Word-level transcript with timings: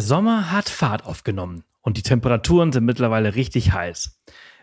Der 0.00 0.06
Sommer 0.06 0.50
hat 0.50 0.70
Fahrt 0.70 1.04
aufgenommen 1.04 1.62
und 1.82 1.98
die 1.98 2.02
Temperaturen 2.02 2.72
sind 2.72 2.86
mittlerweile 2.86 3.34
richtig 3.34 3.74
heiß. 3.74 4.18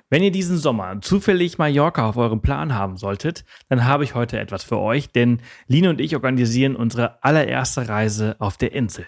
Wenn 0.10 0.24
ihr 0.24 0.32
diesen 0.32 0.58
Sommer 0.58 1.00
zufällig 1.02 1.60
Mallorca 1.60 2.10
auf 2.10 2.18
eurem 2.18 2.42
Plan 2.42 2.74
haben 2.74 2.98
solltet, 2.98 3.46
dann 3.70 3.86
habe 3.86 4.04
ich 4.04 4.16
heute 4.16 4.40
etwas 4.40 4.64
für 4.64 4.80
euch, 4.80 5.12
denn 5.12 5.44
Line 5.68 5.92
und 5.92 6.02
ich 6.02 6.16
organisieren 6.16 6.76
unsere 6.76 7.24
allererste 7.24 7.88
Reise 7.88 8.36
auf 8.40 8.58
der 8.58 8.72
Insel. 8.72 9.06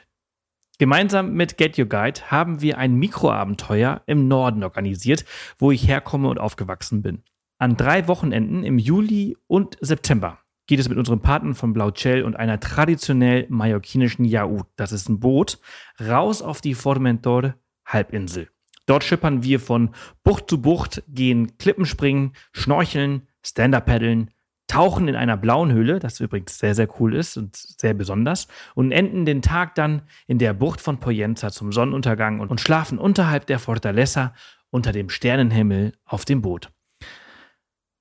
Gemeinsam 0.78 1.34
mit 1.34 1.58
Get 1.58 1.80
Your 1.80 1.88
Guide 1.88 2.22
haben 2.30 2.62
wir 2.62 2.78
ein 2.78 2.94
Mikroabenteuer 2.94 4.04
im 4.06 4.28
Norden 4.28 4.62
organisiert, 4.62 5.26
wo 5.58 5.72
ich 5.72 5.88
herkomme 5.88 6.30
und 6.30 6.40
aufgewachsen 6.40 7.02
bin. 7.02 7.24
An 7.58 7.76
drei 7.76 8.08
Wochenenden 8.08 8.64
im 8.64 8.78
Juli 8.78 9.36
und 9.48 9.80
September 9.82 10.38
geht 10.70 10.80
es 10.80 10.88
mit 10.88 11.00
unserem 11.00 11.20
Partner 11.20 11.56
von 11.56 11.74
Blauchell 11.74 12.22
und 12.22 12.36
einer 12.36 12.60
traditionell 12.60 13.48
mallorquinischen 13.50 14.24
Yaourt, 14.24 14.68
das 14.76 14.92
ist 14.92 15.10
ein 15.10 15.20
Boot, 15.20 15.58
raus 16.00 16.44
auf 16.44 16.62
die 16.62 16.76
Formentor-Halbinsel. 16.76 18.50
Dort 18.86 19.04
schippern 19.04 19.42
wir 19.42 19.60
von 19.60 19.90
Bucht 20.24 20.48
zu 20.48 20.62
Bucht, 20.62 21.02
gehen 21.08 21.58
Klippenspringen, 21.58 22.34
schnorcheln, 22.52 23.24
Stand-Up-Paddeln, 23.42 24.30
tauchen 24.68 25.08
in 25.08 25.16
einer 25.16 25.38
blauen 25.38 25.72
Höhle, 25.72 25.98
das 25.98 26.20
übrigens 26.20 26.60
sehr, 26.60 26.76
sehr 26.76 26.88
cool 27.00 27.16
ist 27.16 27.36
und 27.36 27.56
sehr 27.56 27.96
besonders, 27.96 28.48
und 28.76 28.92
enden 28.92 29.26
den 29.26 29.42
Tag 29.42 29.74
dann 29.74 30.04
in 30.28 30.38
der 30.38 30.54
Bucht 30.54 30.82
von 30.82 31.00
Poyenza 31.00 31.50
zum 31.50 31.72
Sonnenuntergang 31.72 32.42
und 32.42 32.62
schlafen 32.62 33.00
unterhalb 33.00 33.48
der 33.48 33.58
Fortaleza 33.58 34.36
unter 34.70 34.92
dem 34.92 35.10
Sternenhimmel 35.10 35.94
auf 36.06 36.26
dem 36.26 36.44
Boot. 36.44 36.70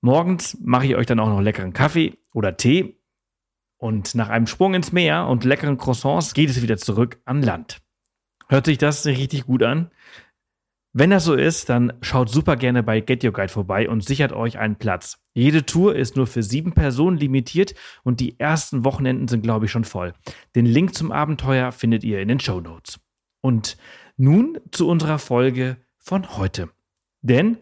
Morgens 0.00 0.56
mache 0.60 0.86
ich 0.86 0.96
euch 0.96 1.06
dann 1.06 1.20
auch 1.20 1.28
noch 1.28 1.40
leckeren 1.40 1.72
Kaffee 1.72 2.18
oder 2.32 2.56
Tee. 2.56 3.00
Und 3.76 4.14
nach 4.14 4.28
einem 4.28 4.46
Sprung 4.46 4.74
ins 4.74 4.92
Meer 4.92 5.26
und 5.26 5.44
leckeren 5.44 5.78
Croissants 5.78 6.34
geht 6.34 6.50
es 6.50 6.62
wieder 6.62 6.78
zurück 6.78 7.20
an 7.24 7.42
Land. 7.42 7.78
Hört 8.48 8.66
sich 8.66 8.78
das 8.78 9.06
richtig 9.06 9.46
gut 9.46 9.62
an? 9.62 9.90
Wenn 10.92 11.10
das 11.10 11.24
so 11.24 11.34
ist, 11.34 11.68
dann 11.68 11.92
schaut 12.00 12.30
super 12.30 12.56
gerne 12.56 12.82
bei 12.82 13.00
Get 13.00 13.22
Your 13.22 13.32
Guide 13.32 13.52
vorbei 13.52 13.88
und 13.88 14.04
sichert 14.04 14.32
euch 14.32 14.58
einen 14.58 14.76
Platz. 14.76 15.18
Jede 15.34 15.66
Tour 15.66 15.94
ist 15.94 16.16
nur 16.16 16.26
für 16.26 16.42
sieben 16.42 16.72
Personen 16.72 17.18
limitiert 17.18 17.74
und 18.04 18.20
die 18.20 18.40
ersten 18.40 18.84
Wochenenden 18.84 19.28
sind, 19.28 19.42
glaube 19.42 19.66
ich, 19.66 19.70
schon 19.70 19.84
voll. 19.84 20.14
Den 20.56 20.66
Link 20.66 20.94
zum 20.94 21.12
Abenteuer 21.12 21.72
findet 21.72 22.04
ihr 22.04 22.20
in 22.20 22.28
den 22.28 22.40
Show 22.40 22.60
Notes. 22.60 22.98
Und 23.42 23.76
nun 24.16 24.58
zu 24.72 24.88
unserer 24.88 25.18
Folge 25.18 25.76
von 25.98 26.36
heute. 26.36 26.70
Denn 27.20 27.58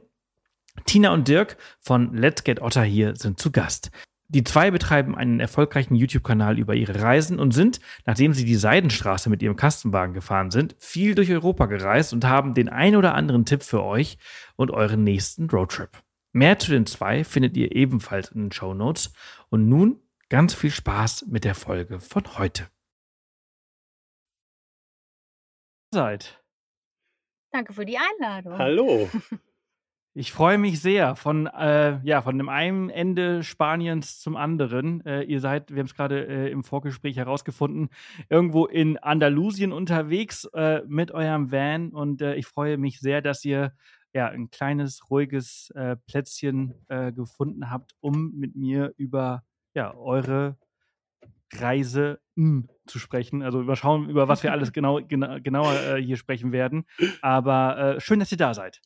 Tina 0.84 1.12
und 1.12 1.28
Dirk 1.28 1.56
von 1.80 2.14
Let's 2.14 2.44
Get 2.44 2.60
Otter 2.60 2.82
hier 2.82 3.16
sind 3.16 3.40
zu 3.40 3.50
Gast. 3.50 3.90
Die 4.28 4.42
zwei 4.42 4.72
betreiben 4.72 5.16
einen 5.16 5.38
erfolgreichen 5.38 5.94
YouTube-Kanal 5.94 6.58
über 6.58 6.74
ihre 6.74 7.00
Reisen 7.00 7.38
und 7.38 7.52
sind, 7.52 7.80
nachdem 8.06 8.34
sie 8.34 8.44
die 8.44 8.56
Seidenstraße 8.56 9.30
mit 9.30 9.40
ihrem 9.40 9.54
Kastenwagen 9.54 10.14
gefahren 10.14 10.50
sind, 10.50 10.74
viel 10.80 11.14
durch 11.14 11.30
Europa 11.30 11.66
gereist 11.66 12.12
und 12.12 12.24
haben 12.24 12.52
den 12.52 12.68
ein 12.68 12.96
oder 12.96 13.14
anderen 13.14 13.44
Tipp 13.44 13.62
für 13.62 13.84
euch 13.84 14.18
und 14.56 14.72
euren 14.72 15.04
nächsten 15.04 15.48
Roadtrip. 15.48 16.02
Mehr 16.32 16.58
zu 16.58 16.72
den 16.72 16.86
zwei 16.86 17.24
findet 17.24 17.56
ihr 17.56 17.74
ebenfalls 17.74 18.30
in 18.30 18.42
den 18.42 18.52
Show 18.52 18.74
Notes. 18.74 19.12
Und 19.48 19.68
nun 19.68 20.02
ganz 20.28 20.52
viel 20.52 20.70
Spaß 20.70 21.26
mit 21.28 21.44
der 21.44 21.54
Folge 21.54 22.00
von 22.00 22.36
heute. 22.36 22.68
Seid. 25.94 26.42
Danke 27.52 27.72
für 27.72 27.86
die 27.86 27.96
Einladung. 27.96 28.58
Hallo. 28.58 29.08
Ich 30.18 30.32
freue 30.32 30.56
mich 30.56 30.80
sehr 30.80 31.14
von, 31.14 31.46
äh, 31.46 32.00
ja, 32.02 32.22
von 32.22 32.38
dem 32.38 32.48
einen 32.48 32.88
Ende 32.88 33.42
Spaniens 33.42 34.18
zum 34.18 34.34
anderen. 34.34 35.04
Äh, 35.04 35.24
ihr 35.24 35.40
seid, 35.40 35.70
wir 35.70 35.80
haben 35.80 35.88
es 35.88 35.94
gerade 35.94 36.26
äh, 36.26 36.50
im 36.50 36.64
Vorgespräch 36.64 37.18
herausgefunden, 37.18 37.90
irgendwo 38.30 38.64
in 38.64 38.96
Andalusien 38.96 39.72
unterwegs 39.72 40.46
äh, 40.54 40.80
mit 40.86 41.10
eurem 41.10 41.52
Van 41.52 41.90
und 41.90 42.22
äh, 42.22 42.34
ich 42.36 42.46
freue 42.46 42.78
mich 42.78 42.98
sehr, 42.98 43.20
dass 43.20 43.44
ihr 43.44 43.74
ja 44.14 44.28
ein 44.28 44.48
kleines, 44.48 45.10
ruhiges 45.10 45.68
äh, 45.74 45.96
Plätzchen 46.06 46.72
gefunden 47.14 47.70
habt, 47.70 47.92
um 48.00 48.32
mit 48.36 48.56
mir 48.56 48.94
über 48.96 49.44
ja, 49.74 49.94
eure 49.94 50.56
Reise 51.52 52.20
mh, 52.36 52.42
hm, 52.42 52.68
zu 52.86 52.98
sprechen. 52.98 53.42
Also 53.42 53.60
über 53.60 53.76
schauen, 53.76 54.08
über 54.08 54.28
was 54.28 54.42
wir 54.42 54.52
alles 54.52 54.72
genau, 54.72 54.98
genau 55.06 55.36
genauer 55.42 55.98
hier 55.98 56.16
sprechen 56.16 56.52
werden. 56.52 56.86
Aber 57.20 57.96
schön, 57.98 58.18
dass 58.18 58.32
ihr 58.32 58.38
da 58.38 58.54
seid. 58.54 58.80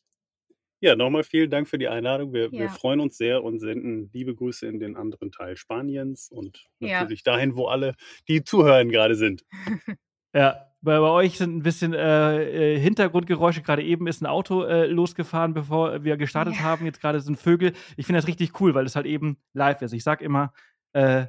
Ja, 0.83 0.95
nochmal 0.95 1.23
vielen 1.23 1.51
Dank 1.51 1.67
für 1.67 1.77
die 1.77 1.87
Einladung. 1.87 2.33
Wir, 2.33 2.51
wir 2.51 2.67
freuen 2.69 2.99
uns 2.99 3.15
sehr 3.15 3.43
und 3.43 3.59
senden 3.59 4.09
liebe 4.13 4.33
Grüße 4.33 4.65
in 4.65 4.79
den 4.79 4.95
anderen 4.97 5.31
Teil 5.31 5.55
Spaniens 5.55 6.29
und 6.31 6.67
Ja. 6.79 7.01
natürlich 7.01 7.21
dahin, 7.23 7.55
wo 7.55 7.67
alle, 7.67 7.93
die 8.27 8.43
zuhören, 8.43 8.89
gerade 8.89 9.15
sind. 9.15 9.43
Ja, 10.33 10.65
bei, 10.81 10.97
bei 10.97 11.09
euch 11.09 11.37
sind 11.37 11.57
ein 11.57 11.61
bisschen 11.61 11.93
äh, 11.93 12.75
äh, 12.75 12.79
Hintergrundgeräusche. 12.79 13.61
Gerade 13.63 13.83
eben 13.83 14.07
ist 14.07 14.21
ein 14.21 14.27
Auto 14.27 14.63
äh, 14.63 14.85
losgefahren, 14.87 15.53
bevor 15.53 16.05
wir 16.05 16.15
gestartet 16.15 16.55
Ja. 16.55 16.61
haben. 16.61 16.85
Jetzt 16.85 17.01
gerade 17.01 17.19
sind 17.19 17.37
Vögel. 17.37 17.73
Ich 17.97 18.05
finde 18.05 18.19
das 18.19 18.27
richtig 18.29 18.59
cool, 18.61 18.73
weil 18.73 18.85
es 18.85 18.95
halt 18.95 19.05
eben 19.05 19.37
live 19.53 19.81
ist. 19.81 19.91
Ich 19.91 20.03
sag 20.05 20.21
immer, 20.21 20.53
äh, 20.93 21.25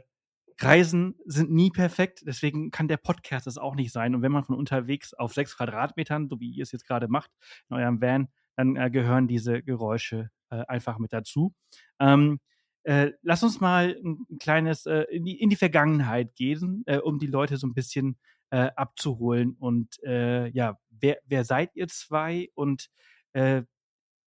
Reisen 0.61 1.17
sind 1.25 1.51
nie 1.51 1.71
perfekt, 1.71 2.23
deswegen 2.27 2.71
kann 2.71 2.87
der 2.87 2.97
Podcast 2.99 3.49
es 3.49 3.59
auch 3.59 3.75
nicht 3.75 3.91
sein. 3.91 4.15
Und 4.15 4.23
wenn 4.23 4.31
man 4.31 4.45
von 4.45 4.55
unterwegs 4.57 5.15
auf 5.15 5.35
sechs 5.35 5.57
Quadratmetern, 5.57 6.29
so 6.29 6.39
wie 6.39 6.51
ihr 6.53 6.63
es 6.63 6.71
jetzt 6.71 6.87
gerade 6.87 7.09
macht, 7.09 7.33
in 7.71 7.77
eurem 7.77 8.01
Van, 8.01 8.29
dann 8.57 8.77
äh, 8.77 8.91
gehören 8.91 9.29
diese 9.29 9.63
Geräusche 9.63 10.31
äh, 10.51 10.65
einfach 10.69 10.99
mit 10.99 11.13
dazu. 11.13 11.55
Ähm, 11.99 12.41
äh, 12.85 13.13
lass 13.23 13.43
uns 13.43 13.61
mal 13.61 13.97
ein, 14.05 14.27
ein 14.31 14.39
kleines 14.39 14.87
äh, 14.87 15.03
in, 15.11 15.25
die, 15.25 15.41
in, 15.41 15.51
die, 15.51 15.57
Vergangenheit 15.57 16.35
gehen, 16.35 16.83
äh, 16.87 16.99
um 16.99 17.19
die 17.19 17.27
Leute 17.27 17.57
so 17.57 17.67
ein 17.67 17.75
bisschen 17.75 18.19
äh, 18.51 18.71
abzuholen. 18.77 19.57
Und 19.59 19.99
ja, 20.03 20.79
wer, 20.91 21.19
wer, 21.25 21.45
seid 21.45 21.71
ihr 21.75 21.89
zwei 21.89 22.49
und 22.55 22.91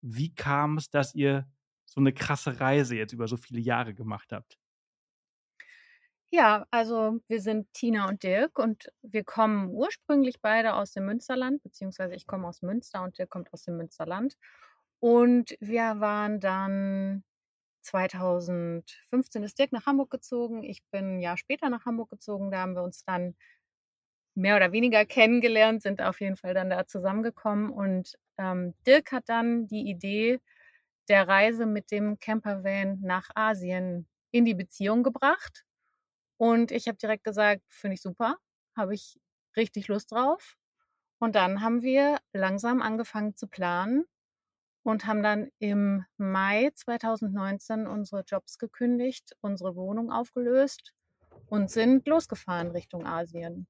wie 0.02 0.34
kam 0.34 0.78
es, 0.78 0.90
dass 0.90 1.14
ihr 1.14 1.46
so 1.86 2.00
eine 2.00 2.14
krasse 2.14 2.60
Reise 2.60 2.96
jetzt 2.96 3.12
über 3.12 3.28
so 3.28 3.36
viele 3.36 3.60
Jahre 3.60 3.94
gemacht 3.94 4.32
habt? 4.32 4.58
Ja, 6.36 6.66
also 6.72 7.20
wir 7.28 7.40
sind 7.42 7.72
Tina 7.74 8.10
und 8.10 8.24
Dirk 8.24 8.58
und 8.58 8.92
wir 9.04 9.24
kommen 9.24 9.70
ursprünglich 9.70 10.42
beide 10.42 10.74
aus 10.74 10.92
dem 10.92 11.06
Münsterland, 11.06 11.62
beziehungsweise 11.62 12.16
ich 12.16 12.26
komme 12.26 12.48
aus 12.48 12.64
Münster 12.64 13.04
und 13.04 13.20
Dirk 13.20 13.30
kommt 13.30 13.54
aus 13.54 13.66
dem 13.66 13.78
Münsterland. 13.78 14.36
Und 15.00 15.56
wir 15.60 16.00
waren 16.00 16.40
dann 16.40 17.24
2015 17.84 19.44
ist 19.44 19.60
Dirk 19.60 19.74
nach 19.74 19.86
Hamburg 19.86 20.10
gezogen. 20.10 20.64
Ich 20.64 20.82
bin 20.92 21.18
ein 21.18 21.20
Jahr 21.22 21.38
später 21.38 21.70
nach 21.70 21.86
Hamburg 21.86 22.10
gezogen. 22.10 22.50
Da 22.50 22.62
haben 22.62 22.76
wir 22.76 22.84
uns 22.84 23.04
dann 23.06 23.36
mehr 24.36 24.56
oder 24.56 24.72
weniger 24.72 25.06
kennengelernt, 25.06 25.84
sind 25.84 26.02
auf 26.02 26.20
jeden 26.20 26.38
Fall 26.38 26.56
dann 26.56 26.72
da 26.72 26.88
zusammengekommen. 26.88 27.70
Und 27.72 28.18
ähm, 28.40 28.74
Dirk 28.88 29.12
hat 29.12 29.30
dann 29.30 29.68
die 29.68 29.88
Idee 29.88 30.40
der 31.10 31.28
Reise 31.28 31.68
mit 31.68 31.92
dem 31.92 32.20
Campervan 32.20 33.02
nach 33.02 33.30
Asien 33.36 34.08
in 34.32 34.46
die 34.46 34.56
Beziehung 34.56 35.04
gebracht. 35.04 35.64
Und 36.44 36.72
ich 36.72 36.90
habe 36.90 36.98
direkt 36.98 37.24
gesagt, 37.24 37.62
finde 37.70 37.94
ich 37.94 38.02
super, 38.02 38.36
habe 38.76 38.94
ich 38.94 39.18
richtig 39.56 39.88
Lust 39.88 40.12
drauf. 40.12 40.58
Und 41.18 41.36
dann 41.36 41.62
haben 41.62 41.84
wir 41.84 42.18
langsam 42.34 42.82
angefangen 42.82 43.38
zu 43.38 43.48
planen 43.48 44.04
und 44.84 45.06
haben 45.06 45.24
dann 45.24 45.52
im 45.60 46.04
Mai 46.18 46.70
2019 46.76 47.88
unsere 47.88 48.24
Jobs 48.28 48.58
gekündigt, 48.58 49.38
unsere 49.40 49.78
Wohnung 49.78 50.12
aufgelöst 50.12 50.92
und 51.48 51.72
sind 51.72 52.06
losgefahren 52.10 52.72
Richtung 52.72 53.06
Asien. 53.06 53.66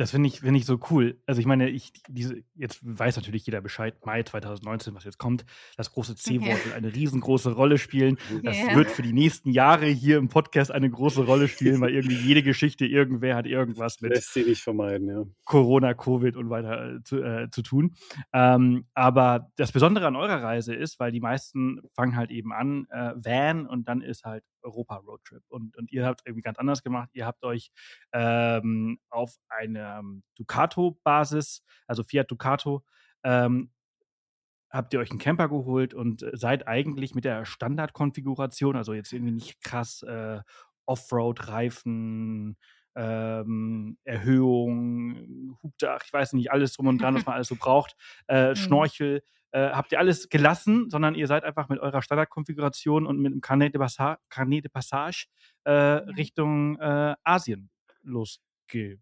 Das 0.00 0.12
finde 0.12 0.30
ich, 0.30 0.40
find 0.40 0.56
ich 0.56 0.64
so 0.64 0.80
cool. 0.90 1.20
Also 1.26 1.42
ich 1.42 1.46
meine, 1.46 1.68
ich, 1.68 1.92
diese, 2.08 2.42
jetzt 2.54 2.80
weiß 2.82 3.16
natürlich 3.16 3.44
jeder 3.44 3.60
Bescheid, 3.60 3.94
Mai 4.06 4.22
2019, 4.22 4.94
was 4.94 5.04
jetzt 5.04 5.18
kommt. 5.18 5.44
Das 5.76 5.92
große 5.92 6.16
C-Wort 6.16 6.48
ja. 6.48 6.64
wird 6.64 6.74
eine 6.74 6.94
riesengroße 6.94 7.52
Rolle 7.52 7.76
spielen. 7.76 8.16
Das 8.42 8.58
ja. 8.58 8.74
wird 8.74 8.90
für 8.90 9.02
die 9.02 9.12
nächsten 9.12 9.50
Jahre 9.50 9.84
hier 9.84 10.16
im 10.16 10.30
Podcast 10.30 10.70
eine 10.70 10.88
große 10.88 11.26
Rolle 11.26 11.48
spielen, 11.48 11.82
weil 11.82 11.90
irgendwie 11.90 12.16
jede 12.16 12.42
Geschichte, 12.42 12.86
irgendwer 12.86 13.36
hat 13.36 13.44
irgendwas 13.44 14.00
mit 14.00 14.12
Lässt 14.14 14.32
sie 14.32 14.44
nicht 14.44 14.62
vermeiden, 14.62 15.06
ja. 15.06 15.22
Corona, 15.44 15.92
Covid 15.92 16.34
und 16.34 16.48
weiter 16.48 16.94
äh, 16.94 17.02
zu, 17.02 17.22
äh, 17.22 17.50
zu 17.50 17.60
tun. 17.60 17.94
Ähm, 18.32 18.86
aber 18.94 19.50
das 19.56 19.70
Besondere 19.70 20.06
an 20.06 20.16
eurer 20.16 20.42
Reise 20.42 20.74
ist, 20.74 20.98
weil 20.98 21.12
die 21.12 21.20
meisten 21.20 21.82
fangen 21.92 22.16
halt 22.16 22.30
eben 22.30 22.54
an, 22.54 22.86
äh, 22.90 23.12
Van 23.16 23.66
und 23.66 23.86
dann 23.86 24.00
ist 24.00 24.24
halt 24.24 24.44
Europa-Roadtrip. 24.62 25.42
Und, 25.48 25.76
und 25.76 25.90
ihr 25.92 26.06
habt 26.06 26.22
irgendwie 26.24 26.42
ganz 26.42 26.58
anders 26.58 26.82
gemacht. 26.82 27.10
Ihr 27.12 27.26
habt 27.26 27.44
euch 27.44 27.70
ähm, 28.12 28.98
auf 29.10 29.36
eine 29.48 29.98
ähm, 29.98 30.22
Ducato-Basis, 30.36 31.64
also 31.86 32.02
Fiat 32.02 32.30
Ducato, 32.30 32.84
ähm, 33.24 33.70
habt 34.70 34.94
ihr 34.94 35.00
euch 35.00 35.10
einen 35.10 35.18
Camper 35.18 35.48
geholt 35.48 35.94
und 35.94 36.24
seid 36.32 36.68
eigentlich 36.68 37.14
mit 37.14 37.24
der 37.24 37.44
Standardkonfiguration, 37.44 38.76
also 38.76 38.94
jetzt 38.94 39.12
irgendwie 39.12 39.32
nicht 39.32 39.62
krass 39.62 40.02
äh, 40.02 40.40
Offroad-Reifen, 40.86 42.56
ähm, 42.96 43.98
Erhöhung, 44.04 45.56
Hubdach, 45.62 46.02
ich 46.04 46.12
weiß 46.12 46.32
nicht, 46.34 46.50
alles 46.50 46.74
drum 46.74 46.88
und 46.88 47.00
dran, 47.00 47.14
was 47.14 47.24
man 47.26 47.34
alles 47.34 47.48
so 47.48 47.56
braucht, 47.56 47.96
äh, 48.28 48.50
mhm. 48.50 48.56
Schnorchel, 48.56 49.22
äh, 49.52 49.70
habt 49.70 49.92
ihr 49.92 49.98
alles 49.98 50.28
gelassen, 50.28 50.90
sondern 50.90 51.14
ihr 51.14 51.26
seid 51.26 51.44
einfach 51.44 51.68
mit 51.68 51.80
eurer 51.80 52.02
Standardkonfiguration 52.02 53.06
und 53.06 53.18
mit 53.18 53.32
dem 53.32 53.40
Carnet 53.40 53.74
de, 53.74 53.80
Passa 53.80 54.18
Carnet 54.28 54.64
de 54.64 54.70
Passage 54.70 55.26
äh, 55.64 55.72
Richtung 55.72 56.78
äh, 56.78 57.14
Asien 57.24 57.70
losgefahren. 58.02 59.00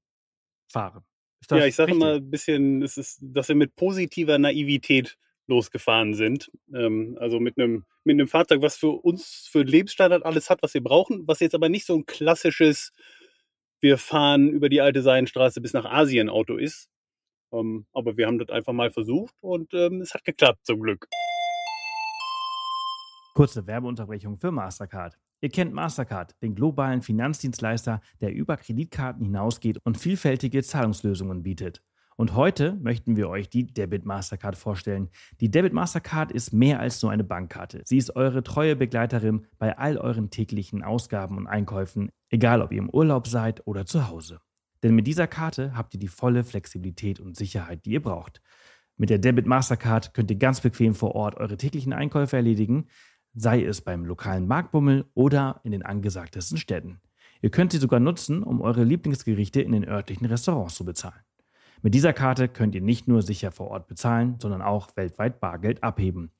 fahren. 0.70 1.04
ja, 1.50 1.66
ich 1.66 1.74
sage 1.74 1.92
immer 1.92 2.14
ein 2.14 2.30
bisschen, 2.30 2.82
es 2.82 2.96
ist, 2.96 3.18
dass 3.20 3.48
wir 3.48 3.56
mit 3.56 3.76
positiver 3.76 4.38
Naivität 4.38 5.18
losgefahren 5.48 6.14
sind. 6.14 6.50
Ähm, 6.72 7.16
also 7.20 7.40
mit 7.40 7.58
einem, 7.58 7.84
mit 8.04 8.14
einem 8.14 8.28
Fahrzeug, 8.28 8.62
was 8.62 8.76
für 8.76 8.90
uns, 8.90 9.48
für 9.50 9.62
Lebensstandard 9.62 10.24
alles 10.24 10.50
hat, 10.50 10.62
was 10.62 10.74
wir 10.74 10.82
brauchen, 10.82 11.26
was 11.26 11.40
jetzt 11.40 11.54
aber 11.54 11.68
nicht 11.68 11.86
so 11.86 11.96
ein 11.96 12.06
klassisches, 12.06 12.92
wir 13.80 13.98
fahren 13.98 14.50
über 14.50 14.68
die 14.68 14.80
alte 14.80 15.02
Seidenstraße 15.02 15.60
bis 15.60 15.72
nach 15.72 15.84
Asien 15.84 16.28
Auto 16.28 16.56
ist. 16.56 16.88
Ähm, 17.52 17.86
aber 17.92 18.16
wir 18.16 18.26
haben 18.26 18.38
das 18.38 18.50
einfach 18.50 18.72
mal 18.72 18.90
versucht 18.90 19.34
und 19.40 19.72
ähm, 19.74 20.00
es 20.00 20.14
hat 20.14 20.24
geklappt, 20.24 20.60
zum 20.64 20.80
Glück. 20.80 21.06
Kurze 23.34 23.66
Werbeunterbrechung 23.66 24.36
für 24.38 24.50
Mastercard. 24.50 25.16
Ihr 25.40 25.50
kennt 25.50 25.72
Mastercard, 25.72 26.34
den 26.42 26.56
globalen 26.56 27.02
Finanzdienstleister, 27.02 28.00
der 28.20 28.32
über 28.32 28.56
Kreditkarten 28.56 29.24
hinausgeht 29.24 29.78
und 29.84 29.96
vielfältige 29.96 30.62
Zahlungslösungen 30.64 31.44
bietet. 31.44 31.80
Und 32.16 32.34
heute 32.34 32.74
möchten 32.82 33.16
wir 33.16 33.28
euch 33.28 33.48
die 33.48 33.64
Debit 33.64 34.04
Mastercard 34.04 34.56
vorstellen. 34.56 35.08
Die 35.40 35.52
Debit 35.52 35.72
Mastercard 35.72 36.32
ist 36.32 36.52
mehr 36.52 36.80
als 36.80 37.00
nur 37.00 37.12
eine 37.12 37.22
Bankkarte. 37.22 37.82
Sie 37.84 37.96
ist 37.96 38.16
eure 38.16 38.42
treue 38.42 38.74
Begleiterin 38.74 39.46
bei 39.56 39.78
all 39.78 39.96
euren 39.96 40.30
täglichen 40.30 40.82
Ausgaben 40.82 41.36
und 41.36 41.46
Einkäufen, 41.46 42.10
egal 42.30 42.60
ob 42.60 42.72
ihr 42.72 42.78
im 42.78 42.90
Urlaub 42.90 43.28
seid 43.28 43.64
oder 43.68 43.86
zu 43.86 44.08
Hause. 44.08 44.40
Denn 44.82 44.94
mit 44.94 45.06
dieser 45.06 45.26
Karte 45.26 45.76
habt 45.76 45.94
ihr 45.94 46.00
die 46.00 46.08
volle 46.08 46.44
Flexibilität 46.44 47.20
und 47.20 47.36
Sicherheit, 47.36 47.84
die 47.84 47.92
ihr 47.92 48.02
braucht. 48.02 48.40
Mit 48.96 49.10
der 49.10 49.18
Debit 49.18 49.46
Mastercard 49.46 50.14
könnt 50.14 50.30
ihr 50.30 50.38
ganz 50.38 50.60
bequem 50.60 50.94
vor 50.94 51.14
Ort 51.14 51.36
eure 51.36 51.56
täglichen 51.56 51.92
Einkäufe 51.92 52.36
erledigen, 52.36 52.86
sei 53.34 53.62
es 53.62 53.80
beim 53.80 54.04
lokalen 54.04 54.46
Marktbummel 54.46 55.06
oder 55.14 55.60
in 55.64 55.72
den 55.72 55.84
angesagtesten 55.84 56.58
Städten. 56.58 57.00
Ihr 57.40 57.50
könnt 57.50 57.72
sie 57.72 57.78
sogar 57.78 58.00
nutzen, 58.00 58.42
um 58.42 58.60
eure 58.60 58.82
Lieblingsgerichte 58.82 59.60
in 59.60 59.72
den 59.72 59.84
örtlichen 59.84 60.26
Restaurants 60.26 60.74
zu 60.74 60.84
bezahlen. 60.84 61.20
Mit 61.82 61.94
dieser 61.94 62.12
Karte 62.12 62.48
könnt 62.48 62.74
ihr 62.74 62.80
nicht 62.80 63.06
nur 63.06 63.22
sicher 63.22 63.52
vor 63.52 63.68
Ort 63.68 63.86
bezahlen, 63.86 64.36
sondern 64.40 64.62
auch 64.62 64.96
weltweit 64.96 65.38
Bargeld 65.38 65.84
abheben. 65.84 66.32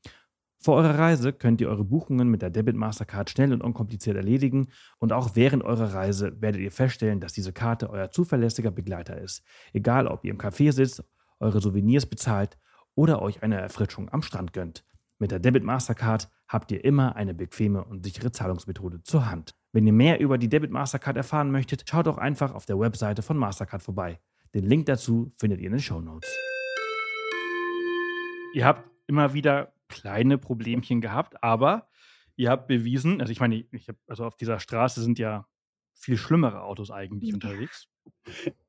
Vor 0.61 0.77
eurer 0.77 0.99
Reise 0.99 1.33
könnt 1.33 1.61
ihr 1.61 1.69
eure 1.69 1.85
Buchungen 1.85 2.29
mit 2.29 2.43
der 2.43 2.51
Debit 2.51 2.75
Mastercard 2.75 3.31
schnell 3.31 3.53
und 3.53 3.63
unkompliziert 3.63 4.17
erledigen 4.17 4.69
und 4.99 5.13
auch 5.13 5.37
während 5.37 5.63
eurer 5.63 5.95
Reise 5.95 6.41
werdet 6.41 6.61
ihr 6.61 6.73
feststellen, 6.73 7.21
dass 7.21 7.33
diese 7.33 7.53
Karte 7.53 7.89
euer 7.91 8.11
zuverlässiger 8.11 8.73
Begleiter 8.73 9.21
ist. 9.21 9.45
Egal, 9.73 10.09
ob 10.09 10.25
ihr 10.25 10.33
im 10.33 10.39
Café 10.39 10.73
sitzt, 10.73 11.05
eure 11.39 11.61
Souvenirs 11.61 12.07
bezahlt 12.07 12.59
oder 12.97 13.23
euch 13.23 13.45
eine 13.45 13.61
Erfrischung 13.61 14.09
am 14.09 14.23
Strand 14.23 14.53
gönnt. 14.53 14.85
Mit 15.21 15.31
der 15.31 15.39
Debit 15.39 15.63
Mastercard 15.63 16.29
habt 16.49 16.73
ihr 16.73 16.85
immer 16.85 17.15
eine 17.15 17.35
bequeme 17.35 17.85
und 17.85 18.05
sichere 18.05 18.33
Zahlungsmethode 18.33 19.03
zur 19.05 19.31
Hand. 19.31 19.55
Wenn 19.73 19.87
ihr 19.87 19.93
mehr 19.93 20.19
über 20.19 20.39
die 20.39 20.49
Debit 20.49 20.73
Mastercard 20.73 21.17
erfahren 21.17 21.53
möchtet, 21.53 21.89
schaut 21.89 22.09
doch 22.09 22.19
einfach 22.19 22.53
auf 22.53 22.67
der 22.67 22.81
Webseite 22.81 23.23
von 23.23 23.37
Mastercard 23.37 23.83
vorbei. 23.83 24.19
Den 24.55 24.65
Link 24.65 24.87
dazu 24.87 25.33
findet 25.37 25.61
ihr 25.61 25.67
in 25.67 25.73
den 25.73 25.81
Show 25.81 26.01
Notes. 26.01 26.29
Ihr 28.55 28.65
habt 28.65 28.91
immer 29.07 29.35
wieder 29.35 29.73
kleine 29.89 30.39
Problemchen 30.39 31.01
gehabt, 31.01 31.43
aber 31.43 31.89
ihr 32.37 32.51
habt 32.51 32.69
bewiesen, 32.69 33.21
also 33.21 33.33
ich 33.33 33.41
meine, 33.41 33.65
ich 33.73 33.89
hab, 33.89 33.97
also 34.07 34.25
auf 34.25 34.37
dieser 34.37 34.61
Straße 34.61 35.03
sind 35.03 35.19
ja 35.19 35.47
viel 35.95 36.17
schlimmere 36.17 36.63
Autos 36.63 36.91
eigentlich 36.91 37.35
unterwegs. 37.35 37.89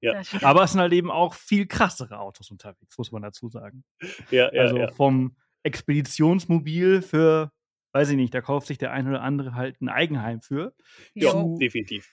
Ja. 0.02 0.22
Aber 0.42 0.64
es 0.64 0.74
sind 0.74 0.82
halt 0.82 0.92
eben 0.92 1.10
auch 1.10 1.34
viel 1.34 1.66
krassere 1.66 2.20
Autos 2.20 2.52
unterwegs, 2.52 2.98
muss 2.98 3.14
man 3.14 3.22
dazu 3.22 3.48
sagen. 3.48 3.86
Ja, 4.32 4.54
ja, 4.54 4.62
also 4.64 4.78
ja. 4.78 4.92
vom 4.92 5.38
Expeditionsmobil 5.64 7.02
für, 7.02 7.54
weiß 7.94 8.10
ich 8.10 8.18
nicht, 8.18 8.34
da 8.34 8.42
kauft 8.42 8.68
sich 8.68 8.78
der 8.78 8.92
eine 8.92 9.12
oder 9.12 9.22
andere 9.22 9.56
halt 9.56 9.80
ein 9.80 9.88
Eigenheim 9.88 10.42
für. 10.42 10.76
Ja, 11.14 11.42
definitiv 11.58 12.12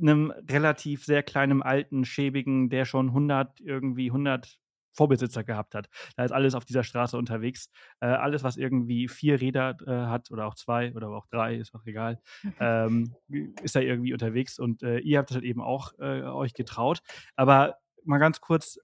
einem 0.00 0.30
relativ 0.30 1.04
sehr 1.04 1.22
kleinen, 1.22 1.62
alten, 1.62 2.04
schäbigen, 2.04 2.68
der 2.68 2.84
schon 2.84 3.08
100, 3.08 3.60
irgendwie 3.60 4.10
100 4.10 4.58
Vorbesitzer 4.96 5.44
gehabt 5.44 5.74
hat. 5.74 5.88
Da 6.16 6.24
ist 6.24 6.32
alles 6.32 6.54
auf 6.54 6.64
dieser 6.64 6.82
Straße 6.82 7.16
unterwegs. 7.16 7.70
Äh, 8.00 8.06
alles, 8.06 8.42
was 8.42 8.56
irgendwie 8.56 9.08
vier 9.08 9.40
Räder 9.40 9.76
äh, 9.86 10.06
hat 10.06 10.30
oder 10.30 10.46
auch 10.46 10.54
zwei 10.54 10.94
oder 10.94 11.08
auch 11.10 11.26
drei, 11.26 11.56
ist 11.56 11.74
auch 11.74 11.84
egal, 11.86 12.20
ähm, 12.60 13.14
ist 13.62 13.76
da 13.76 13.80
irgendwie 13.80 14.12
unterwegs. 14.12 14.58
Und 14.58 14.82
äh, 14.82 14.98
ihr 14.98 15.18
habt 15.18 15.30
das 15.30 15.36
halt 15.36 15.44
eben 15.44 15.60
auch 15.60 15.92
äh, 15.98 16.22
euch 16.22 16.54
getraut. 16.54 17.00
Aber 17.36 17.76
mal 18.04 18.18
ganz 18.18 18.40
kurz, 18.40 18.78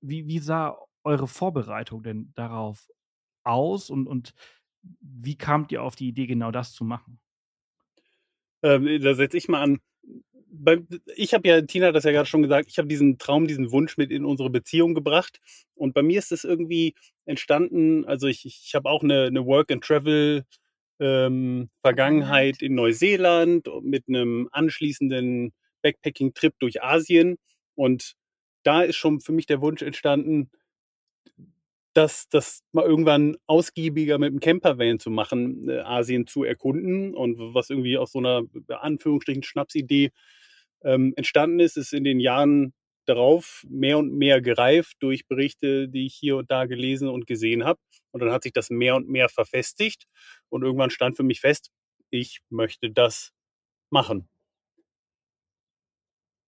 wie, 0.00 0.26
wie 0.26 0.38
sah 0.38 0.76
eure 1.04 1.28
Vorbereitung 1.28 2.02
denn 2.02 2.32
darauf 2.34 2.88
aus 3.44 3.90
und, 3.90 4.06
und 4.06 4.34
wie 5.00 5.36
kamt 5.36 5.72
ihr 5.72 5.82
auf 5.82 5.94
die 5.94 6.08
Idee, 6.08 6.26
genau 6.26 6.50
das 6.50 6.72
zu 6.72 6.84
machen? 6.84 7.20
Ähm, 8.62 9.00
da 9.02 9.14
setze 9.14 9.36
ich 9.36 9.48
mal 9.48 9.62
an 9.62 9.80
bei, 10.52 10.78
ich 11.16 11.34
habe 11.34 11.48
ja, 11.48 11.62
Tina 11.62 11.88
hat 11.88 11.94
das 11.94 12.04
ja 12.04 12.12
gerade 12.12 12.28
schon 12.28 12.42
gesagt, 12.42 12.68
ich 12.70 12.78
habe 12.78 12.88
diesen 12.88 13.18
Traum, 13.18 13.46
diesen 13.46 13.72
Wunsch 13.72 13.96
mit 13.96 14.10
in 14.10 14.24
unsere 14.24 14.50
Beziehung 14.50 14.94
gebracht. 14.94 15.40
Und 15.74 15.94
bei 15.94 16.02
mir 16.02 16.18
ist 16.18 16.32
es 16.32 16.44
irgendwie 16.44 16.94
entstanden, 17.24 18.04
also 18.04 18.26
ich, 18.26 18.44
ich 18.44 18.74
habe 18.74 18.88
auch 18.90 19.02
eine, 19.02 19.24
eine 19.24 19.40
Work-and-Travel- 19.46 20.44
ähm, 21.00 21.68
Vergangenheit 21.80 22.62
in 22.62 22.76
Neuseeland 22.76 23.68
mit 23.82 24.04
einem 24.08 24.48
anschließenden 24.52 25.52
Backpacking-Trip 25.82 26.54
durch 26.60 26.82
Asien. 26.82 27.38
Und 27.74 28.12
da 28.62 28.82
ist 28.82 28.96
schon 28.96 29.20
für 29.20 29.32
mich 29.32 29.46
der 29.46 29.60
Wunsch 29.60 29.82
entstanden, 29.82 30.50
das, 31.94 32.28
das 32.28 32.62
mal 32.72 32.86
irgendwann 32.86 33.36
ausgiebiger 33.46 34.18
mit 34.18 34.32
dem 34.32 34.40
Campervan 34.40 34.98
zu 34.98 35.10
machen, 35.10 35.68
äh, 35.68 35.80
Asien 35.80 36.26
zu 36.26 36.44
erkunden 36.44 37.14
und 37.14 37.36
was 37.54 37.68
irgendwie 37.68 37.98
aus 37.98 38.12
so 38.12 38.18
einer 38.18 38.42
Anführungsstrichen 38.68 39.42
Schnapsidee 39.42 40.10
ähm, 40.84 41.12
entstanden 41.16 41.60
ist, 41.60 41.76
ist 41.76 41.92
in 41.92 42.04
den 42.04 42.20
Jahren 42.20 42.72
darauf 43.06 43.64
mehr 43.68 43.98
und 43.98 44.12
mehr 44.12 44.40
gereift 44.40 44.96
durch 45.00 45.26
Berichte, 45.26 45.88
die 45.88 46.06
ich 46.06 46.14
hier 46.14 46.36
und 46.36 46.50
da 46.50 46.66
gelesen 46.66 47.08
und 47.08 47.26
gesehen 47.26 47.64
habe. 47.64 47.80
Und 48.12 48.20
dann 48.20 48.30
hat 48.30 48.42
sich 48.44 48.52
das 48.52 48.70
mehr 48.70 48.94
und 48.94 49.08
mehr 49.08 49.28
verfestigt. 49.28 50.04
Und 50.48 50.62
irgendwann 50.62 50.90
stand 50.90 51.16
für 51.16 51.22
mich 51.22 51.40
fest, 51.40 51.70
ich 52.10 52.40
möchte 52.50 52.90
das 52.90 53.32
machen. 53.90 54.28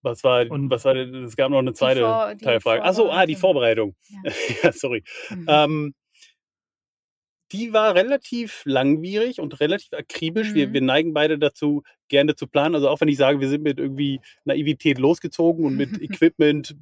Was 0.03 0.23
war, 0.23 0.50
und 0.50 0.71
was 0.71 0.85
war, 0.85 0.95
es 0.95 1.35
gab 1.35 1.50
noch 1.50 1.59
eine 1.59 1.73
zweite 1.73 2.00
Vor 2.00 2.37
Teilfrage. 2.37 2.83
Achso, 2.83 3.11
ah, 3.11 3.25
die 3.25 3.37
Vorbereitung. 3.37 3.97
Ja, 4.11 4.33
ja 4.62 4.73
sorry. 4.73 5.03
Mhm. 5.31 5.47
Ähm, 5.49 5.95
die 7.54 7.73
war 7.73 7.94
relativ 7.94 8.62
langwierig 8.64 9.40
und 9.40 9.61
relativ 9.61 9.92
akribisch. 9.92 10.50
Mhm. 10.50 10.54
Wir, 10.54 10.73
wir 10.73 10.80
neigen 10.80 11.14
beide 11.14 11.38
dazu, 11.38 11.82
gerne 12.08 12.34
zu 12.34 12.46
planen. 12.46 12.75
Also 12.75 12.88
auch 12.88 13.00
wenn 13.00 13.08
ich 13.08 13.16
sage, 13.16 13.40
wir 13.40 13.49
sind 13.49 13.62
mit 13.62 13.78
irgendwie 13.78 14.20
Naivität 14.44 14.99
losgezogen 14.99 15.64
und 15.64 15.76
mit 15.76 15.90
Equipment, 16.02 16.76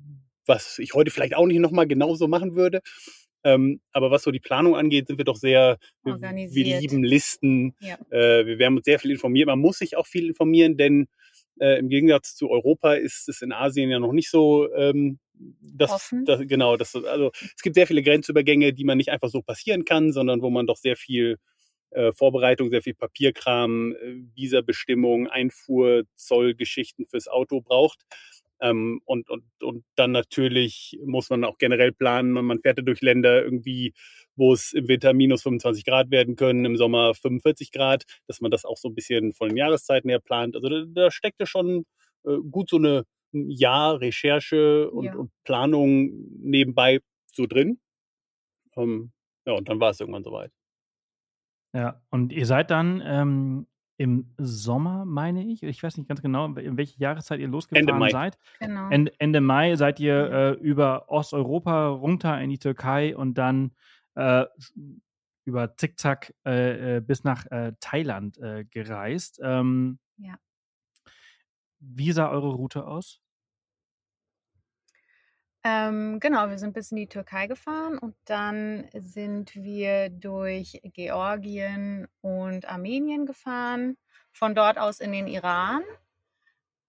was 0.47 0.79
ich 0.79 0.95
heute 0.95 1.11
vielleicht 1.11 1.37
auch 1.37 1.47
nicht 1.47 1.61
nochmal 1.61 1.87
genauso 1.87 2.27
machen 2.27 2.55
würde. 2.55 2.81
Ähm, 3.45 3.81
aber 3.93 4.11
was 4.11 4.23
so 4.23 4.31
die 4.31 4.41
Planung 4.41 4.77
angeht, 4.77 5.09
sind 5.09 5.19
wir 5.19 5.25
doch 5.25 5.37
sehr, 5.37 5.79
wir, 6.05 6.15
wir 6.21 6.81
lieben 6.81 7.03
Listen. 7.03 7.75
Ja. 7.81 7.97
Äh, 8.11 8.47
wir 8.47 8.59
werden 8.59 8.77
uns 8.77 8.85
sehr 8.85 9.01
viel 9.01 9.11
informiert. 9.11 9.49
Man 9.49 9.59
muss 9.59 9.79
sich 9.79 9.97
auch 9.97 10.07
viel 10.07 10.29
informieren, 10.29 10.77
denn 10.77 11.09
äh, 11.61 11.79
Im 11.79 11.89
Gegensatz 11.89 12.35
zu 12.35 12.51
Europa 12.51 12.95
ist 12.95 13.29
es 13.29 13.43
in 13.43 13.53
Asien 13.53 13.91
ja 13.91 13.99
noch 14.01 14.13
nicht 14.13 14.31
so, 14.31 14.73
ähm, 14.75 15.19
das, 15.61 16.15
das, 16.25 16.41
genau, 16.47 16.77
das, 16.77 16.95
also 16.95 17.31
es 17.35 17.63
gibt 17.63 17.75
sehr 17.75 17.87
viele 17.87 18.03
Grenzübergänge, 18.03 18.73
die 18.73 18.85
man 18.85 18.99
nicht 18.99 19.11
einfach 19.11 19.29
so 19.29 19.43
passieren 19.43 19.85
kann, 19.85 20.13
sondern 20.13 20.43
wo 20.43 20.51
man 20.51 20.67
doch 20.67 20.77
sehr 20.77 20.97
viel 20.97 21.39
äh, 21.91 22.13
Vorbereitung, 22.13 22.71
sehr 22.71 22.83
viel 22.83 22.95
Papierkram, 22.95 23.93
äh, 23.93 24.15
Visabestimmung, 24.35 25.29
Einfuhr, 25.29 26.05
Zollgeschichten 26.15 27.07
fürs 27.07 27.29
Auto 27.29 27.61
braucht. 27.61 28.01
Ähm, 28.61 29.01
und, 29.05 29.29
und, 29.29 29.45
und 29.61 29.85
dann 29.97 30.13
natürlich 30.13 30.99
muss 31.05 31.31
man 31.31 31.45
auch 31.45 31.59
generell 31.59 31.93
planen, 31.93 32.31
man 32.33 32.61
fährt 32.61 32.79
ja 32.79 32.85
durch 32.85 33.01
Länder 33.01 33.43
irgendwie, 33.43 33.93
wo 34.37 34.53
es 34.53 34.73
im 34.73 34.87
Winter 34.89 35.13
minus 35.13 35.43
25 35.43 35.85
Grad 35.85 36.11
werden 36.11 36.37
können, 36.37 36.65
im 36.65 36.77
Sommer 36.77 37.15
45 37.15 37.73
Grad, 37.73 38.05
dass 38.29 38.41
man 38.41 38.53
das 38.53 38.65
auch 38.65 38.77
so 38.77 38.89
ein 38.89 38.95
bisschen 38.95 39.33
von 39.33 39.49
den 39.49 39.57
Jahreszeiten 39.57 40.09
her 40.09 40.21
plant. 40.21 40.55
Also 40.55 40.69
da, 40.69 40.85
da 40.87 41.11
steckte 41.11 41.47
schon 41.47 41.85
äh, 42.25 42.37
gut 42.51 42.71
so 42.71 42.77
eine 42.77 43.05
Jahr 43.33 44.01
Recherche 44.01 44.91
und, 44.91 45.05
ja. 45.05 45.15
und 45.15 45.31
Planung 45.45 46.11
nebenbei 46.39 47.01
so 47.33 47.47
drin. 47.47 47.81
Ähm, 48.77 49.13
ja, 49.47 49.55
und 49.55 49.69
dann 49.69 49.81
war 49.81 49.91
es 49.91 50.01
irgendwann 50.01 50.25
soweit. 50.25 50.53
Ja, 51.75 52.03
und 52.11 52.33
ihr 52.33 52.47
seid 52.47 52.71
dann 52.71 53.03
ähm, 53.05 53.67
im 53.97 54.35
Sommer, 54.37 55.05
meine 55.05 55.45
ich. 55.45 55.63
Ich 55.63 55.83
weiß 55.83 55.97
nicht 55.97 56.09
ganz 56.09 56.21
genau, 56.21 56.47
in 56.55 56.77
welche 56.77 56.99
Jahreszeit 56.99 57.41
ihr 57.41 57.49
losgefahren 57.49 57.89
Ende 57.89 57.99
Mai. 57.99 58.11
seid. 58.11 58.39
Genau. 58.61 58.89
Ende, 58.91 59.13
Ende 59.19 59.41
Mai 59.41 59.77
seid 59.77 60.01
ihr 60.01 60.31
äh, 60.31 60.51
über 60.55 61.09
Osteuropa 61.09 61.89
runter 61.89 62.41
in 62.41 62.51
die 62.51 62.59
Türkei 62.59 63.17
und 63.17 63.35
dann 63.39 63.73
äh, 64.17 64.45
über 65.45 65.77
Zickzack 65.77 66.35
äh, 66.45 66.97
äh 66.97 67.01
bis 67.01 67.25
nach 67.25 67.47
äh, 67.47 67.73
Thailand 67.81 68.39
äh, 68.39 68.65
gereist. 68.65 69.41
Ähm, 69.43 69.99
ja. 70.19 70.35
Wie 71.79 72.13
sah 72.13 72.31
eure 72.31 72.51
Route 72.51 72.87
aus? 72.87 73.22
Ähm, 75.65 76.19
genau, 76.21 76.51
wir 76.51 76.59
sind 76.59 76.73
bis 76.75 76.91
in 76.91 76.97
die 76.97 77.07
Türkei 77.07 77.47
gefahren 77.47 77.97
und 77.99 78.17
dann 78.25 78.89
sind 78.95 79.55
wir 79.55 80.11
durch 80.11 80.81
Georgien 80.83 82.09
und 82.21 82.69
Armenien 82.69 83.27
gefahren, 83.27 83.97
von 84.33 84.55
dort 84.55 84.79
aus 84.79 85.01
in 85.01 85.13
den 85.13 85.29
Iran. 85.29 85.83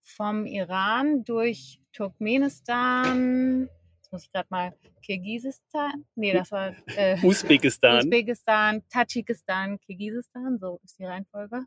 vom 0.01 0.45
Iran 0.45 1.23
durch 1.23 1.79
Turkmenistan, 1.93 3.69
jetzt 3.97 4.11
muss 4.11 4.23
ich 4.23 4.31
gerade 4.31 4.47
mal, 4.49 4.73
Kirgisistan, 5.01 6.05
nee, 6.15 6.33
das 6.33 6.51
war 6.51 6.75
äh, 6.95 7.17
Usbekistan. 7.23 7.99
Usbekistan, 7.99 8.83
Tadschikistan, 8.89 9.79
Kirgisistan, 9.79 10.57
so 10.59 10.79
ist 10.83 10.97
die 10.99 11.05
Reihenfolge. 11.05 11.65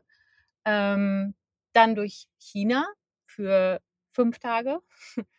Ähm, 0.65 1.35
dann 1.73 1.95
durch 1.95 2.27
China 2.39 2.85
für 3.25 3.81
fünf 4.11 4.39
Tage. 4.39 4.79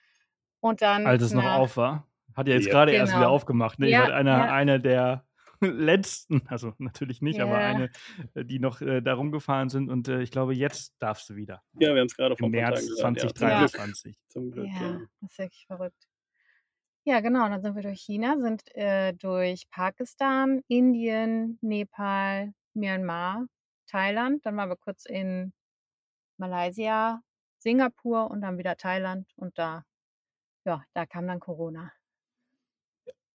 Und 0.60 0.82
dann. 0.82 1.06
Als 1.06 1.22
es 1.22 1.32
noch 1.32 1.44
auf 1.44 1.76
war. 1.76 2.06
Hat 2.34 2.46
ja 2.46 2.54
jetzt 2.54 2.66
ja. 2.66 2.72
gerade 2.72 2.92
genau. 2.92 3.02
erst 3.02 3.12
wieder 3.12 3.22
genau. 3.22 3.34
aufgemacht. 3.34 3.78
Ne? 3.78 3.88
Ja, 3.88 4.04
ich 4.04 4.08
war 4.10 4.16
einer, 4.16 4.38
ja. 4.38 4.52
einer 4.52 4.78
der 4.78 5.24
letzten, 5.60 6.46
also 6.46 6.72
natürlich 6.78 7.20
nicht, 7.20 7.40
aber 7.40 7.56
eine, 7.56 7.90
äh, 8.34 8.44
die 8.44 8.60
noch 8.60 8.80
äh, 8.80 9.00
da 9.00 9.14
rumgefahren 9.14 9.68
sind. 9.68 9.90
Und 9.90 10.08
äh, 10.08 10.22
ich 10.22 10.30
glaube, 10.30 10.54
jetzt 10.54 10.94
darfst 11.00 11.28
du 11.30 11.36
wieder. 11.36 11.62
Ja, 11.74 11.94
wir 11.94 12.00
haben 12.00 12.06
es 12.06 12.16
gerade 12.16 12.36
vom 12.36 12.50
März 12.50 12.86
2023. 12.96 14.18
Zum 14.28 14.50
Glück. 14.50 14.66
Ja, 14.66 15.00
das 15.20 15.32
ist 15.32 15.38
wirklich 15.38 15.66
verrückt. 15.66 16.08
Ja, 17.04 17.20
genau. 17.20 17.48
Dann 17.48 17.62
sind 17.62 17.74
wir 17.74 17.82
durch 17.82 18.00
China, 18.00 18.36
sind 18.38 18.62
äh, 18.76 19.14
durch 19.14 19.68
Pakistan, 19.70 20.60
Indien, 20.68 21.58
Nepal, 21.62 22.52
Myanmar, 22.74 23.46
Thailand. 23.86 24.44
Dann 24.44 24.56
waren 24.56 24.68
wir 24.68 24.76
kurz 24.76 25.06
in 25.06 25.52
Malaysia, 26.36 27.22
Singapur 27.58 28.30
und 28.30 28.42
dann 28.42 28.58
wieder 28.58 28.76
Thailand. 28.76 29.26
Und 29.36 29.58
da, 29.58 29.84
ja, 30.68 30.84
da 30.92 31.06
kam 31.06 31.26
dann 31.26 31.40
Corona. 31.40 31.90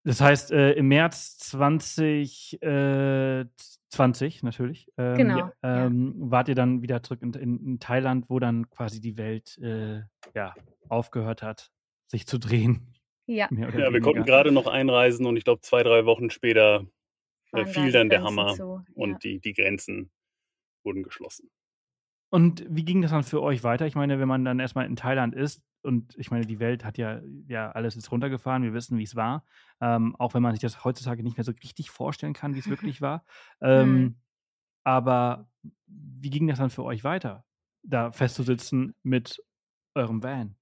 Das 0.06 0.22
heißt, 0.22 0.52
äh, 0.52 0.74
im 0.74 0.90
März 0.90 1.38
2020 1.40 2.62
äh, 2.62 3.46
20 3.90 4.44
natürlich, 4.44 4.88
ähm, 4.98 5.18
genau, 5.18 5.52
ähm, 5.64 6.16
ja. 6.20 6.32
wart 6.32 6.50
ihr 6.50 6.56
dann 6.56 6.82
wieder 6.82 7.02
zurück 7.02 7.22
in, 7.22 7.34
in, 7.34 7.66
in, 7.66 7.80
Thailand, 7.80 8.30
wo 8.30 8.40
dann 8.40 8.70
quasi 8.70 9.00
die 9.02 9.18
Welt 9.18 9.58
äh, 9.60 10.02
ja, 10.36 10.54
aufgehört 10.90 11.42
hat, 11.42 11.72
sich 12.08 12.28
zu 12.28 12.38
drehen. 12.38 12.94
Ja, 13.26 13.48
ja 13.52 13.94
wir 13.94 14.02
konnten 14.02 14.26
gerade 14.26 14.52
noch 14.52 14.68
einreisen 14.68 15.26
und 15.26 15.38
ich 15.38 15.44
glaube, 15.44 15.62
zwei, 15.62 15.82
drei 15.84 16.06
Wochen 16.06 16.30
später 16.30 16.86
äh, 17.54 17.66
fiel 17.66 17.92
dann 17.92 18.10
der 18.10 18.24
Hammer 18.24 18.54
zu, 18.54 18.84
ja. 18.86 18.94
und 18.96 19.24
die, 19.24 19.40
die 19.40 19.54
Grenzen 19.54 20.12
wurden 20.84 21.04
geschlossen. 21.04 21.50
Und 22.34 22.66
wie 22.68 22.84
ging 22.84 23.04
das 23.04 23.12
dann 23.12 23.22
für 23.22 23.44
euch 23.44 23.64
weiter? 23.64 23.86
Ich 23.86 23.94
meine, 23.94 24.20
wenn 24.20 24.28
man 24.28 24.44
dann 24.44 24.60
erstmal 24.60 24.88
in 24.88 24.96
Thailand 24.96 25.36
ist, 25.36 25.62
und 25.84 26.18
ich 26.18 26.32
meine, 26.32 26.48
die 26.48 26.60
Welt 26.60 26.84
hat 26.84 26.98
ja, 26.98 27.22
ja 27.48 27.72
alles 27.74 27.94
jetzt 27.94 28.12
runtergefahren, 28.12 28.64
wir 28.64 28.74
wissen, 28.74 28.98
wie 28.98 29.04
es 29.04 29.16
war. 29.16 29.46
Ähm, 29.80 30.16
auch 30.16 30.34
wenn 30.34 30.42
man 30.42 30.54
sich 30.54 30.62
das 30.62 30.84
heutzutage 30.84 31.22
nicht 31.22 31.38
mehr 31.38 31.44
so 31.44 31.52
richtig 31.52 31.92
vorstellen 31.92 32.34
kann, 32.34 32.56
wie 32.56 32.60
es 32.60 32.68
wirklich 32.68 33.02
war. 33.02 33.24
Ähm, 33.62 33.94
mhm. 33.94 34.16
Aber 34.84 35.48
wie 35.86 36.32
ging 36.32 36.48
das 36.48 36.58
dann 36.58 36.72
für 36.72 36.84
euch 36.84 37.04
weiter, 37.04 37.46
da 37.84 38.12
festzusitzen 38.12 38.96
mit 39.04 39.40
eurem 39.94 40.24
Van? 40.24 40.56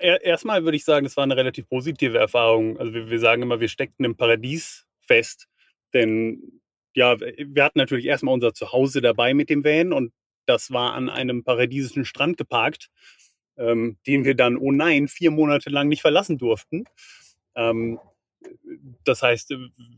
Erstmal 0.00 0.64
würde 0.64 0.76
ich 0.76 0.86
sagen, 0.86 1.04
es 1.04 1.18
war 1.18 1.24
eine 1.24 1.36
relativ 1.36 1.68
positive 1.68 2.16
Erfahrung. 2.16 2.78
Also 2.78 2.94
wir, 2.94 3.10
wir 3.10 3.20
sagen 3.20 3.42
immer, 3.42 3.60
wir 3.60 3.68
steckten 3.68 4.06
im 4.06 4.16
Paradies 4.16 4.86
fest. 5.02 5.48
Denn 5.92 6.62
ja, 6.98 7.18
wir 7.20 7.64
hatten 7.64 7.78
natürlich 7.78 8.06
erstmal 8.06 8.34
unser 8.34 8.54
Zuhause 8.54 9.00
dabei 9.00 9.34
mit 9.34 9.50
dem 9.50 9.64
Van 9.64 9.92
und 9.92 10.12
das 10.46 10.70
war 10.70 10.94
an 10.94 11.08
einem 11.08 11.44
paradiesischen 11.44 12.04
Strand 12.04 12.36
geparkt 12.36 12.90
ähm, 13.58 13.98
den 14.06 14.24
wir 14.24 14.34
dann, 14.34 14.56
oh 14.56 14.72
nein, 14.72 15.08
vier 15.08 15.30
Monate 15.30 15.68
lang 15.68 15.88
nicht 15.88 16.00
verlassen 16.00 16.38
durften. 16.38 16.84
Ähm, 17.54 17.98
das 19.04 19.22
heißt, 19.22 19.50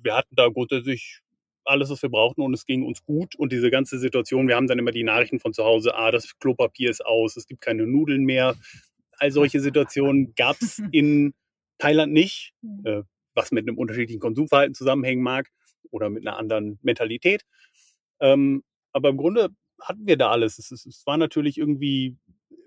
wir 0.02 0.16
hatten 0.16 0.34
da 0.34 0.48
grundsätzlich 0.48 1.20
alles, 1.64 1.90
was 1.90 2.02
wir 2.02 2.08
brauchten 2.08 2.40
und 2.40 2.54
es 2.54 2.64
ging 2.64 2.82
uns 2.84 3.04
gut. 3.04 3.36
Und 3.36 3.52
diese 3.52 3.70
ganze 3.70 3.98
Situation, 3.98 4.48
wir 4.48 4.56
haben 4.56 4.66
dann 4.66 4.78
immer 4.78 4.92
die 4.92 5.04
Nachrichten 5.04 5.38
von 5.38 5.52
zu 5.52 5.62
Hause, 5.64 5.94
ah, 5.94 6.10
das 6.10 6.38
Klopapier 6.38 6.90
ist 6.90 7.04
aus, 7.04 7.36
es 7.36 7.46
gibt 7.46 7.60
keine 7.60 7.86
Nudeln 7.86 8.24
mehr. 8.24 8.56
All 9.18 9.30
solche 9.30 9.60
Situationen 9.60 10.34
gab 10.34 10.56
es 10.60 10.78
in 10.90 11.34
Thailand 11.78 12.12
nicht, 12.12 12.54
äh, 12.84 13.02
was 13.34 13.52
mit 13.52 13.68
einem 13.68 13.78
unterschiedlichen 13.78 14.20
Konsumverhalten 14.20 14.74
zusammenhängen 14.74 15.22
mag 15.22 15.50
oder 15.90 16.10
mit 16.10 16.26
einer 16.26 16.36
anderen 16.36 16.78
Mentalität. 16.82 17.44
Ähm, 18.20 18.62
aber 18.92 19.08
im 19.08 19.16
Grunde 19.16 19.50
hatten 19.80 20.06
wir 20.06 20.16
da 20.16 20.30
alles. 20.30 20.58
Es, 20.58 20.70
es, 20.70 20.86
es 20.86 21.06
war 21.06 21.16
natürlich 21.16 21.58
irgendwie 21.58 22.16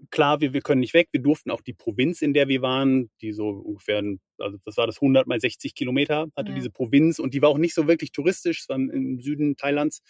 klar, 0.09 0.41
wir, 0.41 0.53
wir 0.53 0.61
können 0.61 0.81
nicht 0.81 0.93
weg. 0.93 1.09
Wir 1.11 1.21
durften 1.21 1.51
auch 1.51 1.61
die 1.61 1.73
Provinz, 1.73 2.21
in 2.21 2.33
der 2.33 2.47
wir 2.47 2.61
waren, 2.61 3.09
die 3.21 3.31
so 3.31 3.49
ungefähr, 3.49 4.03
also 4.37 4.57
das 4.65 4.77
war 4.77 4.87
das 4.87 4.97
100 4.97 5.27
mal 5.27 5.39
60 5.39 5.75
Kilometer, 5.75 6.27
hatte 6.35 6.49
ja. 6.49 6.55
diese 6.55 6.69
Provinz 6.69 7.19
und 7.19 7.33
die 7.33 7.41
war 7.41 7.49
auch 7.49 7.57
nicht 7.57 7.73
so 7.73 7.87
wirklich 7.87 8.11
touristisch, 8.11 8.61
es 8.61 8.69
war 8.69 8.75
im 8.75 9.19
Süden 9.19 9.55
Thailands. 9.57 10.01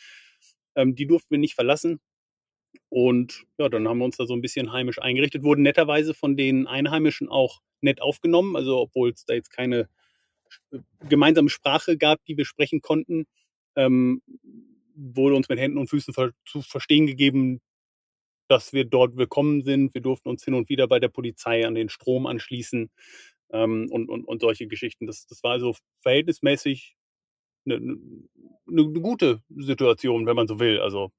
Ähm, 0.75 0.95
die 0.95 1.07
durften 1.07 1.31
wir 1.31 1.38
nicht 1.38 1.55
verlassen. 1.55 2.00
Und 2.89 3.45
ja, 3.57 3.69
dann 3.69 3.88
haben 3.88 4.00
wir 4.00 4.05
uns 4.05 4.17
da 4.17 4.25
so 4.25 4.33
ein 4.33 4.41
bisschen 4.41 4.72
heimisch 4.72 5.00
eingerichtet, 5.00 5.43
wurden 5.43 5.62
netterweise 5.62 6.13
von 6.13 6.36
den 6.36 6.67
Einheimischen 6.67 7.29
auch 7.29 7.62
nett 7.81 8.01
aufgenommen. 8.01 8.55
Also, 8.55 8.79
obwohl 8.79 9.12
es 9.12 9.25
da 9.25 9.33
jetzt 9.33 9.51
keine 9.51 9.88
gemeinsame 11.07 11.50
Sprache 11.50 11.98
gab, 11.98 12.24
die 12.25 12.38
wir 12.38 12.45
sprechen 12.45 12.81
konnten, 12.81 13.25
ähm, 13.75 14.22
wurde 14.95 15.36
uns 15.36 15.50
mit 15.50 15.60
Händen 15.60 15.77
und 15.77 15.89
Füßen 15.89 16.13
ver 16.13 16.31
zu 16.45 16.62
verstehen 16.62 17.07
gegeben, 17.07 17.62
dass 18.48 18.74
wir 18.74 18.86
dort 18.86 19.17
willkommen 19.17 19.63
sind. 19.63 19.93
Wir 19.93 20.01
durften 20.01 20.29
uns 20.29 20.43
hin 20.43 20.53
und 20.53 20.69
wieder 20.69 20.88
bei 20.88 21.00
der 21.00 21.10
Polizei 21.10 21.65
an 21.65 21.75
den 21.75 21.89
Strom 21.89 22.27
anschließen 22.27 22.91
ähm, 23.51 23.88
und, 23.89 24.10
und, 24.10 24.25
und 24.25 24.41
solche 24.41 24.67
Geschichten. 24.67 25.07
Das, 25.07 25.25
das 25.25 25.43
war 25.43 25.51
also 25.51 25.75
verhältnismäßig 26.01 26.95
eine, 27.65 27.75
eine, 27.75 27.98
eine 28.67 29.01
gute 29.01 29.41
Situation, 29.50 30.25
wenn 30.25 30.36
man 30.36 30.48
so 30.48 30.60
will. 30.60 30.79
Also 30.79 31.12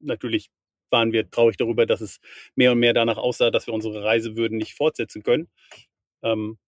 natürlich 0.00 0.50
waren 0.90 1.12
wir 1.12 1.30
traurig 1.30 1.56
darüber, 1.56 1.86
dass 1.86 2.00
es 2.00 2.18
mehr 2.54 2.72
und 2.72 2.78
mehr 2.78 2.94
danach 2.94 3.18
aussah, 3.18 3.50
dass 3.50 3.66
wir 3.66 3.74
unsere 3.74 4.02
Reise 4.02 4.36
würden 4.36 4.58
nicht 4.58 4.74
fortsetzen 4.74 5.22
können. 5.22 5.48
Ähm, 6.22 6.58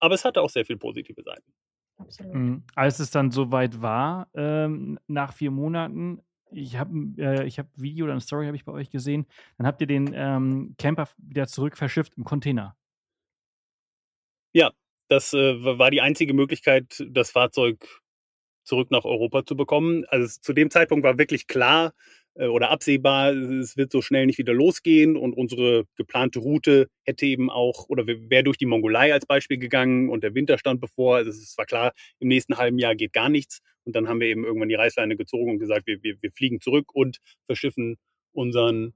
aber 0.00 0.14
es 0.14 0.24
hatte 0.24 0.40
auch 0.40 0.50
sehr 0.50 0.64
viele 0.64 0.78
positive 0.78 1.22
Seiten. 1.22 1.52
Absolut. 1.98 2.34
Mhm. 2.34 2.62
Als 2.74 2.98
es 2.98 3.10
dann 3.10 3.30
soweit 3.30 3.80
war, 3.80 4.28
ähm, 4.34 4.98
nach 5.06 5.32
vier 5.32 5.50
Monaten, 5.50 6.20
ich 6.50 6.76
habe 6.76 6.92
äh, 7.16 7.50
hab 7.50 7.66
Video 7.76 8.04
oder 8.04 8.12
eine 8.12 8.20
Story 8.20 8.46
habe 8.46 8.56
ich 8.56 8.64
bei 8.64 8.72
euch 8.72 8.90
gesehen. 8.90 9.26
Dann 9.58 9.66
habt 9.66 9.80
ihr 9.80 9.86
den 9.86 10.12
ähm, 10.14 10.74
Camper 10.78 11.08
wieder 11.18 11.46
zurück 11.46 11.76
verschifft 11.76 12.14
im 12.16 12.24
Container. 12.24 12.76
Ja, 14.52 14.72
das 15.08 15.32
äh, 15.34 15.64
war 15.78 15.90
die 15.90 16.00
einzige 16.00 16.32
Möglichkeit, 16.34 17.04
das 17.08 17.30
Fahrzeug 17.32 18.02
zurück 18.64 18.90
nach 18.90 19.04
Europa 19.04 19.44
zu 19.44 19.56
bekommen. 19.56 20.04
Also 20.06 20.40
zu 20.40 20.52
dem 20.52 20.70
Zeitpunkt 20.70 21.04
war 21.04 21.18
wirklich 21.18 21.46
klar, 21.46 21.92
oder 22.36 22.70
absehbar, 22.70 23.32
es 23.32 23.76
wird 23.76 23.92
so 23.92 24.02
schnell 24.02 24.26
nicht 24.26 24.38
wieder 24.38 24.52
losgehen 24.52 25.16
und 25.16 25.34
unsere 25.34 25.84
geplante 25.96 26.40
Route 26.40 26.88
hätte 27.04 27.26
eben 27.26 27.48
auch 27.48 27.88
oder 27.88 28.06
wäre 28.06 28.42
durch 28.42 28.56
die 28.56 28.66
Mongolei 28.66 29.12
als 29.12 29.24
Beispiel 29.24 29.58
gegangen 29.58 30.08
und 30.08 30.24
der 30.24 30.34
Winter 30.34 30.58
stand 30.58 30.80
bevor. 30.80 31.16
Also 31.16 31.30
es 31.30 31.56
war 31.56 31.66
klar, 31.66 31.92
im 32.18 32.28
nächsten 32.28 32.56
halben 32.56 32.78
Jahr 32.78 32.96
geht 32.96 33.12
gar 33.12 33.28
nichts. 33.28 33.60
Und 33.84 33.94
dann 33.94 34.08
haben 34.08 34.20
wir 34.20 34.28
eben 34.28 34.44
irgendwann 34.44 34.68
die 34.68 34.74
Reißleine 34.74 35.16
gezogen 35.16 35.52
und 35.52 35.58
gesagt, 35.58 35.86
wir, 35.86 36.02
wir, 36.02 36.16
wir 36.20 36.32
fliegen 36.32 36.60
zurück 36.60 36.94
und 36.94 37.18
verschiffen 37.46 37.98
unseren 38.32 38.94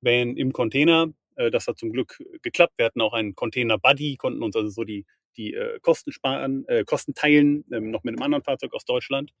Van 0.00 0.36
im 0.36 0.52
Container. 0.52 1.12
Äh, 1.36 1.50
das 1.50 1.66
hat 1.66 1.78
zum 1.78 1.92
Glück 1.92 2.22
geklappt. 2.42 2.74
Wir 2.76 2.86
hatten 2.86 3.00
auch 3.00 3.12
einen 3.12 3.34
Container-Buddy, 3.34 4.16
konnten 4.16 4.42
uns 4.42 4.56
also 4.56 4.68
so 4.68 4.84
die, 4.84 5.06
die 5.36 5.54
äh, 5.54 5.78
Kosten 5.80 6.12
sparen, 6.12 6.66
äh, 6.68 6.84
Kosten 6.84 7.14
teilen, 7.14 7.64
ähm, 7.72 7.90
noch 7.90 8.04
mit 8.04 8.14
einem 8.14 8.22
anderen 8.22 8.44
Fahrzeug 8.44 8.74
aus 8.74 8.84
Deutschland. 8.84 9.32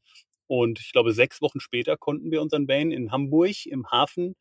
Und 0.46 0.80
ich 0.80 0.92
glaube, 0.92 1.12
sechs 1.12 1.42
Wochen 1.42 1.60
später 1.60 1.96
konnten 1.96 2.30
wir 2.30 2.42
unseren 2.42 2.68
Van 2.68 2.90
in 2.90 3.12
Hamburg 3.12 3.66
im 3.66 3.86
Hafen 3.90 4.34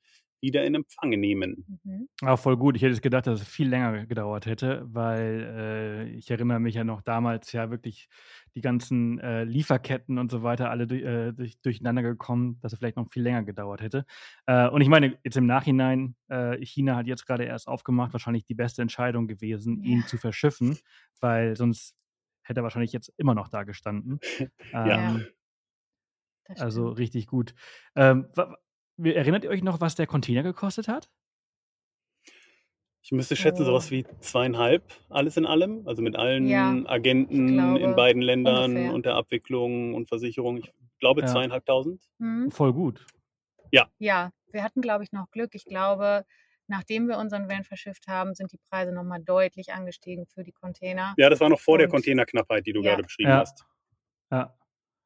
wieder 0.45 0.63
in 0.63 0.75
Empfang 0.75 1.09
nehmen. 1.09 1.79
Mhm. 1.83 2.07
Ah, 2.21 2.37
voll 2.37 2.55
gut. 2.55 2.75
Ich 2.75 2.83
hätte 2.83 2.99
gedacht, 3.01 3.25
dass 3.25 3.41
es 3.41 3.47
viel 3.47 3.67
länger 3.67 4.05
gedauert 4.05 4.45
hätte, 4.45 4.85
weil 4.85 5.41
äh, 5.57 6.09
ich 6.09 6.29
erinnere 6.29 6.59
mich 6.59 6.75
ja 6.75 6.83
noch 6.83 7.01
damals 7.01 7.51
ja 7.51 7.71
wirklich 7.71 8.07
die 8.53 8.61
ganzen 8.61 9.19
äh, 9.19 9.43
Lieferketten 9.43 10.19
und 10.19 10.29
so 10.29 10.43
weiter 10.43 10.69
alle 10.69 10.85
durch, 10.85 11.01
äh, 11.01 11.31
durch, 11.33 11.59
durcheinander 11.61 12.03
gekommen, 12.03 12.59
dass 12.61 12.73
es 12.73 12.79
vielleicht 12.79 12.97
noch 12.97 13.09
viel 13.09 13.23
länger 13.23 13.43
gedauert 13.43 13.81
hätte. 13.81 14.05
Äh, 14.45 14.69
und 14.69 14.81
ich 14.81 14.87
meine, 14.87 15.17
jetzt 15.23 15.37
im 15.37 15.47
Nachhinein, 15.47 16.15
äh, 16.29 16.63
China 16.63 16.95
hat 16.95 17.07
jetzt 17.07 17.25
gerade 17.25 17.45
erst 17.45 17.67
aufgemacht, 17.67 18.13
wahrscheinlich 18.13 18.45
die 18.45 18.55
beste 18.55 18.81
Entscheidung 18.81 19.27
gewesen, 19.27 19.81
ja. 19.83 19.93
ihn 19.93 20.03
zu 20.03 20.17
verschiffen, 20.17 20.77
weil 21.21 21.55
sonst 21.57 21.95
hätte 22.43 22.59
er 22.59 22.63
wahrscheinlich 22.63 22.93
jetzt 22.93 23.11
immer 23.17 23.33
noch 23.33 23.47
da 23.47 23.63
gestanden. 23.63 24.19
ja. 24.71 25.19
Also 26.59 26.89
richtig 26.89 27.27
gut. 27.27 27.53
Ähm, 27.95 28.27
erinnert 29.01 29.43
ihr 29.43 29.49
euch 29.49 29.63
noch, 29.63 29.81
was 29.81 29.95
der 29.95 30.07
Container 30.07 30.43
gekostet 30.43 30.87
hat? 30.87 31.09
Ich 33.01 33.11
müsste 33.11 33.35
schätzen, 33.35 33.61
oh. 33.61 33.65
sowas 33.65 33.91
wie 33.91 34.03
zweieinhalb, 34.19 34.83
alles 35.09 35.37
in 35.37 35.45
allem. 35.45 35.87
Also 35.87 36.01
mit 36.01 36.15
allen 36.15 36.47
ja, 36.47 36.75
Agenten 36.85 37.77
in 37.77 37.95
beiden 37.95 38.21
Ländern 38.21 38.71
ungefähr. 38.71 38.93
und 38.93 39.05
der 39.05 39.15
Abwicklung 39.15 39.93
und 39.93 40.07
Versicherung. 40.07 40.57
Ich 40.57 40.71
glaube 40.99 41.21
ja. 41.21 41.27
zweieinhalbtausend. 41.27 42.01
Mhm. 42.17 42.49
Voll 42.49 42.73
gut. 42.73 43.05
Ja. 43.71 43.87
Ja, 43.99 44.31
wir 44.51 44.63
hatten, 44.63 44.81
glaube 44.81 45.03
ich, 45.03 45.11
noch 45.11 45.29
Glück. 45.29 45.53
Ich 45.53 45.65
glaube, 45.65 46.25
nachdem 46.65 47.07
wir 47.07 47.19
unseren 47.19 47.47
Van 47.47 47.63
verschifft 47.63 48.07
haben, 48.07 48.33
sind 48.33 48.51
die 48.51 48.57
Preise 48.57 48.91
nochmal 48.91 49.21
deutlich 49.21 49.71
angestiegen 49.71 50.25
für 50.25 50.43
die 50.43 50.53
Container. 50.53 51.13
Ja, 51.17 51.29
das 51.29 51.39
war 51.39 51.49
noch 51.49 51.59
vor 51.59 51.73
und, 51.73 51.81
der 51.81 51.89
Containerknappheit, 51.89 52.65
die 52.65 52.73
du 52.73 52.81
ja. 52.81 52.91
gerade 52.91 53.03
beschrieben 53.03 53.33
hast. 53.33 53.65
Ja. 54.31 54.51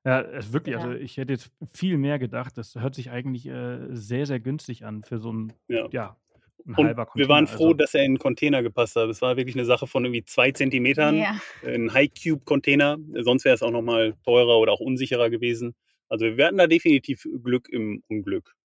Ja, 0.06 0.22
es 0.22 0.54
wirklich, 0.54 0.78
also 0.78 0.92
ich 0.92 1.18
hätte 1.18 1.34
jetzt 1.34 1.52
viel 1.74 1.98
mehr 1.98 2.20
gedacht. 2.20 2.58
Das 2.58 2.76
hört 2.76 2.96
sich 2.96 3.12
eigentlich 3.12 3.48
äh, 3.48 3.88
sehr, 3.92 4.26
sehr 4.26 4.40
günstig 4.40 4.86
an 4.86 5.04
für 5.04 5.20
so 5.20 5.32
ein, 5.32 5.54
ja. 5.68 5.88
ja 5.92 6.18
ein 6.66 6.78
halber 6.78 7.06
Container. 7.06 7.28
Wir 7.28 7.34
waren 7.34 7.48
froh, 7.48 7.68
also. 7.68 7.74
dass 7.74 7.94
er 7.94 8.02
in 8.02 8.12
einen 8.12 8.20
Container 8.20 8.64
gepasst 8.64 8.96
hat. 8.96 9.10
Das 9.10 9.22
war 9.22 9.36
wirklich 9.38 9.56
eine 9.56 9.66
Sache 9.66 9.88
von 9.88 10.06
irgendwie 10.06 10.24
zwei 10.24 10.52
Zentimetern. 10.52 11.16
Ja. 11.16 11.40
Ein 11.66 11.94
High-Cube-Container. 11.94 12.98
Sonst 13.20 13.46
wäre 13.46 13.56
es 13.56 13.62
auch 13.62 13.72
nochmal 13.72 14.16
teurer 14.24 14.58
oder 14.60 14.72
auch 14.72 14.80
unsicherer 14.80 15.30
gewesen. 15.30 15.76
Also 16.08 16.26
wir 16.38 16.46
hatten 16.46 16.58
da 16.58 16.68
definitiv 16.68 17.28
Glück 17.44 17.70
im 17.70 18.04
Unglück. 18.08 18.56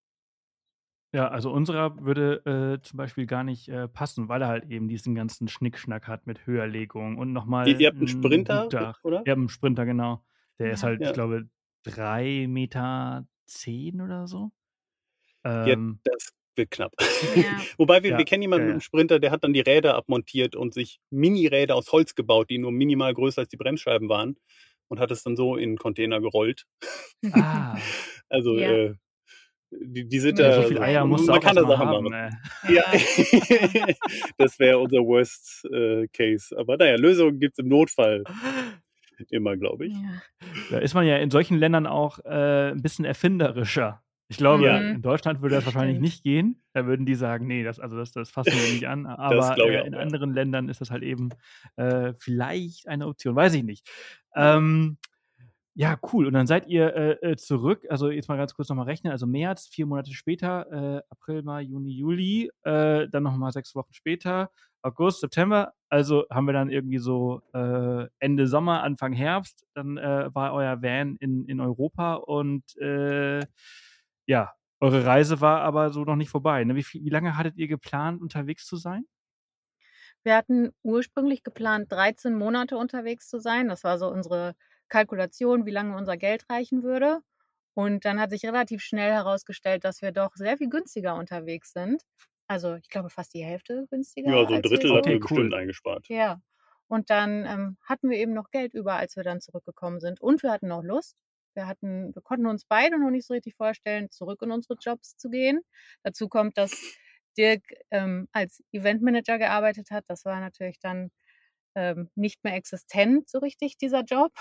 Ja, 1.12 1.28
also 1.28 1.52
unserer 1.52 1.96
würde 2.04 2.78
äh, 2.80 2.82
zum 2.82 2.96
Beispiel 2.96 3.26
gar 3.26 3.44
nicht 3.44 3.68
äh, 3.68 3.86
passen, 3.86 4.28
weil 4.28 4.42
er 4.42 4.48
halt 4.48 4.68
eben 4.68 4.88
diesen 4.88 5.14
ganzen 5.14 5.46
Schnickschnack 5.46 6.08
hat 6.08 6.26
mit 6.26 6.44
Höherlegung 6.44 7.18
und 7.18 7.32
nochmal. 7.32 7.68
Ihr, 7.68 7.78
ihr 7.78 7.88
habt 7.88 7.98
einen 7.98 8.08
Sprinter, 8.08 8.64
Hutdach. 8.64 8.98
oder? 9.04 9.22
Ihr 9.24 9.30
habt 9.30 9.38
einen 9.38 9.48
Sprinter, 9.48 9.86
genau. 9.86 10.24
Der 10.58 10.68
ja. 10.68 10.72
ist 10.72 10.82
halt, 10.82 11.00
ja. 11.00 11.08
ich 11.08 11.14
glaube, 11.14 11.48
drei 11.82 12.46
Meter 12.48 13.26
zehn 13.46 14.00
oder 14.00 14.26
so. 14.26 14.50
Ähm, 15.44 16.00
ja, 16.06 16.12
das 16.12 16.32
wird 16.56 16.70
knapp. 16.70 16.92
Ja. 17.34 17.42
Wobei 17.78 18.02
wir, 18.02 18.16
wir 18.16 18.24
kennen 18.24 18.42
jemanden 18.42 18.66
mit 18.66 18.72
einem 18.72 18.80
Sprinter, 18.80 19.18
der 19.18 19.30
hat 19.30 19.44
dann 19.44 19.52
die 19.52 19.60
Räder 19.60 19.94
abmontiert 19.94 20.56
und 20.56 20.72
sich 20.72 21.00
Mini-Räder 21.10 21.74
aus 21.74 21.92
Holz 21.92 22.14
gebaut, 22.14 22.50
die 22.50 22.58
nur 22.58 22.72
minimal 22.72 23.12
größer 23.14 23.42
als 23.42 23.48
die 23.48 23.56
Bremsscheiben 23.56 24.08
waren 24.08 24.36
und 24.88 25.00
hat 25.00 25.10
es 25.10 25.22
dann 25.22 25.36
so 25.36 25.56
in 25.56 25.70
einen 25.70 25.78
Container 25.78 26.20
gerollt. 26.20 26.66
Ah. 27.32 27.76
also 28.28 28.56
äh, 28.56 28.94
die, 29.70 30.06
die 30.06 30.18
sind 30.20 30.38
ja, 30.38 30.62
so 30.62 30.68
viel 30.68 30.78
Eier 30.78 31.04
muss 31.04 31.26
man 31.26 31.40
kann 31.40 31.56
das 31.56 31.64
auch 31.64 31.78
haben, 31.78 32.04
machen. 32.04 32.30
Ja, 32.68 32.84
das 34.38 34.58
wäre 34.60 34.78
unser 34.78 34.98
Worst 34.98 35.64
äh, 35.64 36.06
Case. 36.08 36.56
Aber 36.56 36.76
naja, 36.76 36.96
Lösungen 36.96 37.40
gibt 37.40 37.54
es 37.54 37.58
im 37.58 37.68
Notfall 37.68 38.22
immer, 39.30 39.56
glaube 39.56 39.86
ich. 39.86 39.94
Ja. 39.94 40.22
Da 40.70 40.78
ist 40.78 40.94
man 40.94 41.06
ja 41.06 41.16
in 41.16 41.30
solchen 41.30 41.58
Ländern 41.58 41.86
auch 41.86 42.18
äh, 42.24 42.70
ein 42.70 42.82
bisschen 42.82 43.04
erfinderischer. 43.04 44.02
Ich 44.28 44.38
glaube, 44.38 44.64
ja. 44.64 44.78
in 44.78 45.02
Deutschland 45.02 45.42
würde 45.42 45.56
das 45.56 45.66
wahrscheinlich 45.66 46.00
nicht 46.00 46.22
gehen. 46.22 46.62
Da 46.72 46.86
würden 46.86 47.04
die 47.04 47.14
sagen, 47.14 47.46
nee, 47.46 47.62
das, 47.62 47.78
also 47.78 47.96
das, 47.96 48.12
das 48.12 48.30
fassen 48.30 48.52
wir 48.52 48.72
nicht 48.72 48.88
an. 48.88 49.06
Aber 49.06 49.56
äh, 49.58 49.86
in 49.86 49.94
auch, 49.94 50.00
anderen 50.00 50.32
Ländern 50.32 50.68
ist 50.68 50.80
das 50.80 50.90
halt 50.90 51.02
eben 51.02 51.28
äh, 51.76 52.14
vielleicht 52.18 52.88
eine 52.88 53.06
Option. 53.06 53.36
Weiß 53.36 53.52
ich 53.54 53.62
nicht. 53.62 53.86
Ähm, 54.34 54.96
ja, 55.74 55.98
cool. 56.12 56.26
Und 56.26 56.34
dann 56.34 56.46
seid 56.46 56.68
ihr 56.68 56.94
äh, 56.94 57.32
äh, 57.32 57.36
zurück. 57.36 57.84
Also 57.90 58.10
jetzt 58.10 58.28
mal 58.28 58.36
ganz 58.36 58.54
kurz 58.54 58.68
nochmal 58.68 58.86
rechnen. 58.86 59.12
Also 59.12 59.26
März, 59.26 59.66
vier 59.66 59.86
Monate 59.86 60.12
später, 60.12 60.70
äh, 60.72 61.02
April, 61.10 61.42
Mai, 61.42 61.62
Juni, 61.62 61.90
Juli, 61.90 62.50
äh, 62.62 63.08
dann 63.08 63.24
nochmal 63.24 63.52
sechs 63.52 63.74
Wochen 63.74 63.92
später, 63.92 64.50
August, 64.84 65.20
September. 65.20 65.72
Also 65.88 66.26
haben 66.30 66.46
wir 66.46 66.52
dann 66.52 66.70
irgendwie 66.70 66.98
so 66.98 67.40
äh, 67.54 68.06
Ende 68.18 68.46
Sommer, 68.46 68.82
Anfang 68.82 69.12
Herbst. 69.12 69.66
Dann 69.74 69.96
äh, 69.96 70.34
war 70.34 70.52
euer 70.52 70.82
Van 70.82 71.16
in, 71.16 71.46
in 71.46 71.60
Europa 71.60 72.14
und 72.14 72.76
äh, 72.76 73.40
ja, 74.26 74.52
eure 74.80 75.06
Reise 75.06 75.40
war 75.40 75.62
aber 75.62 75.90
so 75.90 76.04
noch 76.04 76.16
nicht 76.16 76.28
vorbei. 76.28 76.62
Ne? 76.64 76.76
Wie, 76.76 76.84
wie 76.84 77.10
lange 77.10 77.36
hattet 77.36 77.56
ihr 77.56 77.68
geplant, 77.68 78.20
unterwegs 78.20 78.66
zu 78.66 78.76
sein? 78.76 79.06
Wir 80.22 80.36
hatten 80.36 80.72
ursprünglich 80.82 81.42
geplant, 81.42 81.90
13 81.90 82.34
Monate 82.34 82.76
unterwegs 82.76 83.28
zu 83.28 83.38
sein. 83.38 83.68
Das 83.68 83.84
war 83.84 83.98
so 83.98 84.08
unsere 84.08 84.54
Kalkulation, 84.88 85.64
wie 85.66 85.70
lange 85.70 85.96
unser 85.96 86.16
Geld 86.16 86.44
reichen 86.50 86.82
würde. 86.82 87.20
Und 87.74 88.04
dann 88.04 88.20
hat 88.20 88.30
sich 88.30 88.44
relativ 88.44 88.82
schnell 88.82 89.12
herausgestellt, 89.12 89.84
dass 89.84 90.02
wir 90.02 90.12
doch 90.12 90.34
sehr 90.34 90.56
viel 90.58 90.68
günstiger 90.68 91.16
unterwegs 91.16 91.72
sind. 91.72 92.02
Also 92.46 92.74
ich 92.74 92.88
glaube 92.88 93.10
fast 93.10 93.34
die 93.34 93.44
Hälfte 93.44 93.86
günstiger. 93.90 94.30
Ja, 94.30 94.46
so 94.46 94.54
ein 94.54 94.62
Drittel 94.62 94.94
hatten 94.94 95.08
wir 95.08 95.20
bestimmt 95.20 95.52
cool. 95.52 95.54
eingespart. 95.54 96.06
Ja. 96.08 96.40
Und 96.88 97.10
dann 97.10 97.46
ähm, 97.46 97.76
hatten 97.82 98.10
wir 98.10 98.18
eben 98.18 98.34
noch 98.34 98.50
Geld 98.50 98.74
über, 98.74 98.94
als 98.94 99.16
wir 99.16 99.24
dann 99.24 99.40
zurückgekommen 99.40 100.00
sind. 100.00 100.20
Und 100.20 100.42
wir 100.42 100.50
hatten 100.50 100.68
noch 100.68 100.82
Lust. 100.82 101.16
Wir 101.54 101.66
hatten, 101.66 102.14
wir 102.14 102.22
konnten 102.22 102.46
uns 102.46 102.64
beide 102.64 102.98
noch 102.98 103.10
nicht 103.10 103.26
so 103.26 103.34
richtig 103.34 103.54
vorstellen, 103.54 104.10
zurück 104.10 104.42
in 104.42 104.50
unsere 104.50 104.76
Jobs 104.80 105.16
zu 105.16 105.30
gehen. 105.30 105.60
Dazu 106.02 106.28
kommt, 106.28 106.58
dass 106.58 106.72
Dirk 107.38 107.62
ähm, 107.90 108.28
als 108.32 108.62
Eventmanager 108.72 109.38
gearbeitet 109.38 109.90
hat. 109.90 110.04
Das 110.08 110.24
war 110.24 110.40
natürlich 110.40 110.78
dann 110.80 111.10
ähm, 111.74 112.10
nicht 112.14 112.42
mehr 112.44 112.54
existent, 112.54 113.28
so 113.28 113.38
richtig, 113.38 113.76
dieser 113.78 114.02
Job. 114.02 114.32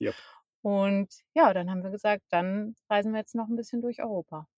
Yep. 0.00 0.14
Und 0.62 1.14
ja, 1.34 1.54
dann 1.54 1.70
haben 1.70 1.84
wir 1.84 1.90
gesagt, 1.90 2.24
dann 2.30 2.74
reisen 2.90 3.12
wir 3.12 3.20
jetzt 3.20 3.34
noch 3.34 3.48
ein 3.48 3.56
bisschen 3.56 3.82
durch 3.82 4.02
Europa. 4.02 4.48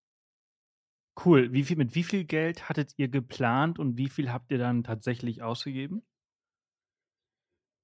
Cool. 1.24 1.52
Wie 1.52 1.64
viel, 1.64 1.76
mit 1.76 1.94
wie 1.94 2.04
viel 2.04 2.24
Geld 2.24 2.68
hattet 2.68 2.92
ihr 2.96 3.08
geplant 3.08 3.78
und 3.78 3.96
wie 3.98 4.08
viel 4.08 4.32
habt 4.32 4.52
ihr 4.52 4.58
dann 4.58 4.84
tatsächlich 4.84 5.42
ausgegeben? 5.42 6.02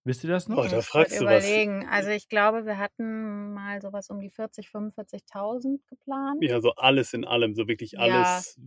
Wisst 0.07 0.23
ihr 0.23 0.31
das 0.31 0.49
noch? 0.49 0.59
Oh, 0.59 0.69
da 0.69 0.83
fragst 0.83 1.19
du 1.19 1.25
überlegen. 1.25 1.83
was. 1.83 1.91
Also 1.91 2.11
ich 2.11 2.29
glaube, 2.29 2.67
wir 2.67 2.77
hatten 2.77 3.55
mal 3.55 3.81
sowas 3.81 4.11
um 4.11 4.21
die 4.21 4.29
40, 4.29 4.69
45.000 4.69 5.81
geplant. 5.89 6.43
Ja, 6.43 6.61
so 6.61 6.73
alles 6.75 7.15
in 7.15 7.25
allem, 7.25 7.55
so 7.55 7.67
wirklich 7.67 7.99
alles 7.99 8.57
ja 8.57 8.63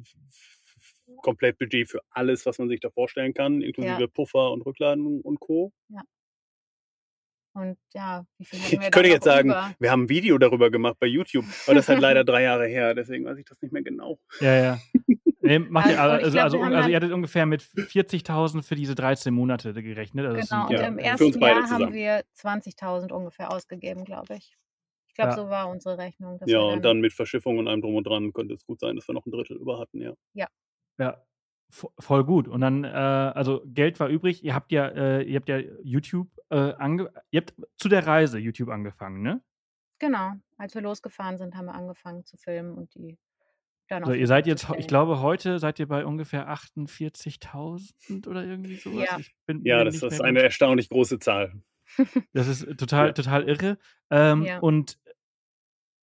komplett 1.22 1.58
Budget 1.58 1.90
für 1.90 2.02
alles, 2.10 2.46
was 2.46 2.60
man 2.60 2.70
sich 2.70 2.80
da 2.80 2.90
vorstellen 2.90 3.34
kann, 3.34 3.62
inklusive 3.62 4.02
ja. 4.02 4.08
Puffer 4.08 4.52
und 4.52 4.66
Rückladen 4.66 5.22
und 5.22 5.40
Co. 5.40 5.72
Ja. 5.90 6.02
Und 7.58 7.78
ja, 7.94 8.24
wie 8.38 8.46
viel 8.46 8.60
haben 8.60 8.72
wir 8.72 8.82
Ich 8.82 8.92
könnte 8.92 9.10
jetzt 9.10 9.24
sagen, 9.24 9.50
über? 9.50 9.72
wir 9.80 9.92
haben 9.92 10.04
ein 10.04 10.10
Video 10.10 10.38
darüber 10.38 10.70
gemacht 10.70 10.98
bei 11.00 11.08
YouTube, 11.08 11.46
aber 11.66 11.74
das 11.76 11.86
ist 11.86 11.90
halt 11.90 12.02
leider 12.02 12.24
drei 12.24 12.44
Jahre 12.44 12.68
her, 12.68 12.94
deswegen 12.94 13.26
weiß 13.26 13.38
ich 13.40 13.46
das 13.46 13.60
nicht 13.62 13.72
mehr 13.72 13.82
genau. 13.82 14.20
Ja, 14.40 14.54
ja. 14.54 14.80
Nee, 15.42 15.60
macht 15.60 15.90
ihr, 15.90 16.00
also, 16.00 16.30
glaub, 16.32 16.44
also, 16.44 16.62
also, 16.62 16.90
ihr 16.90 16.96
hattet 16.96 17.12
ungefähr 17.12 17.46
mit 17.46 17.64
40.000 17.64 18.64
für 18.64 18.76
diese 18.76 18.96
13 18.96 19.34
Monate 19.34 19.74
gerechnet. 19.74 20.26
Also 20.26 20.42
genau, 20.42 20.68
und 20.68 20.74
ja, 20.74 20.88
im 20.88 21.00
ersten 21.00 21.40
Jahr 21.40 21.64
zusammen. 21.64 21.86
haben 21.86 21.94
wir 21.94 22.22
20.000 22.36 23.12
ungefähr 23.12 23.52
ausgegeben, 23.52 24.04
glaube 24.04 24.36
ich. 24.36 24.58
Ich 25.08 25.16
glaube, 25.16 25.32
ja. 25.32 25.36
so 25.38 25.50
war 25.50 25.70
unsere 25.70 25.98
Rechnung. 25.98 26.40
Ja, 26.46 26.60
und 26.60 26.84
dann 26.84 27.00
mit 27.00 27.14
Verschiffung 27.14 27.58
und 27.58 27.68
allem 27.68 27.82
drum 27.82 27.96
und 27.96 28.06
dran 28.06 28.34
könnte 28.34 28.54
es 28.54 28.66
gut 28.66 28.82
sein, 28.82 28.98
dass 28.98 29.08
wir 29.08 29.14
noch 29.14 29.26
ein 29.26 29.32
Drittel 29.32 29.58
über 29.58 29.80
hatten, 29.80 30.02
ja. 30.02 30.14
Ja, 30.34 30.48
ja, 31.00 31.24
voll 31.70 32.24
gut. 32.24 32.48
Und 32.48 32.62
dann, 32.62 32.84
äh, 32.84 32.88
also 32.88 33.62
Geld 33.66 34.00
war 34.00 34.08
übrig. 34.08 34.44
Ihr 34.44 34.56
habt 34.56 34.72
ja, 34.72 34.88
äh, 34.88 35.24
ihr 35.24 35.36
habt 35.36 35.50
ja 35.50 35.60
YouTube 35.84 36.30
äh, 36.50 36.74
ange 36.78 37.12
ihr 37.32 37.42
habt 37.42 37.54
zu 37.78 37.90
der 37.90 38.08
Reise 38.08 38.40
YouTube 38.40 38.70
angefangen, 38.70 39.22
ne? 39.22 39.42
Genau. 40.00 40.34
Als 40.58 40.76
wir 40.76 40.82
losgefahren 40.82 41.38
sind, 41.38 41.56
haben 41.56 41.66
wir 41.66 41.76
angefangen 41.76 42.24
zu 42.26 42.38
filmen 42.38 42.78
und 42.78 42.94
die 42.96 43.18
dann 43.90 44.04
so, 44.04 44.14
ihr 44.14 44.28
seid 44.28 44.48
jetzt, 44.48 44.68
ich 44.78 44.88
glaube, 44.88 45.22
heute 45.22 45.60
seid 45.60 45.80
ihr 45.80 45.88
bei 45.88 46.06
ungefähr 46.06 46.50
48.000 46.50 48.28
oder 48.28 48.44
irgendwie 48.44 48.76
sowas. 48.76 49.08
Ja, 49.10 49.18
bin, 49.46 49.62
ja 49.64 49.84
das 49.84 50.04
ist 50.04 50.22
eine 50.22 50.42
erstaunlich 50.42 50.90
große 50.90 51.20
Zahl. 51.20 51.54
Das 52.34 52.50
ist 52.50 52.78
total, 52.78 53.08
ja. 53.08 53.14
total 53.14 53.48
irre. 53.48 53.78
Ähm, 54.10 54.44
ja. 54.44 54.60
Und 54.60 55.00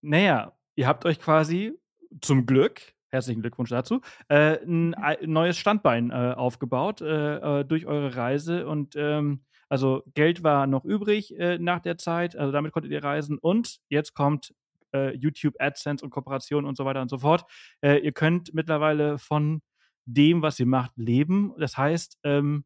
naja, 0.01 0.57
ihr 0.77 0.87
habt 0.87 1.05
euch 1.05 1.21
quasi 1.21 1.75
zum 2.23 2.47
Glück 2.47 2.94
herzlichen 3.15 3.41
Glückwunsch 3.41 3.71
dazu, 3.71 4.01
äh, 4.29 4.59
ein, 4.65 4.95
ein, 4.95 5.17
neues 5.23 5.57
Standbein 5.57 6.11
äh, 6.11 6.35
aufgebaut 6.37 7.01
äh, 7.01 7.61
äh, 7.61 7.65
durch 7.65 7.87
eure 7.87 8.15
Reise. 8.15 8.67
Und 8.67 8.95
ähm, 8.97 9.45
also 9.69 10.03
Geld 10.15 10.43
war 10.43 10.67
noch 10.67 10.85
übrig 10.85 11.39
äh, 11.39 11.59
nach 11.59 11.81
der 11.81 11.97
Zeit, 11.97 12.37
also 12.37 12.53
damit 12.53 12.73
konntet 12.73 12.93
ihr 12.93 13.03
reisen. 13.03 13.39
Und 13.39 13.79
jetzt 13.89 14.15
kommt 14.15 14.55
äh, 14.93 15.15
YouTube 15.17 15.55
AdSense 15.59 16.05
und 16.05 16.11
Kooperation 16.11 16.67
und 16.67 16.77
so 16.77 16.85
weiter 16.85 17.01
und 17.01 17.09
so 17.09 17.19
fort. 17.19 17.45
ihr 17.83 18.13
könnt 18.13 18.55
mittlerweile 18.55 19.19
von 19.19 19.63
dem, 20.07 20.43
was 20.43 20.61
ihr 20.61 20.67
macht, 20.67 20.93
leben. 20.97 21.55
Das 21.59 21.77
heißt, 21.77 22.19
ähm, 22.25 22.65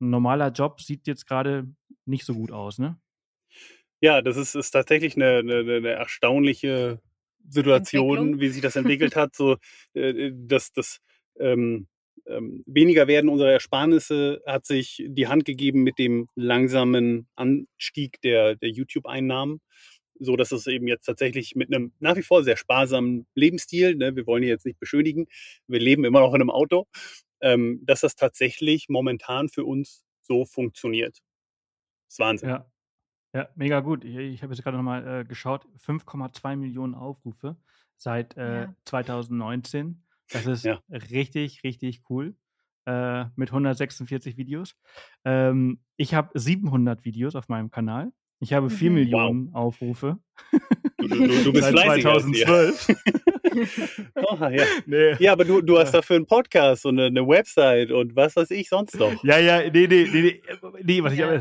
ein 0.00 0.10
normaler 0.10 0.50
Job 0.50 0.80
sieht 0.80 1.06
jetzt 1.06 1.26
gerade 1.26 1.66
nicht 2.04 2.24
so 2.24 2.34
gut 2.34 2.52
aus, 2.52 2.78
ne? 2.78 2.98
Ja, 4.02 4.22
das 4.22 4.36
ist, 4.36 4.54
ist 4.54 4.70
tatsächlich 4.70 5.16
eine, 5.16 5.38
eine, 5.38 5.58
eine 5.58 5.90
erstaunliche 5.90 7.00
Situation, 7.48 8.40
wie 8.40 8.48
sich 8.48 8.62
das 8.62 8.76
entwickelt 8.76 9.16
hat, 9.16 9.34
so 9.34 9.56
äh, 9.94 10.10
äh, 10.10 10.32
dass 10.34 10.72
das 10.72 10.98
ähm, 11.38 11.88
ähm, 12.26 12.62
weniger 12.66 13.08
werden 13.08 13.30
unserer 13.30 13.52
Ersparnisse 13.52 14.42
hat 14.46 14.66
sich 14.66 15.02
die 15.06 15.26
Hand 15.28 15.44
gegeben 15.44 15.82
mit 15.82 15.98
dem 15.98 16.28
langsamen 16.34 17.28
Anstieg 17.34 18.20
der, 18.22 18.56
der 18.56 18.70
YouTube-Einnahmen, 18.70 19.60
so 20.18 20.36
dass 20.36 20.52
es 20.52 20.66
eben 20.66 20.86
jetzt 20.86 21.04
tatsächlich 21.06 21.56
mit 21.56 21.72
einem 21.74 21.92
nach 21.98 22.16
wie 22.16 22.22
vor 22.22 22.44
sehr 22.44 22.56
sparsamen 22.56 23.26
Lebensstil, 23.34 23.96
ne, 23.96 24.14
wir 24.16 24.26
wollen 24.26 24.42
ihn 24.42 24.48
jetzt 24.50 24.66
nicht 24.66 24.78
beschönigen, 24.78 25.26
wir 25.66 25.80
leben 25.80 26.04
immer 26.04 26.20
noch 26.20 26.34
in 26.34 26.42
einem 26.42 26.50
Auto, 26.50 26.86
ähm, 27.40 27.80
dass 27.84 28.00
das 28.00 28.16
tatsächlich 28.16 28.86
momentan 28.88 29.48
für 29.48 29.64
uns 29.64 30.04
so 30.22 30.44
funktioniert. 30.44 31.18
Das 32.06 32.14
ist 32.14 32.18
Wahnsinn. 32.18 32.48
Ja. 32.50 32.69
Ja, 33.32 33.48
mega 33.54 33.80
gut. 33.80 34.04
Ich, 34.04 34.16
ich 34.16 34.42
habe 34.42 34.52
jetzt 34.52 34.62
gerade 34.62 34.76
nochmal 34.76 35.20
äh, 35.20 35.24
geschaut. 35.24 35.66
5,2 35.86 36.56
Millionen 36.56 36.94
Aufrufe 36.94 37.56
seit 37.96 38.36
äh, 38.36 38.62
ja. 38.62 38.74
2019. 38.84 40.02
Das 40.32 40.46
ist 40.46 40.64
ja. 40.64 40.80
richtig, 40.90 41.62
richtig 41.64 42.02
cool. 42.08 42.34
Äh, 42.86 43.26
mit 43.36 43.50
146 43.50 44.36
Videos. 44.36 44.74
Ähm, 45.24 45.80
ich 45.96 46.14
habe 46.14 46.30
700 46.38 47.04
Videos 47.04 47.36
auf 47.36 47.48
meinem 47.48 47.70
Kanal. 47.70 48.12
Ich 48.40 48.54
habe 48.54 48.70
4 48.70 48.90
mhm. 48.90 48.94
Millionen 48.96 49.46
wow. 49.52 49.54
Aufrufe. 49.66 50.18
Du, 50.96 51.08
du, 51.08 51.44
du 51.44 51.52
bist 51.52 51.64
seit 51.64 51.78
2012. 51.78 52.88
oh, 54.14 54.36
ja. 54.50 54.64
Nee. 54.86 55.14
ja, 55.18 55.32
aber 55.32 55.44
du, 55.44 55.60
du 55.60 55.78
hast 55.78 55.92
dafür 55.92 56.16
einen 56.16 56.26
Podcast 56.26 56.86
und 56.86 56.98
eine, 56.98 57.08
eine 57.08 57.28
Website 57.28 57.90
und 57.90 58.16
was 58.16 58.34
weiß 58.34 58.50
ich 58.52 58.68
sonst 58.68 58.98
noch. 58.98 59.22
Ja, 59.22 59.38
ja, 59.38 59.70
nee, 59.70 59.86
nee, 59.86 60.08
nee, 60.10 60.22
nee, 60.22 60.42
nee 60.82 61.02
was 61.02 61.12
ich 61.12 61.22
aber 61.22 61.40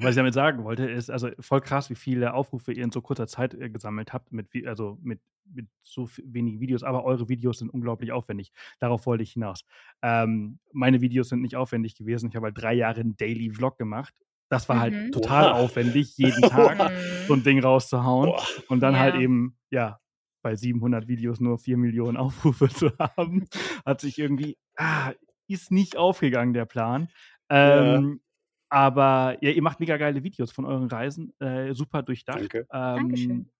Was 0.00 0.10
ich 0.10 0.16
damit 0.16 0.34
sagen 0.34 0.64
wollte, 0.64 0.88
ist 0.88 1.10
also 1.10 1.30
voll 1.40 1.60
krass, 1.60 1.90
wie 1.90 1.94
viele 1.94 2.34
Aufrufe 2.34 2.72
ihr 2.72 2.84
in 2.84 2.92
so 2.92 3.00
kurzer 3.00 3.26
Zeit 3.26 3.54
äh, 3.54 3.70
gesammelt 3.70 4.12
habt, 4.12 4.32
mit, 4.32 4.48
also 4.66 4.98
mit, 5.02 5.20
mit 5.44 5.66
so 5.82 6.08
wenigen 6.24 6.60
Videos, 6.60 6.82
aber 6.82 7.04
eure 7.04 7.28
Videos 7.28 7.58
sind 7.58 7.70
unglaublich 7.70 8.12
aufwendig. 8.12 8.52
Darauf 8.78 9.06
wollte 9.06 9.22
ich 9.22 9.32
hinaus. 9.32 9.64
Ähm, 10.02 10.58
meine 10.72 11.00
Videos 11.00 11.28
sind 11.28 11.42
nicht 11.42 11.56
aufwendig 11.56 11.96
gewesen. 11.96 12.28
Ich 12.28 12.36
habe 12.36 12.46
halt 12.46 12.60
drei 12.60 12.74
Jahre 12.74 13.00
einen 13.00 13.16
Daily 13.16 13.50
Vlog 13.50 13.78
gemacht. 13.78 14.14
Das 14.48 14.68
war 14.68 14.80
halt 14.80 14.94
mhm. 14.94 15.12
total 15.12 15.52
Oha. 15.52 15.60
aufwendig, 15.60 16.16
jeden 16.16 16.42
Tag 16.42 16.90
so 17.28 17.34
ein 17.34 17.42
Ding 17.44 17.60
rauszuhauen. 17.60 18.30
Boah. 18.30 18.42
Und 18.68 18.80
dann 18.80 18.98
halt 18.98 19.10
ja. 19.10 19.12
halt 19.14 19.22
eben, 19.22 19.56
ja, 19.70 20.00
bei 20.42 20.56
700 20.56 21.06
Videos 21.06 21.40
nur 21.40 21.58
4 21.58 21.76
Millionen 21.76 22.16
Aufrufe 22.16 22.68
zu 22.68 22.90
haben, 22.98 23.46
hat 23.84 24.00
sich 24.00 24.18
irgendwie, 24.18 24.58
ah, 24.76 25.12
ist 25.46 25.70
nicht 25.70 25.96
aufgegangen, 25.96 26.54
der 26.54 26.64
Plan. 26.64 27.08
Ähm, 27.48 28.20
ja. 28.20 28.29
Aber 28.70 29.36
ja, 29.40 29.50
ihr 29.50 29.62
macht 29.62 29.80
mega 29.80 29.96
geile 29.96 30.22
Videos 30.22 30.52
von 30.52 30.64
euren 30.64 30.88
Reisen, 30.88 31.34
äh, 31.40 31.74
super 31.74 32.02
durchdacht. 32.02 32.40
Danke. 32.40 32.58
Ähm, 32.72 32.96
Dankeschön 32.96 33.50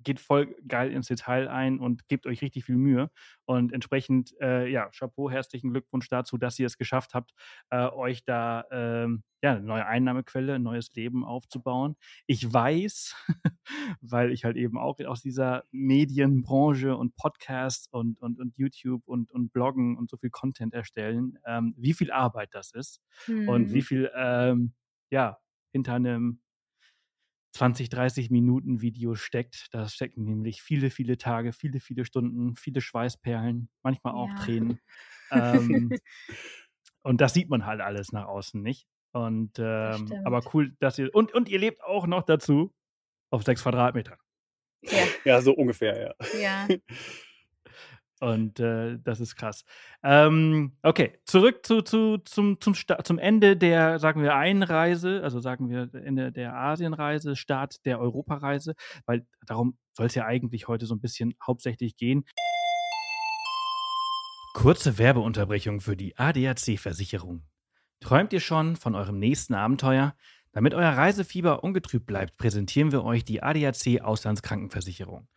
geht 0.00 0.20
voll 0.20 0.54
geil 0.66 0.92
ins 0.92 1.08
Detail 1.08 1.48
ein 1.48 1.80
und 1.80 2.08
gebt 2.08 2.26
euch 2.26 2.42
richtig 2.42 2.64
viel 2.64 2.76
Mühe. 2.76 3.10
Und 3.44 3.72
entsprechend, 3.72 4.34
äh, 4.40 4.68
ja, 4.70 4.90
Chapeau, 4.90 5.30
herzlichen 5.30 5.70
Glückwunsch 5.70 6.08
dazu, 6.08 6.38
dass 6.38 6.58
ihr 6.58 6.66
es 6.66 6.78
geschafft 6.78 7.14
habt, 7.14 7.32
äh, 7.70 7.88
euch 7.88 8.24
da 8.24 8.64
ähm, 8.70 9.22
ja, 9.42 9.52
eine 9.52 9.62
neue 9.62 9.86
Einnahmequelle, 9.86 10.54
ein 10.54 10.62
neues 10.62 10.92
Leben 10.94 11.24
aufzubauen. 11.24 11.96
Ich 12.26 12.52
weiß, 12.52 13.14
weil 14.00 14.32
ich 14.32 14.44
halt 14.44 14.56
eben 14.56 14.78
auch 14.78 14.98
aus 15.06 15.22
dieser 15.22 15.64
Medienbranche 15.70 16.96
und 16.96 17.16
Podcast 17.16 17.88
und, 17.92 18.20
und, 18.20 18.38
und 18.40 18.56
YouTube 18.56 19.02
und, 19.06 19.30
und 19.30 19.52
Bloggen 19.52 19.96
und 19.96 20.10
so 20.10 20.16
viel 20.16 20.30
Content 20.30 20.74
erstellen, 20.74 21.38
ähm, 21.46 21.74
wie 21.76 21.92
viel 21.92 22.10
Arbeit 22.10 22.50
das 22.52 22.72
ist 22.72 23.00
mhm. 23.26 23.48
und 23.48 23.72
wie 23.72 23.78
mhm. 23.78 23.82
viel, 23.82 24.10
ähm, 24.14 24.74
ja, 25.10 25.38
hinter 25.72 25.94
einem 25.94 26.40
20, 27.58 27.88
30 27.88 28.30
Minuten 28.30 28.80
Video 28.80 29.16
steckt. 29.16 29.66
Da 29.72 29.88
stecken 29.88 30.24
nämlich 30.24 30.62
viele, 30.62 30.90
viele 30.90 31.18
Tage, 31.18 31.52
viele, 31.52 31.80
viele 31.80 32.04
Stunden, 32.04 32.54
viele 32.54 32.80
Schweißperlen, 32.80 33.68
manchmal 33.82 34.14
auch 34.14 34.28
ja. 34.28 34.34
Tränen. 34.36 34.80
Ähm, 35.30 35.92
und 37.02 37.20
das 37.20 37.34
sieht 37.34 37.50
man 37.50 37.66
halt 37.66 37.82
alles 37.82 38.12
nach 38.12 38.24
außen 38.24 38.62
nicht. 38.62 38.86
Und 39.12 39.58
ähm, 39.58 40.10
aber 40.24 40.40
cool, 40.54 40.74
dass 40.80 40.98
ihr 40.98 41.14
und, 41.14 41.34
und 41.34 41.50
ihr 41.50 41.58
lebt 41.58 41.84
auch 41.84 42.06
noch 42.06 42.22
dazu 42.22 42.72
auf 43.30 43.42
sechs 43.42 43.62
Quadratmetern. 43.62 44.16
Ja. 44.80 45.06
ja, 45.26 45.42
so 45.42 45.52
ungefähr, 45.52 46.14
ja. 46.16 46.38
Ja. 46.40 46.68
Und 48.20 48.58
äh, 48.58 48.98
das 49.02 49.20
ist 49.20 49.36
krass. 49.36 49.64
Ähm, 50.02 50.76
okay, 50.82 51.18
zurück 51.24 51.64
zu, 51.64 51.82
zu, 51.82 52.18
zum, 52.18 52.60
zum, 52.60 52.74
zum 52.74 53.18
Ende 53.18 53.56
der, 53.56 53.98
sagen 53.98 54.22
wir, 54.22 54.34
Einreise, 54.34 55.20
also 55.22 55.40
sagen 55.40 55.68
wir 55.68 55.88
Ende 55.94 56.32
der 56.32 56.54
Asienreise, 56.54 57.36
Start 57.36 57.84
der 57.84 58.00
Europareise, 58.00 58.74
weil 59.06 59.26
darum 59.46 59.78
soll 59.92 60.06
es 60.06 60.14
ja 60.14 60.24
eigentlich 60.26 60.66
heute 60.68 60.86
so 60.86 60.94
ein 60.94 61.00
bisschen 61.00 61.34
hauptsächlich 61.44 61.96
gehen. 61.96 62.24
Kurze 64.54 64.98
Werbeunterbrechung 64.98 65.80
für 65.80 65.96
die 65.96 66.16
ADAC-Versicherung. 66.16 67.44
Träumt 68.00 68.32
ihr 68.32 68.40
schon 68.40 68.74
von 68.74 68.96
eurem 68.96 69.18
nächsten 69.18 69.54
Abenteuer? 69.54 70.16
Damit 70.52 70.74
euer 70.74 70.90
Reisefieber 70.90 71.62
ungetrübt 71.62 72.06
bleibt, 72.06 72.36
präsentieren 72.36 72.90
wir 72.90 73.04
euch 73.04 73.24
die 73.24 73.42
ADAC 73.42 74.00
Auslandskrankenversicherung. 74.00 75.28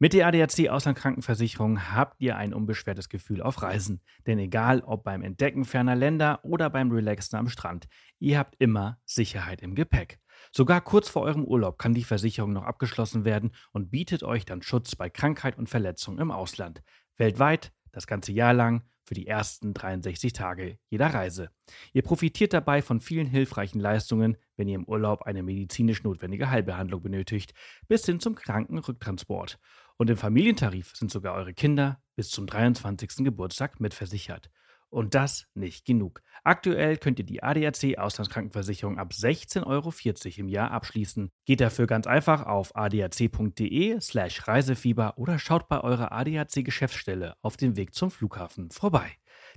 Mit 0.00 0.12
der 0.12 0.28
ADAC 0.28 0.68
Auslandkrankenversicherung 0.68 1.92
habt 1.92 2.20
ihr 2.20 2.36
ein 2.36 2.54
unbeschwertes 2.54 3.08
Gefühl 3.08 3.42
auf 3.42 3.62
Reisen. 3.62 4.00
Denn 4.28 4.38
egal 4.38 4.80
ob 4.82 5.02
beim 5.02 5.22
Entdecken 5.22 5.64
ferner 5.64 5.96
Länder 5.96 6.38
oder 6.44 6.70
beim 6.70 6.92
Relaxen 6.92 7.34
am 7.34 7.48
Strand, 7.48 7.88
ihr 8.20 8.38
habt 8.38 8.54
immer 8.60 9.00
Sicherheit 9.04 9.60
im 9.60 9.74
Gepäck. 9.74 10.20
Sogar 10.52 10.82
kurz 10.82 11.08
vor 11.08 11.22
eurem 11.22 11.44
Urlaub 11.44 11.78
kann 11.78 11.94
die 11.94 12.04
Versicherung 12.04 12.52
noch 12.52 12.62
abgeschlossen 12.62 13.24
werden 13.24 13.50
und 13.72 13.90
bietet 13.90 14.22
euch 14.22 14.44
dann 14.44 14.62
Schutz 14.62 14.94
bei 14.94 15.10
Krankheit 15.10 15.58
und 15.58 15.68
Verletzung 15.68 16.20
im 16.20 16.30
Ausland. 16.30 16.80
Weltweit, 17.16 17.72
das 17.90 18.06
ganze 18.06 18.30
Jahr 18.30 18.54
lang, 18.54 18.84
für 19.08 19.14
die 19.14 19.26
ersten 19.26 19.72
63 19.72 20.34
Tage 20.34 20.78
jeder 20.90 21.06
Reise. 21.06 21.48
Ihr 21.94 22.02
profitiert 22.02 22.52
dabei 22.52 22.82
von 22.82 23.00
vielen 23.00 23.26
hilfreichen 23.26 23.80
Leistungen, 23.80 24.36
wenn 24.56 24.68
ihr 24.68 24.74
im 24.74 24.84
Urlaub 24.84 25.22
eine 25.22 25.42
medizinisch 25.42 26.04
notwendige 26.04 26.50
Heilbehandlung 26.50 27.02
benötigt, 27.02 27.54
bis 27.88 28.04
hin 28.04 28.20
zum 28.20 28.34
Krankenrücktransport. 28.34 29.58
Und 29.98 30.08
im 30.10 30.16
Familientarif 30.16 30.94
sind 30.94 31.10
sogar 31.10 31.34
eure 31.34 31.52
Kinder 31.52 32.00
bis 32.14 32.30
zum 32.30 32.46
23. 32.46 33.24
Geburtstag 33.24 33.80
mitversichert. 33.80 34.48
Und 34.90 35.14
das 35.14 35.46
nicht 35.54 35.84
genug. 35.84 36.22
Aktuell 36.44 36.96
könnt 36.96 37.18
ihr 37.18 37.26
die 37.26 37.42
ADAC 37.42 37.98
Auslandskrankenversicherung 37.98 38.98
ab 38.98 39.10
16,40 39.12 39.66
Euro 39.66 39.92
im 40.38 40.48
Jahr 40.48 40.70
abschließen. 40.70 41.30
Geht 41.44 41.60
dafür 41.60 41.86
ganz 41.86 42.06
einfach 42.06 42.46
auf 42.46 42.74
adac.de 42.74 44.00
slash 44.00 44.48
Reisefieber 44.48 45.18
oder 45.18 45.38
schaut 45.38 45.68
bei 45.68 45.82
eurer 45.82 46.12
ADAC 46.12 46.64
Geschäftsstelle 46.64 47.34
auf 47.42 47.58
dem 47.58 47.76
Weg 47.76 47.92
zum 47.92 48.10
Flughafen 48.10 48.70
vorbei. 48.70 49.10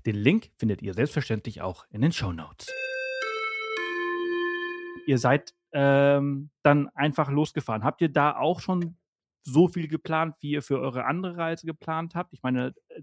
Den 0.06 0.16
Link 0.16 0.50
findet 0.58 0.82
ihr 0.82 0.96
selbstverständlich 0.96 1.62
auch 1.62 1.86
in 1.92 2.02
den 2.02 2.12
Show 2.12 2.34
Notes. 2.34 2.68
Ihr 5.06 5.18
seid 5.18 5.54
ähm, 5.72 6.50
dann 6.64 6.90
einfach 6.90 7.30
losgefahren. 7.30 7.84
Habt 7.84 8.02
ihr 8.02 8.10
da 8.10 8.36
auch 8.36 8.60
schon 8.60 8.98
so 9.44 9.68
viel 9.68 9.88
geplant, 9.88 10.36
wie 10.42 10.52
ihr 10.52 10.62
für 10.62 10.80
eure 10.80 11.06
andere 11.06 11.38
Reise 11.38 11.66
geplant 11.66 12.16
habt. 12.16 12.34
Ich 12.34 12.44
meine, 12.44 12.74
äh, 12.90 13.02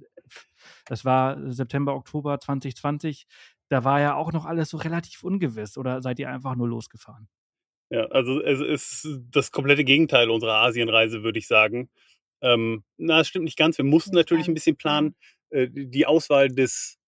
das 0.86 1.04
war 1.04 1.38
September, 1.50 1.94
Oktober 1.94 2.38
2020. 2.38 3.26
Da 3.68 3.84
war 3.84 4.00
ja 4.00 4.14
auch 4.14 4.32
noch 4.32 4.46
alles 4.46 4.70
so 4.70 4.76
relativ 4.76 5.24
ungewiss. 5.24 5.76
Oder 5.76 6.02
seid 6.02 6.18
ihr 6.18 6.28
einfach 6.30 6.54
nur 6.54 6.68
losgefahren? 6.68 7.28
Ja, 7.90 8.04
also 8.06 8.42
es 8.42 8.60
ist 8.60 9.20
das 9.30 9.50
komplette 9.50 9.84
Gegenteil 9.84 10.30
unserer 10.30 10.56
Asienreise, 10.56 11.22
würde 11.22 11.38
ich 11.38 11.46
sagen. 11.46 11.90
Ähm, 12.42 12.84
na, 12.98 13.20
es 13.20 13.28
stimmt 13.28 13.46
nicht 13.46 13.58
ganz. 13.58 13.78
Wir 13.78 13.84
mussten 13.84 14.14
natürlich 14.14 14.48
ein 14.48 14.54
bisschen 14.54 14.76
planen. 14.76 15.16
Äh, 15.50 15.68
die 15.70 16.06
Auswahl 16.06 16.48
des 16.48 16.98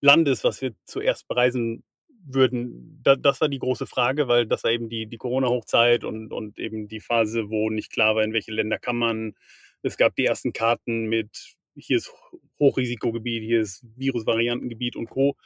Landes, 0.00 0.44
was 0.44 0.62
wir 0.62 0.74
zuerst 0.84 1.26
bereisen 1.26 1.82
würden, 2.24 3.00
da, 3.02 3.16
das 3.16 3.40
war 3.40 3.48
die 3.48 3.58
große 3.58 3.86
Frage, 3.86 4.28
weil 4.28 4.46
das 4.46 4.64
war 4.64 4.70
eben 4.70 4.88
die, 4.88 5.06
die 5.06 5.16
Corona-Hochzeit 5.16 6.04
und, 6.04 6.32
und 6.32 6.58
eben 6.58 6.88
die 6.88 7.00
Phase, 7.00 7.50
wo 7.50 7.70
nicht 7.70 7.92
klar 7.92 8.16
war, 8.16 8.24
in 8.24 8.32
welche 8.32 8.52
Länder 8.52 8.78
kann 8.78 8.96
man. 8.96 9.34
Es 9.82 9.96
gab 9.96 10.14
die 10.16 10.24
ersten 10.24 10.52
Karten 10.52 11.06
mit, 11.06 11.56
hier 11.74 11.96
ist 11.96 12.12
Hochrisikogebiet, 12.58 13.42
hier 13.42 13.60
ist 13.60 13.84
Virusvariantengebiet 13.96 14.96
und 14.96 15.08
Co. 15.08 15.36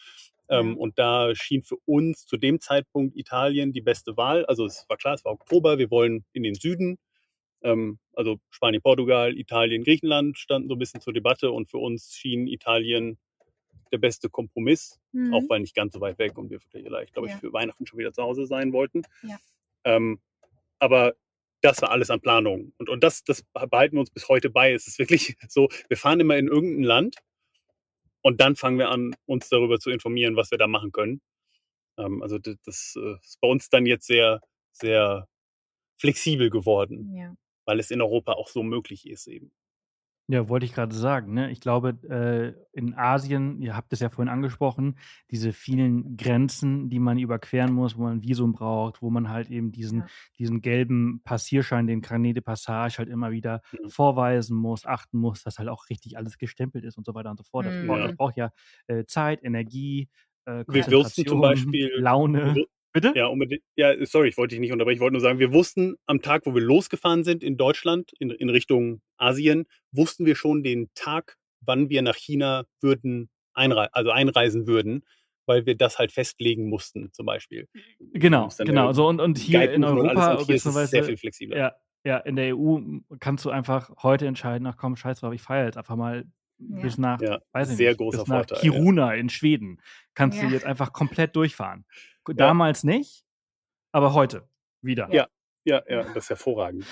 Ähm, 0.48 0.76
und 0.76 0.98
da 0.98 1.34
schien 1.34 1.62
für 1.62 1.76
uns 1.86 2.26
zu 2.26 2.36
dem 2.36 2.60
Zeitpunkt 2.60 3.16
Italien 3.16 3.72
die 3.72 3.80
beste 3.80 4.16
Wahl. 4.16 4.44
Also 4.46 4.66
es 4.66 4.84
war 4.88 4.96
klar, 4.96 5.14
es 5.14 5.24
war 5.24 5.32
Oktober, 5.32 5.78
wir 5.78 5.90
wollen 5.90 6.24
in 6.32 6.42
den 6.42 6.54
Süden. 6.54 6.98
Ähm, 7.62 7.98
also 8.14 8.38
Spanien, 8.50 8.82
Portugal, 8.82 9.36
Italien, 9.38 9.84
Griechenland 9.84 10.38
standen 10.38 10.68
so 10.68 10.74
ein 10.74 10.78
bisschen 10.78 11.00
zur 11.00 11.12
Debatte 11.12 11.52
und 11.52 11.70
für 11.70 11.78
uns 11.78 12.14
schien 12.14 12.46
Italien 12.46 13.18
der 13.92 13.98
beste 13.98 14.30
Kompromiss, 14.30 14.98
mhm. 15.12 15.34
auch 15.34 15.42
weil 15.48 15.60
nicht 15.60 15.74
ganz 15.74 15.92
so 15.92 16.00
weit 16.00 16.18
weg 16.18 16.38
und 16.38 16.50
wir 16.50 16.60
vielleicht, 16.60 17.12
glaube 17.12 17.28
ich, 17.28 17.34
für 17.34 17.52
Weihnachten 17.52 17.86
schon 17.86 17.98
wieder 17.98 18.12
zu 18.12 18.22
Hause 18.22 18.46
sein 18.46 18.72
wollten. 18.72 19.02
Ja. 19.22 19.36
Ähm, 19.84 20.20
aber 20.78 21.14
das 21.60 21.80
war 21.80 21.90
alles 21.90 22.10
an 22.10 22.20
Planung. 22.20 22.72
Und, 22.78 22.88
und 22.88 23.04
das, 23.04 23.22
das 23.24 23.42
behalten 23.52 23.96
wir 23.96 24.00
uns 24.00 24.10
bis 24.10 24.28
heute 24.28 24.50
bei. 24.50 24.72
Es 24.72 24.86
ist 24.86 24.98
wirklich 24.98 25.36
so, 25.48 25.68
wir 25.88 25.96
fahren 25.96 26.20
immer 26.20 26.36
in 26.36 26.48
irgendein 26.48 26.84
Land 26.84 27.16
und 28.22 28.40
dann 28.40 28.56
fangen 28.56 28.78
wir 28.78 28.90
an, 28.90 29.14
uns 29.26 29.48
darüber 29.48 29.78
zu 29.78 29.90
informieren, 29.90 30.36
was 30.36 30.50
wir 30.50 30.58
da 30.58 30.66
machen 30.66 30.92
können. 30.92 31.20
Ähm, 31.98 32.22
also 32.22 32.38
das, 32.38 32.56
das, 32.64 32.94
äh, 32.96 33.16
ist 33.22 33.40
bei 33.40 33.48
uns 33.48 33.68
dann 33.68 33.86
jetzt 33.86 34.06
sehr, 34.06 34.40
sehr 34.72 35.28
flexibel 35.98 36.50
geworden, 36.50 37.14
ja. 37.14 37.34
weil 37.64 37.78
es 37.78 37.90
in 37.90 38.00
Europa 38.00 38.32
auch 38.32 38.48
so 38.48 38.62
möglich 38.62 39.08
ist 39.08 39.26
eben. 39.26 39.52
Ja, 40.28 40.48
wollte 40.48 40.64
ich 40.66 40.72
gerade 40.72 40.94
sagen, 40.94 41.34
ne? 41.34 41.50
Ich 41.50 41.60
glaube, 41.60 41.98
äh, 42.08 42.54
in 42.78 42.94
Asien, 42.94 43.60
ihr 43.60 43.74
habt 43.76 43.92
es 43.92 43.98
ja 44.00 44.08
vorhin 44.08 44.28
angesprochen, 44.32 44.96
diese 45.32 45.52
vielen 45.52 46.16
Grenzen, 46.16 46.88
die 46.90 47.00
man 47.00 47.18
überqueren 47.18 47.72
muss, 47.74 47.98
wo 47.98 48.02
man 48.04 48.18
ein 48.18 48.22
Visum 48.22 48.52
braucht, 48.52 49.02
wo 49.02 49.10
man 49.10 49.28
halt 49.30 49.50
eben 49.50 49.72
diesen, 49.72 50.04
Ja. 50.04 50.12
diesen 50.38 50.60
gelben 50.60 51.22
Passierschein, 51.24 51.88
den 51.88 52.02
Carnet 52.02 52.36
de 52.36 52.40
Passage 52.42 52.98
halt 52.98 53.08
immer 53.08 53.32
wieder 53.32 53.62
Mhm. 53.72 53.88
vorweisen 53.88 54.56
muss, 54.56 54.86
achten 54.86 55.18
muss, 55.18 55.42
dass 55.42 55.58
halt 55.58 55.68
auch 55.68 55.88
richtig 55.90 56.16
alles 56.16 56.38
gestempelt 56.38 56.84
ist 56.84 56.96
und 56.96 57.04
so 57.04 57.14
weiter 57.14 57.30
und 57.30 57.38
so 57.38 57.44
fort. 57.44 57.66
Das 57.66 57.74
braucht, 57.84 58.04
das 58.04 58.12
Ja. 58.12 58.14
braucht 58.14 58.36
ja 58.36 58.50
äh, 58.86 59.04
Zeit, 59.06 59.42
Energie, 59.42 60.08
äh, 60.44 60.64
Wir 60.68 60.90
wussten 60.92 61.26
zum 61.26 61.40
Beispiel, 61.40 61.90
Laune. 61.96 62.62
Bitte? 62.92 63.12
Ja, 63.14 63.26
unbedingt. 63.26 63.62
Ja, 63.76 63.94
sorry, 64.04 64.28
ich 64.28 64.36
wollte 64.36 64.54
dich 64.54 64.60
nicht 64.60 64.72
unterbrechen. 64.72 64.96
Ich 64.96 65.00
wollte 65.00 65.14
nur 65.14 65.22
sagen, 65.22 65.38
wir 65.38 65.52
wussten 65.52 65.96
am 66.06 66.20
Tag, 66.20 66.42
wo 66.44 66.54
wir 66.54 66.60
losgefahren 66.60 67.24
sind 67.24 67.42
in 67.42 67.56
Deutschland, 67.56 68.12
in, 68.18 68.30
in 68.30 68.50
Richtung 68.50 69.00
Asien, 69.16 69.66
wussten 69.92 70.26
wir 70.26 70.36
schon 70.36 70.62
den 70.62 70.90
Tag, 70.94 71.36
wann 71.60 71.88
wir 71.88 72.02
nach 72.02 72.16
China 72.16 72.64
würden, 72.80 73.30
einrei 73.54 73.88
also 73.92 74.10
einreisen 74.10 74.66
würden, 74.66 75.04
weil 75.46 75.64
wir 75.64 75.74
das 75.74 75.98
halt 75.98 76.12
festlegen 76.12 76.68
mussten, 76.68 77.12
zum 77.12 77.26
Beispiel. 77.26 77.68
Genau, 78.12 78.48
genau. 78.58 78.92
So, 78.92 79.08
und, 79.08 79.20
und 79.20 79.38
hier 79.38 79.72
in 79.72 79.84
Europa, 79.84 80.34
und 80.34 80.46
hier 80.46 80.56
ist 80.56 80.66
es 80.66 80.90
sehr 80.90 81.04
viel 81.04 81.16
flexibler. 81.16 81.56
Ja, 81.56 81.72
ja, 82.04 82.18
in 82.18 82.36
der 82.36 82.56
EU 82.56 82.78
kannst 83.20 83.44
du 83.44 83.50
einfach 83.50 83.90
heute 84.02 84.26
entscheiden, 84.26 84.66
ach 84.66 84.76
komm, 84.76 84.96
scheiß 84.96 85.20
drauf, 85.20 85.32
ich 85.32 85.42
feiere 85.42 85.66
jetzt 85.66 85.78
einfach 85.78 85.96
mal 85.96 86.24
ja. 86.70 86.82
bis 86.82 86.98
nach, 86.98 87.20
ja, 87.20 87.40
weiß 87.52 87.70
ich 87.70 87.76
sehr 87.76 87.90
nicht, 87.90 87.98
großer 87.98 88.18
bis 88.18 88.28
nach 88.28 88.36
Vorteil, 88.36 88.60
Kiruna 88.60 89.14
ja. 89.14 89.20
in 89.20 89.28
Schweden. 89.28 89.80
Kannst 90.14 90.42
du 90.42 90.46
jetzt 90.46 90.64
einfach 90.66 90.92
komplett 90.92 91.36
durchfahren. 91.36 91.84
Damals 92.26 92.84
nicht. 92.84 93.24
aber 93.92 94.14
heute 94.14 94.48
wieder. 94.80 95.12
Ja, 95.12 95.28
ja, 95.64 95.82
ja, 95.88 96.02
das 96.02 96.24
ist 96.24 96.30
hervorragend. 96.30 96.84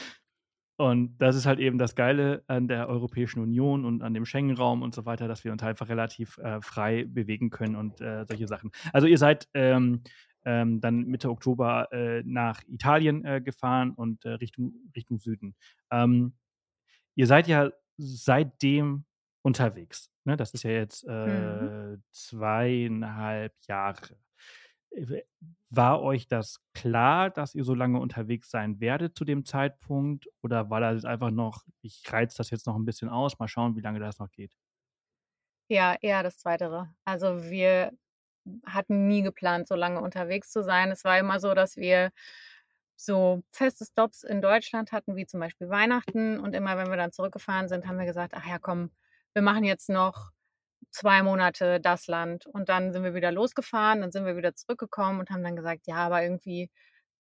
Und 0.76 1.18
das 1.18 1.36
ist 1.36 1.44
halt 1.44 1.58
eben 1.58 1.76
das 1.76 1.94
Geile 1.94 2.42
an 2.46 2.66
der 2.66 2.88
Europäischen 2.88 3.40
Union 3.40 3.84
und 3.84 4.02
an 4.02 4.14
dem 4.14 4.24
Schengen-Raum 4.24 4.80
und 4.80 4.94
so 4.94 5.04
weiter, 5.04 5.28
dass 5.28 5.44
wir 5.44 5.52
uns 5.52 5.62
einfach 5.62 5.90
relativ 5.90 6.38
äh, 6.38 6.62
frei 6.62 7.04
bewegen 7.06 7.50
können 7.50 7.76
und 7.76 8.00
äh, 8.00 8.24
solche 8.24 8.46
Sachen. 8.46 8.70
Also 8.90 9.06
ihr 9.06 9.18
seid 9.18 9.46
ähm, 9.52 10.02
ähm, 10.46 10.80
dann 10.80 11.04
Mitte 11.04 11.28
Oktober 11.28 11.92
äh, 11.92 12.22
nach 12.24 12.62
Italien 12.66 13.26
äh, 13.26 13.42
gefahren 13.42 13.90
und 13.90 14.24
äh, 14.24 14.30
Richtung, 14.30 14.72
Richtung 14.96 15.18
Süden. 15.18 15.54
Ähm, 15.90 16.32
ihr 17.14 17.26
seid 17.26 17.46
ja 17.46 17.70
seitdem 17.98 19.04
unterwegs. 19.42 20.10
Ne? 20.24 20.36
Das 20.36 20.52
ist 20.54 20.62
ja 20.64 20.70
jetzt 20.70 21.06
mhm. 21.06 21.94
Äh, 21.94 21.98
zweieinhalb 22.10 23.54
Jahre. 23.66 24.16
War 25.70 26.02
euch 26.02 26.26
das 26.26 26.60
klar, 26.74 27.30
dass 27.30 27.54
ihr 27.54 27.64
so 27.64 27.74
lange 27.74 28.00
unterwegs 28.00 28.50
sein 28.50 28.80
werdet 28.80 29.16
zu 29.16 29.24
dem 29.24 29.44
Zeitpunkt? 29.44 30.26
Oder 30.42 30.68
war 30.68 30.80
das 30.80 31.04
einfach 31.04 31.30
noch, 31.30 31.64
ich 31.80 32.02
reiz 32.12 32.34
das 32.34 32.50
jetzt 32.50 32.66
noch 32.66 32.76
ein 32.76 32.84
bisschen 32.84 33.08
aus, 33.08 33.38
mal 33.38 33.48
schauen, 33.48 33.76
wie 33.76 33.80
lange 33.80 34.00
das 34.00 34.18
noch 34.18 34.30
geht? 34.30 34.52
Ja, 35.68 35.96
eher 36.00 36.24
das 36.24 36.38
Zweitere. 36.38 36.92
Also 37.04 37.44
wir 37.48 37.92
hatten 38.66 39.06
nie 39.06 39.22
geplant, 39.22 39.68
so 39.68 39.76
lange 39.76 40.00
unterwegs 40.00 40.50
zu 40.50 40.64
sein. 40.64 40.90
Es 40.90 41.04
war 41.04 41.18
immer 41.18 41.38
so, 41.38 41.54
dass 41.54 41.76
wir 41.76 42.10
so 42.96 43.42
feste 43.52 43.84
Stops 43.84 44.24
in 44.24 44.42
Deutschland 44.42 44.90
hatten, 44.90 45.14
wie 45.14 45.26
zum 45.26 45.38
Beispiel 45.38 45.68
Weihnachten. 45.68 46.40
Und 46.40 46.54
immer, 46.54 46.76
wenn 46.76 46.88
wir 46.88 46.96
dann 46.96 47.12
zurückgefahren 47.12 47.68
sind, 47.68 47.86
haben 47.86 47.98
wir 47.98 48.06
gesagt, 48.06 48.34
ach 48.34 48.46
ja, 48.46 48.58
komm, 48.58 48.90
wir 49.34 49.42
machen 49.42 49.64
jetzt 49.64 49.88
noch 49.88 50.30
zwei 50.90 51.22
Monate 51.22 51.80
das 51.80 52.06
Land. 52.06 52.46
Und 52.46 52.68
dann 52.68 52.92
sind 52.92 53.04
wir 53.04 53.14
wieder 53.14 53.32
losgefahren, 53.32 54.00
dann 54.00 54.12
sind 54.12 54.26
wir 54.26 54.36
wieder 54.36 54.54
zurückgekommen 54.54 55.20
und 55.20 55.30
haben 55.30 55.44
dann 55.44 55.56
gesagt, 55.56 55.86
ja, 55.86 55.96
aber 55.96 56.22
irgendwie 56.22 56.70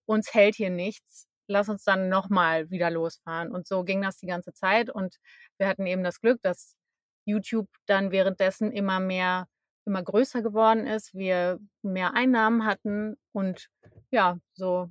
uns 0.06 0.34
hält 0.34 0.56
hier 0.56 0.70
nichts. 0.70 1.28
Lass 1.48 1.68
uns 1.68 1.84
dann 1.84 2.08
nochmal 2.08 2.70
wieder 2.70 2.90
losfahren. 2.90 3.52
Und 3.52 3.66
so 3.66 3.84
ging 3.84 4.02
das 4.02 4.18
die 4.18 4.26
ganze 4.26 4.52
Zeit. 4.52 4.90
Und 4.90 5.16
wir 5.58 5.68
hatten 5.68 5.86
eben 5.86 6.04
das 6.04 6.20
Glück, 6.20 6.40
dass 6.42 6.76
YouTube 7.24 7.68
dann 7.86 8.10
währenddessen 8.10 8.72
immer 8.72 9.00
mehr, 9.00 9.46
immer 9.86 10.02
größer 10.02 10.42
geworden 10.42 10.86
ist, 10.86 11.14
wir 11.14 11.58
mehr 11.82 12.14
Einnahmen 12.14 12.64
hatten 12.64 13.16
und 13.32 13.68
ja, 14.10 14.38
so 14.54 14.90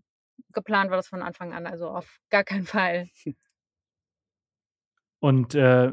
geplant 0.53 0.89
war 0.89 0.97
das 0.97 1.07
von 1.07 1.21
Anfang 1.21 1.53
an, 1.53 1.67
also 1.67 1.89
auf 1.89 2.19
gar 2.29 2.43
keinen 2.43 2.65
Fall. 2.65 3.09
Und 5.21 5.53
äh, 5.53 5.91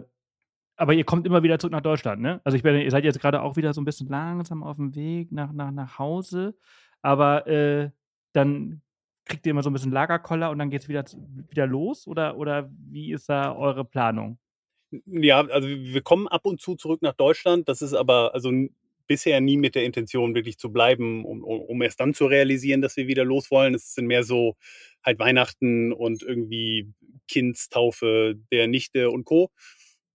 aber 0.77 0.95
ihr 0.95 1.05
kommt 1.05 1.27
immer 1.27 1.43
wieder 1.43 1.59
zurück 1.59 1.73
nach 1.73 1.81
Deutschland, 1.81 2.21
ne? 2.21 2.41
Also 2.45 2.57
ich 2.57 2.63
bin, 2.63 2.77
ihr 2.77 2.91
seid 2.91 3.05
jetzt 3.05 3.21
gerade 3.21 3.43
auch 3.43 3.57
wieder 3.57 3.73
so 3.73 3.81
ein 3.81 3.85
bisschen 3.85 4.09
langsam 4.09 4.63
auf 4.63 4.77
dem 4.77 4.95
Weg 4.95 5.33
nach, 5.33 5.53
nach, 5.53 5.71
nach 5.71 5.99
Hause, 5.99 6.55
aber 7.03 7.47
äh, 7.47 7.91
dann 8.33 8.83
kriegt 9.25 9.47
ihr 9.47 9.51
immer 9.51 9.63
so 9.63 9.71
ein 9.71 9.73
bisschen 9.73 9.93
Lagerkoller 9.93 10.51
und 10.51 10.59
dann 10.59 10.71
geht 10.71 10.83
es 10.83 10.89
wieder, 10.89 11.05
wieder 11.49 11.67
los? 11.67 12.07
Oder, 12.07 12.37
oder 12.37 12.71
wie 12.91 13.13
ist 13.13 13.29
da 13.29 13.55
eure 13.55 13.85
Planung? 13.85 14.39
Ja, 15.07 15.41
also 15.41 15.69
wir 15.69 16.03
kommen 16.03 16.29
ab 16.29 16.47
und 16.47 16.61
zu 16.61 16.77
zurück 16.77 17.03
nach 17.03 17.15
Deutschland. 17.15 17.69
Das 17.69 17.83
ist 17.83 17.93
aber 17.93 18.35
also 18.35 18.53
bisher 19.09 19.41
nie 19.41 19.57
mit 19.57 19.75
der 19.75 19.85
Intention, 19.85 20.35
wirklich 20.35 20.59
zu 20.59 20.73
bleiben, 20.73 21.25
um, 21.25 21.43
um 21.43 21.83
erst 21.83 22.01
dann 22.01 22.15
zu 22.15 22.27
realisieren, 22.27 22.83
dass 22.83 22.97
wir 22.97 23.09
wieder 23.09 23.25
los 23.25 23.51
wollen. 23.51 23.75
Es 23.75 23.95
sind 23.95 24.07
mehr 24.07 24.23
so 24.23 24.57
halt 25.05 25.19
Weihnachten 25.19 25.93
und 25.93 26.23
irgendwie 26.23 26.93
Kindstaufe 27.29 28.37
der 28.53 28.69
Nichte 28.69 29.11
und 29.11 29.25
Co 29.25 29.51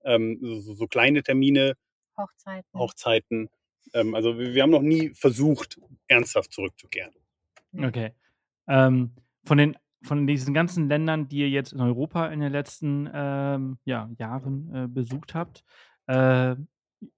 ähm, 0.04 0.40
so, 0.42 0.76
so, 0.76 0.88
kleine 0.88 1.24
Termine. 1.24 1.74
Hochzeiten. 2.18 2.80
Hochzeiten. 2.80 3.50
Ähm, 3.94 4.16
also 4.16 4.38
wir, 4.38 4.54
wir, 4.54 4.64
haben 4.64 4.72
noch 4.72 4.82
nie 4.82 5.10
versucht, 5.10 5.80
ernsthaft 6.08 6.52
zurückzukehren. 6.52 7.14
Okay. 7.78 8.12
Ähm, 8.68 9.12
von 9.46 9.58
den 9.58 9.78
von 10.04 10.26
diesen 10.26 10.54
ganzen 10.54 10.90
Ländern, 10.90 11.28
die 11.28 11.38
ihr 11.38 11.50
jetzt 11.50 11.74
in 11.74 11.80
Europa 11.80 12.28
in 12.28 12.40
den 12.40 12.52
letzten 12.52 13.10
ähm, 13.14 13.78
ja, 13.86 14.10
Jahren 14.18 14.74
äh, 14.74 14.88
besucht 14.88 15.36
habt, 15.36 15.64
äh, 16.08 16.56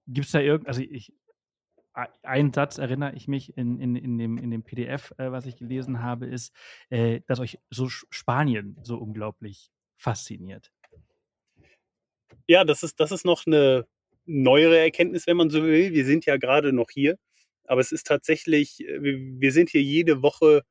gibt 0.06 0.26
es 0.26 0.32
da 0.32 0.40
irgend, 0.40 0.68
also 0.68 0.82
ich, 0.82 1.14
ein 2.22 2.52
Satz 2.52 2.78
erinnere 2.78 3.14
ich 3.14 3.28
mich 3.28 3.56
in, 3.56 3.78
in, 3.78 3.96
in, 3.96 4.18
dem, 4.18 4.36
in 4.36 4.50
dem 4.50 4.62
PDF, 4.64 5.12
äh, 5.16 5.30
was 5.30 5.46
ich 5.46 5.56
gelesen 5.56 6.02
habe, 6.02 6.26
ist, 6.26 6.54
äh, 6.90 7.20
dass 7.26 7.40
euch 7.40 7.58
so 7.70 7.88
Spanien 7.88 8.76
so 8.82 8.98
unglaublich 8.98 9.70
fasziniert. 9.96 10.72
Ja, 12.48 12.64
das 12.64 12.82
ist, 12.82 13.00
das 13.00 13.12
ist 13.12 13.24
noch 13.24 13.46
eine 13.46 13.86
neuere 14.26 14.78
Erkenntnis, 14.78 15.26
wenn 15.26 15.36
man 15.36 15.50
so 15.50 15.62
will. 15.62 15.92
Wir 15.92 16.04
sind 16.04 16.26
ja 16.26 16.36
gerade 16.36 16.72
noch 16.72 16.90
hier, 16.90 17.18
aber 17.64 17.80
es 17.80 17.92
ist 17.92 18.06
tatsächlich, 18.06 18.80
äh, 18.86 18.98
wir 19.02 19.52
sind 19.52 19.70
hier 19.70 19.82
jede 19.82 20.22
Woche 20.22 20.62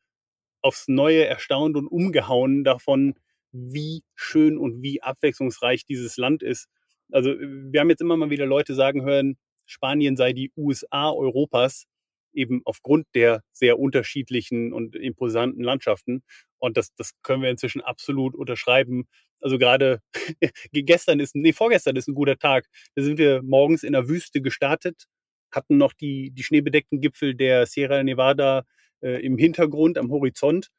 aufs 0.61 0.87
Neue 0.87 1.25
erstaunt 1.25 1.75
und 1.77 1.87
umgehauen 1.87 2.63
davon, 2.63 3.15
wie 3.51 4.03
schön 4.15 4.57
und 4.57 4.81
wie 4.81 5.01
abwechslungsreich 5.01 5.85
dieses 5.85 6.17
Land 6.17 6.41
ist. 6.41 6.67
Also 7.11 7.31
wir 7.39 7.79
haben 7.79 7.89
jetzt 7.89 8.01
immer 8.01 8.17
mal 8.17 8.29
wieder 8.29 8.45
Leute 8.45 8.73
sagen 8.73 9.03
hören, 9.03 9.37
Spanien 9.65 10.17
sei 10.17 10.33
die 10.33 10.51
USA 10.57 11.11
Europas, 11.11 11.85
eben 12.33 12.61
aufgrund 12.65 13.07
der 13.15 13.41
sehr 13.51 13.79
unterschiedlichen 13.79 14.73
und 14.73 14.95
imposanten 14.95 15.63
Landschaften. 15.63 16.23
Und 16.57 16.77
das, 16.77 16.93
das 16.95 17.11
können 17.23 17.41
wir 17.41 17.49
inzwischen 17.49 17.81
absolut 17.81 18.35
unterschreiben. 18.35 19.05
Also 19.41 19.57
gerade 19.57 19.99
gestern 20.71 21.19
ist, 21.19 21.35
nee, 21.35 21.53
vorgestern 21.53 21.95
ist 21.95 22.07
ein 22.07 22.15
guter 22.15 22.37
Tag. 22.37 22.65
Da 22.95 23.03
sind 23.03 23.17
wir 23.17 23.41
morgens 23.43 23.83
in 23.83 23.93
der 23.93 24.07
Wüste 24.07 24.41
gestartet, 24.41 25.05
hatten 25.51 25.77
noch 25.77 25.93
die, 25.93 26.31
die 26.31 26.43
schneebedeckten 26.43 27.01
Gipfel 27.01 27.35
der 27.35 27.65
Sierra 27.65 28.03
Nevada 28.03 28.63
äh, 29.01 29.23
im 29.25 29.37
Hintergrund 29.37 29.97
am 29.97 30.11
Horizont 30.11 30.69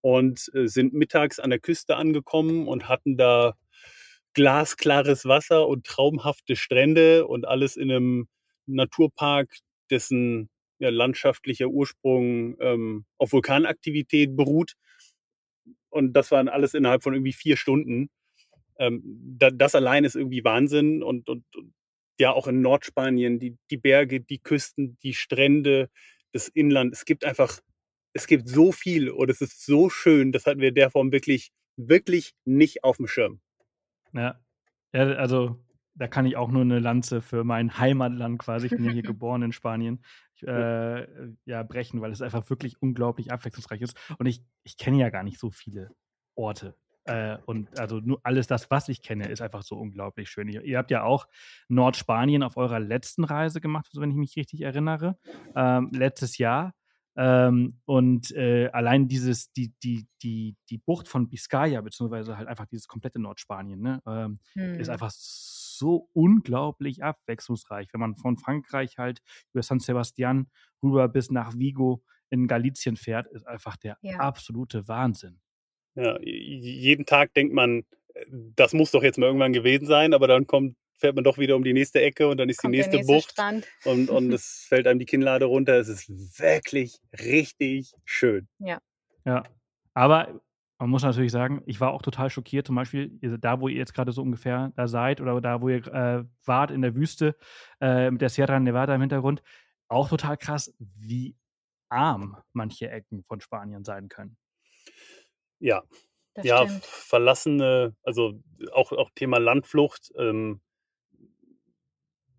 und 0.00 0.50
äh, 0.54 0.66
sind 0.68 0.94
mittags 0.94 1.38
an 1.40 1.50
der 1.50 1.58
Küste 1.58 1.96
angekommen 1.96 2.68
und 2.68 2.88
hatten 2.88 3.16
da 3.16 3.54
glasklares 4.34 5.24
Wasser 5.24 5.66
und 5.66 5.86
traumhafte 5.86 6.56
Strände 6.56 7.26
und 7.26 7.46
alles 7.46 7.76
in 7.76 7.90
einem 7.90 8.28
Naturpark, 8.66 9.48
dessen 9.90 10.48
landschaftlicher 10.78 11.68
Ursprung 11.68 12.56
ähm, 12.60 13.04
auf 13.18 13.32
Vulkanaktivität 13.32 14.36
beruht 14.36 14.74
und 15.94 16.12
das 16.14 16.32
waren 16.32 16.48
alles 16.48 16.74
innerhalb 16.74 17.04
von 17.04 17.14
irgendwie 17.14 17.32
vier 17.32 17.56
Stunden. 17.56 18.10
Ähm, 18.80 19.00
da, 19.38 19.50
das 19.50 19.76
allein 19.76 20.02
ist 20.02 20.16
irgendwie 20.16 20.42
Wahnsinn 20.42 21.04
und, 21.04 21.28
und, 21.28 21.44
und 21.54 21.72
ja, 22.18 22.32
auch 22.32 22.48
in 22.48 22.60
Nordspanien, 22.62 23.38
die, 23.38 23.56
die 23.70 23.76
Berge, 23.76 24.20
die 24.20 24.40
Küsten, 24.40 24.98
die 25.04 25.14
Strände, 25.14 25.88
das 26.32 26.48
Inland. 26.48 26.92
Es 26.92 27.04
gibt 27.04 27.24
einfach, 27.24 27.60
es 28.12 28.26
gibt 28.26 28.48
so 28.48 28.72
viel 28.72 29.08
und 29.08 29.30
es 29.30 29.40
ist 29.40 29.64
so 29.64 29.88
schön. 29.88 30.32
Das 30.32 30.46
hatten 30.46 30.60
wir 30.60 30.72
der 30.72 30.90
Form 30.90 31.12
wirklich, 31.12 31.52
wirklich 31.76 32.34
nicht 32.44 32.82
auf 32.82 32.96
dem 32.96 33.06
Schirm. 33.06 33.40
Ja, 34.12 34.40
ja 34.92 35.12
also 35.12 35.63
da 35.94 36.08
kann 36.08 36.26
ich 36.26 36.36
auch 36.36 36.50
nur 36.50 36.62
eine 36.62 36.78
Lanze 36.78 37.22
für 37.22 37.44
mein 37.44 37.78
Heimatland 37.78 38.38
quasi, 38.38 38.66
ich 38.66 38.72
bin 38.72 38.84
ja 38.84 38.90
hier 38.90 39.02
geboren 39.02 39.42
in 39.42 39.52
Spanien, 39.52 40.02
äh, 40.42 41.06
ja, 41.44 41.62
brechen, 41.62 42.00
weil 42.00 42.12
es 42.12 42.22
einfach 42.22 42.48
wirklich 42.50 42.80
unglaublich 42.82 43.32
abwechslungsreich 43.32 43.80
ist. 43.80 43.96
Und 44.18 44.26
ich, 44.26 44.42
ich 44.62 44.76
kenne 44.76 44.98
ja 44.98 45.10
gar 45.10 45.22
nicht 45.22 45.38
so 45.38 45.50
viele 45.50 45.90
Orte. 46.34 46.76
Äh, 47.04 47.38
und 47.46 47.78
also 47.78 48.00
nur 48.00 48.20
alles 48.22 48.46
das, 48.46 48.70
was 48.70 48.88
ich 48.88 49.02
kenne, 49.02 49.28
ist 49.28 49.42
einfach 49.42 49.62
so 49.62 49.76
unglaublich 49.76 50.30
schön. 50.30 50.48
Ihr, 50.48 50.62
ihr 50.62 50.78
habt 50.78 50.90
ja 50.90 51.02
auch 51.02 51.28
Nordspanien 51.68 52.42
auf 52.42 52.56
eurer 52.56 52.80
letzten 52.80 53.24
Reise 53.24 53.60
gemacht, 53.60 53.90
wenn 53.94 54.10
ich 54.10 54.16
mich 54.16 54.36
richtig 54.36 54.62
erinnere, 54.62 55.18
ähm, 55.54 55.90
letztes 55.92 56.38
Jahr. 56.38 56.74
Ähm, 57.16 57.78
und 57.84 58.32
äh, 58.32 58.70
allein 58.72 59.06
dieses, 59.06 59.52
die, 59.52 59.72
die, 59.84 60.08
die, 60.22 60.56
die 60.68 60.78
Bucht 60.78 61.06
von 61.06 61.28
Biscaya, 61.28 61.80
beziehungsweise 61.80 62.36
halt 62.36 62.48
einfach 62.48 62.66
dieses 62.66 62.88
komplette 62.88 63.20
Nordspanien, 63.20 63.80
ne, 63.80 64.02
ähm, 64.06 64.40
hm. 64.54 64.80
ist 64.80 64.88
einfach 64.88 65.10
so 65.10 65.63
unglaublich 66.12 67.02
abwechslungsreich. 67.02 67.88
Wenn 67.92 68.00
man 68.00 68.16
von 68.16 68.36
Frankreich 68.36 68.98
halt 68.98 69.20
über 69.52 69.62
San 69.62 69.80
Sebastian 69.80 70.48
rüber 70.82 71.08
bis 71.08 71.30
nach 71.30 71.54
Vigo 71.56 72.02
in 72.30 72.46
Galicien 72.46 72.96
fährt, 72.96 73.26
ist 73.28 73.46
einfach 73.46 73.76
der 73.76 73.96
ja. 74.02 74.16
absolute 74.18 74.88
Wahnsinn. 74.88 75.40
Ja, 75.94 76.18
jeden 76.20 77.06
Tag 77.06 77.34
denkt 77.34 77.54
man, 77.54 77.84
äh, 78.14 78.24
das 78.56 78.72
muss 78.72 78.90
doch 78.90 79.02
jetzt 79.02 79.18
mal 79.18 79.26
irgendwann 79.26 79.52
gewesen 79.52 79.86
sein, 79.86 80.12
aber 80.12 80.26
dann 80.26 80.46
kommt 80.46 80.76
fährt 80.96 81.16
man 81.16 81.24
doch 81.24 81.38
wieder 81.38 81.56
um 81.56 81.64
die 81.64 81.72
nächste 81.72 82.00
Ecke 82.00 82.28
und 82.28 82.38
dann 82.38 82.48
ist 82.48 82.58
Kommt 82.58 82.72
die 82.72 82.78
nächste, 82.78 82.96
nächste 82.96 83.12
Bucht 83.12 83.32
Strand. 83.32 83.66
und, 83.84 84.10
und 84.10 84.32
es 84.32 84.64
fällt 84.68 84.86
einem 84.86 84.98
die 84.98 85.06
Kinnlade 85.06 85.44
runter. 85.44 85.74
Es 85.78 85.88
ist 85.88 86.08
wirklich 86.38 86.98
richtig 87.12 87.92
schön. 88.04 88.48
Ja. 88.58 88.78
Ja. 89.24 89.42
Aber 89.92 90.40
man 90.78 90.90
muss 90.90 91.02
natürlich 91.02 91.32
sagen, 91.32 91.62
ich 91.66 91.80
war 91.80 91.92
auch 91.92 92.02
total 92.02 92.30
schockiert, 92.30 92.66
zum 92.66 92.74
Beispiel 92.74 93.16
da, 93.38 93.60
wo 93.60 93.68
ihr 93.68 93.76
jetzt 93.76 93.94
gerade 93.94 94.12
so 94.12 94.22
ungefähr 94.22 94.72
da 94.76 94.88
seid 94.88 95.20
oder 95.20 95.40
da, 95.40 95.60
wo 95.60 95.68
ihr 95.68 95.86
äh, 95.86 96.24
wart 96.44 96.70
in 96.70 96.82
der 96.82 96.94
Wüste 96.94 97.36
äh, 97.80 98.10
mit 98.10 98.20
der 98.20 98.28
Sierra 98.28 98.58
Nevada 98.58 98.94
im 98.94 99.00
Hintergrund, 99.00 99.42
auch 99.88 100.08
total 100.08 100.36
krass, 100.36 100.74
wie 100.78 101.36
arm 101.88 102.36
manche 102.52 102.90
Ecken 102.90 103.22
von 103.24 103.40
Spanien 103.40 103.84
sein 103.84 104.08
können. 104.08 104.36
Ja, 105.60 105.84
das 106.34 106.44
ja, 106.44 106.66
stimmt. 106.66 106.84
verlassene, 106.84 107.94
also 108.02 108.42
auch, 108.72 108.90
auch 108.92 109.10
Thema 109.14 109.38
Landflucht. 109.38 110.12
Ähm, 110.18 110.60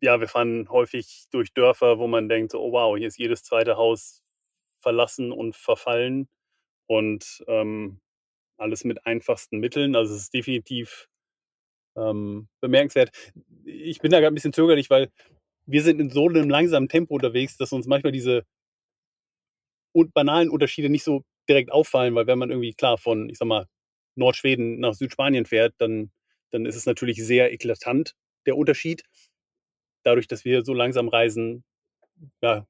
ja, 0.01 0.19
wir 0.19 0.27
fahren 0.27 0.67
häufig 0.69 1.27
durch 1.31 1.53
Dörfer, 1.53 1.97
wo 1.99 2.07
man 2.07 2.27
denkt, 2.27 2.51
so, 2.51 2.61
oh 2.61 2.73
wow, 2.73 2.97
hier 2.97 3.07
ist 3.07 3.17
jedes 3.17 3.43
zweite 3.43 3.77
Haus 3.77 4.21
verlassen 4.77 5.31
und 5.31 5.55
verfallen. 5.55 6.27
und 6.87 7.43
ähm, 7.47 8.01
alles 8.57 8.83
mit 8.83 9.05
einfachsten 9.05 9.59
Mitteln. 9.59 9.95
Also 9.95 10.13
es 10.13 10.23
ist 10.23 10.33
definitiv 10.33 11.07
ähm, 11.97 12.47
bemerkenswert. 12.61 13.11
Ich 13.65 13.99
bin 13.99 14.11
da 14.11 14.19
gerade 14.19 14.33
ein 14.33 14.35
bisschen 14.35 14.53
zögerlich, 14.53 14.89
weil 14.89 15.11
wir 15.65 15.81
sind 15.81 15.99
in 15.99 16.09
so 16.09 16.27
einem 16.27 16.49
langsamen 16.49 16.89
Tempo 16.89 17.15
unterwegs, 17.15 17.57
dass 17.57 17.71
uns 17.71 17.87
manchmal 17.87 18.11
diese 18.11 18.45
und 19.93 20.13
banalen 20.13 20.49
Unterschiede 20.49 20.89
nicht 20.89 21.03
so 21.03 21.23
direkt 21.47 21.71
auffallen, 21.71 22.15
weil 22.15 22.27
wenn 22.27 22.37
man 22.39 22.49
irgendwie 22.49 22.73
klar 22.73 22.97
von, 22.97 23.29
ich 23.29 23.37
sag 23.37 23.47
mal, 23.47 23.67
Nordschweden 24.15 24.79
nach 24.79 24.93
Südspanien 24.93 25.45
fährt, 25.45 25.73
dann, 25.77 26.11
dann 26.51 26.65
ist 26.65 26.75
es 26.75 26.85
natürlich 26.85 27.23
sehr 27.23 27.51
eklatant, 27.53 28.15
der 28.45 28.57
Unterschied. 28.57 29.03
Dadurch, 30.03 30.27
dass 30.27 30.45
wir 30.45 30.63
so 30.63 30.73
langsam 30.73 31.07
reisen, 31.07 31.63
ja, 32.41 32.67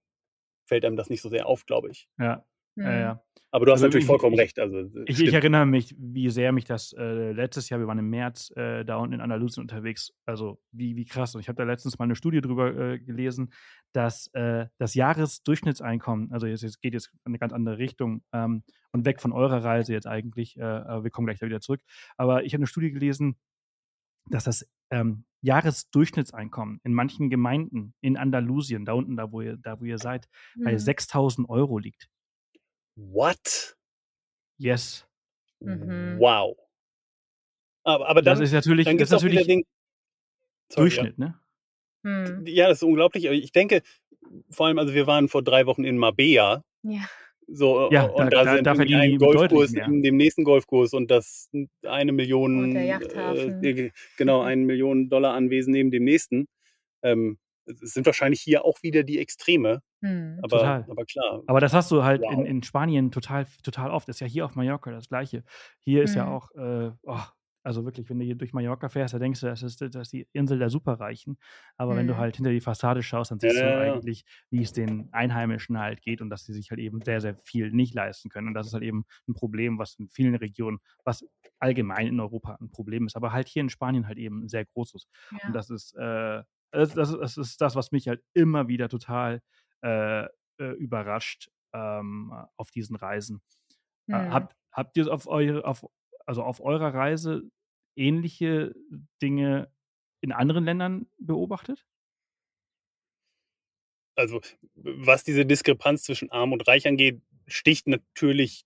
fällt 0.68 0.86
einem 0.86 0.98
das 0.98 1.10
nicht 1.10 1.22
so 1.22 1.30
sehr 1.30 1.48
auf, 1.48 1.66
glaube 1.66 1.90
ich. 1.90 2.08
Ja, 2.20 2.46
mhm. 2.76 2.84
ja, 2.84 3.00
ja. 3.00 3.25
Aber 3.56 3.66
du 3.66 3.72
hast 3.72 3.78
also 3.78 3.86
natürlich 3.86 4.04
ich, 4.04 4.08
vollkommen 4.08 4.36
recht. 4.36 4.60
Also, 4.60 4.82
ich, 5.06 5.22
ich, 5.22 5.34
erinnere 5.34 5.66
mich, 5.66 5.96
wie 5.98 6.30
sehr 6.30 6.52
mich 6.52 6.66
das 6.66 6.92
äh, 6.92 7.32
letztes 7.32 7.70
Jahr, 7.70 7.80
wir 7.80 7.88
waren 7.88 8.00
im 8.00 8.10
März 8.10 8.52
äh, 8.58 8.84
da 8.84 8.98
unten 8.98 9.14
in 9.14 9.22
Andalusien 9.22 9.62
unterwegs, 9.62 10.12
also 10.26 10.60
wie, 10.74 10.98
wie 10.98 11.06
krass. 11.06 11.36
Und 11.36 11.40
ich 11.40 11.48
habe 11.48 11.56
da 11.56 11.64
letztens 11.64 11.98
mal 11.98 12.04
eine 12.04 12.18
Studie 12.18 12.42
drüber 12.42 12.76
äh, 12.76 13.00
gelesen, 13.00 13.54
dass 13.94 14.28
äh, 14.34 14.66
das 14.78 14.94
Jahresdurchschnittseinkommen, 14.94 16.34
also 16.34 16.48
es, 16.48 16.64
es, 16.64 16.82
geht 16.82 16.96
jetzt 16.96 17.14
in 17.24 17.32
eine 17.32 17.40
ganz 17.40 17.54
andere 17.54 17.78
Richtung 17.78 18.24
ähm, 18.34 18.64
und 18.92 19.06
weg 19.06 19.22
von 19.22 19.32
eurer 19.32 19.64
Reise 19.64 19.94
jetzt 19.94 20.06
eigentlich, 20.06 20.58
äh, 20.58 20.62
wir 20.62 21.10
kommen 21.10 21.26
gleich 21.26 21.40
da 21.40 21.46
wieder 21.46 21.62
zurück, 21.62 21.80
aber 22.18 22.44
ich 22.44 22.52
habe 22.54 22.60
eine 22.60 22.68
Studie 22.68 22.92
gelesen, 22.92 23.38
dass 24.30 24.44
das 24.44 24.70
ähm, 24.90 25.24
Jahresdurchschnittseinkommen 25.40 26.82
in 26.84 26.94
manchen 26.94 27.30
Gemeinden 27.30 27.94
in 28.02 28.18
Andalusien, 28.18 28.84
da 28.84 28.92
unten, 28.92 29.16
da 29.16 29.32
wo 29.32 29.40
ihr, 29.40 29.56
da 29.56 29.80
wo 29.80 29.86
ihr 29.86 29.98
seid, 29.98 30.28
mhm. 30.56 30.64
bei 30.66 30.78
6000 30.78 31.48
Euro 31.48 31.78
liegt. 31.78 32.10
What? 32.96 33.76
Yes. 34.58 35.06
Mhm. 35.60 36.18
Wow. 36.20 36.58
Aber, 37.84 38.08
aber 38.08 38.22
dann, 38.22 38.40
das 38.40 38.50
ist 38.50 38.54
natürlich, 38.54 38.86
dann 38.86 38.98
das 38.98 39.10
ist 39.10 39.12
natürlich 39.12 39.46
den, 39.46 39.64
sorry, 40.70 40.90
Durchschnitt, 40.90 41.16
ja. 41.18 41.26
ne? 41.26 41.40
Hm. 42.04 42.46
Ja, 42.46 42.68
das 42.68 42.80
ist 42.80 42.84
unglaublich. 42.84 43.26
Ich 43.26 43.52
denke, 43.52 43.82
vor 44.50 44.68
allem, 44.68 44.80
also 44.80 44.94
wir 44.94 45.08
waren 45.08 45.28
vor 45.28 45.44
drei 45.44 45.66
Wochen 45.66 45.84
in 45.84 45.98
Marbella. 45.98 46.64
Ja. 46.84 47.08
So, 47.48 47.92
ja, 47.92 48.06
und 48.06 48.34
da, 48.34 48.44
da, 48.44 48.62
da 48.62 48.76
sind 48.76 48.90
wir 48.90 49.00
ein 49.00 49.18
Golfkurs 49.20 49.74
in 49.74 50.02
dem 50.02 50.18
nächsten 50.18 50.44
Golfkurs 50.44 50.94
und 50.94 51.12
das 51.12 51.50
eine 51.84 52.12
Million, 52.12 52.76
äh, 52.76 52.98
genau, 54.18 54.42
mhm. 54.42 54.48
eine 54.48 54.62
Million 54.64 55.10
Dollar 55.10 55.36
Anwesen 55.36 55.72
neben 55.72 55.92
dem 55.92 56.06
nächsten. 56.06 56.48
Ähm, 57.04 57.38
es 57.66 57.94
sind 57.94 58.06
wahrscheinlich 58.06 58.42
hier 58.42 58.66
auch 58.66 58.82
wieder 58.84 59.04
die 59.04 59.20
Extreme. 59.20 59.82
Hm. 60.02 60.40
Aber, 60.42 60.58
total. 60.58 60.86
aber 60.90 61.06
klar. 61.06 61.44
Aber 61.48 61.60
das 61.60 61.74
hast 61.74 61.92
du 61.92 62.04
halt 62.04 62.22
wow. 62.22 62.34
in, 62.34 62.46
in 62.46 62.64
Spanien 62.64 63.12
total, 63.12 63.46
total 63.64 63.92
oft. 63.92 64.08
Das 64.08 64.18
ist 64.18 64.20
ja 64.20 64.28
hier 64.28 64.46
auf 64.46 64.56
Mallorca 64.56 64.92
das 64.92 65.08
Gleiche. 65.08 65.44
Hier 65.80 66.00
hm. 66.00 66.06
ist 66.06 66.16
ja 66.16 66.26
hm. 66.26 66.32
auch, 66.32 66.52
äh, 66.56 66.92
oh, 67.04 67.20
also 67.64 67.84
wirklich, 67.84 68.08
wenn 68.10 68.20
du 68.20 68.26
hier 68.26 68.36
durch 68.36 68.54
Mallorca 68.54 68.90
fährst, 68.90 69.16
da 69.16 69.20
denkst 69.20 69.40
du, 69.40 69.48
das 69.48 69.64
ist, 69.64 69.82
das 69.82 69.96
ist 69.96 70.14
die 70.14 70.28
Insel 70.34 70.60
der 70.60 70.70
Superreichen. 70.70 71.38
Aber 71.78 71.92
hm. 71.92 72.00
wenn 72.00 72.08
du 72.08 72.14
hm. 72.14 72.20
halt 72.20 72.36
hinter 72.36 72.52
die 72.52 72.62
Fassade 72.62 73.02
schaust, 73.02 73.32
dann 73.32 73.40
siehst 73.40 73.56
ja, 73.56 73.68
du 73.68 73.82
eigentlich, 73.82 74.26
wie 74.52 74.62
es 74.62 74.72
den 74.72 75.10
Einheimischen 75.12 75.80
halt 75.80 76.02
geht 76.02 76.22
und 76.22 76.30
dass 76.30 76.46
sie 76.46 76.54
sich 76.54 76.70
halt 76.70 76.80
eben 76.80 77.02
sehr, 77.02 77.22
sehr 77.22 77.36
viel 77.44 77.72
nicht 77.72 77.96
leisten 77.96 78.30
können. 78.30 78.48
Und 78.48 78.54
das 78.54 78.68
ist 78.68 78.74
halt 78.74 78.84
eben 78.84 79.06
ein 79.28 79.34
Problem, 79.34 79.80
was 79.80 79.96
in 79.96 80.10
vielen 80.10 80.36
Regionen, 80.36 80.80
was 81.04 81.26
allgemein 81.60 82.08
in 82.08 82.20
Europa 82.20 82.58
ein 82.62 82.70
Problem 82.70 83.08
ist, 83.08 83.16
aber 83.16 83.32
halt 83.32 83.48
hier 83.48 83.62
in 83.62 83.70
Spanien 83.70 84.08
halt 84.08 84.18
eben 84.18 84.48
sehr 84.48 84.66
großes. 84.66 85.08
Ja. 85.32 85.48
Und 85.48 85.54
das 85.54 85.70
ist, 85.70 85.96
äh, 85.96 86.44
das, 86.76 86.94
das, 86.94 87.18
das, 87.18 87.38
ist 87.38 87.62
das, 87.62 87.76
was 87.76 87.92
mich 87.92 88.08
halt 88.08 88.24
immer 88.34 88.68
wieder 88.68 88.90
total 88.90 89.42
äh, 89.82 90.26
äh, 90.58 90.72
überrascht 90.78 91.50
ähm, 91.74 92.34
auf 92.58 92.72
diesen 92.72 92.96
Reisen. 92.96 93.42
Äh, 94.08 94.14
mhm. 94.14 94.34
habt, 94.34 94.56
habt 94.72 94.98
ihr 94.98 95.12
auf, 95.12 95.28
eure, 95.28 95.66
auf, 95.66 95.86
also 96.26 96.44
auf 96.44 96.62
eurer 96.62 96.94
Reise 96.94 97.44
ähnliche 97.96 98.74
Dinge 99.22 99.72
in 100.22 100.32
anderen 100.32 100.66
Ländern 100.66 101.08
beobachtet? 101.18 101.86
Also, 104.16 104.40
was 104.76 105.24
diese 105.24 105.46
Diskrepanz 105.46 106.04
zwischen 106.04 106.32
Arm 106.32 106.54
und 106.54 106.66
Reich 106.68 106.88
angeht, 106.88 107.22
sticht 107.48 107.88
natürlich 107.88 108.66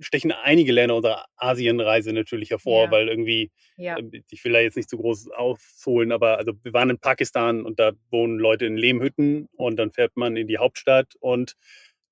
stechen 0.00 0.32
einige 0.32 0.72
Länder 0.72 0.96
unserer 0.96 1.24
Asienreise 1.36 2.12
natürlich 2.12 2.50
hervor, 2.50 2.86
ja. 2.86 2.90
weil 2.90 3.08
irgendwie, 3.08 3.50
ja. 3.76 3.96
Äh, 3.96 4.22
ich 4.30 4.44
will 4.44 4.52
da 4.52 4.60
jetzt 4.60 4.76
nicht 4.76 4.90
zu 4.90 4.96
groß 4.96 5.30
ausholen, 5.30 6.12
aber 6.12 6.38
also 6.38 6.52
wir 6.62 6.72
waren 6.72 6.90
in 6.90 6.98
Pakistan 6.98 7.64
und 7.64 7.78
da 7.78 7.92
wohnen 8.10 8.38
Leute 8.38 8.66
in 8.66 8.76
Lehmhütten 8.76 9.48
und 9.52 9.76
dann 9.76 9.90
fährt 9.90 10.16
man 10.16 10.36
in 10.36 10.46
die 10.46 10.58
Hauptstadt 10.58 11.14
und 11.20 11.54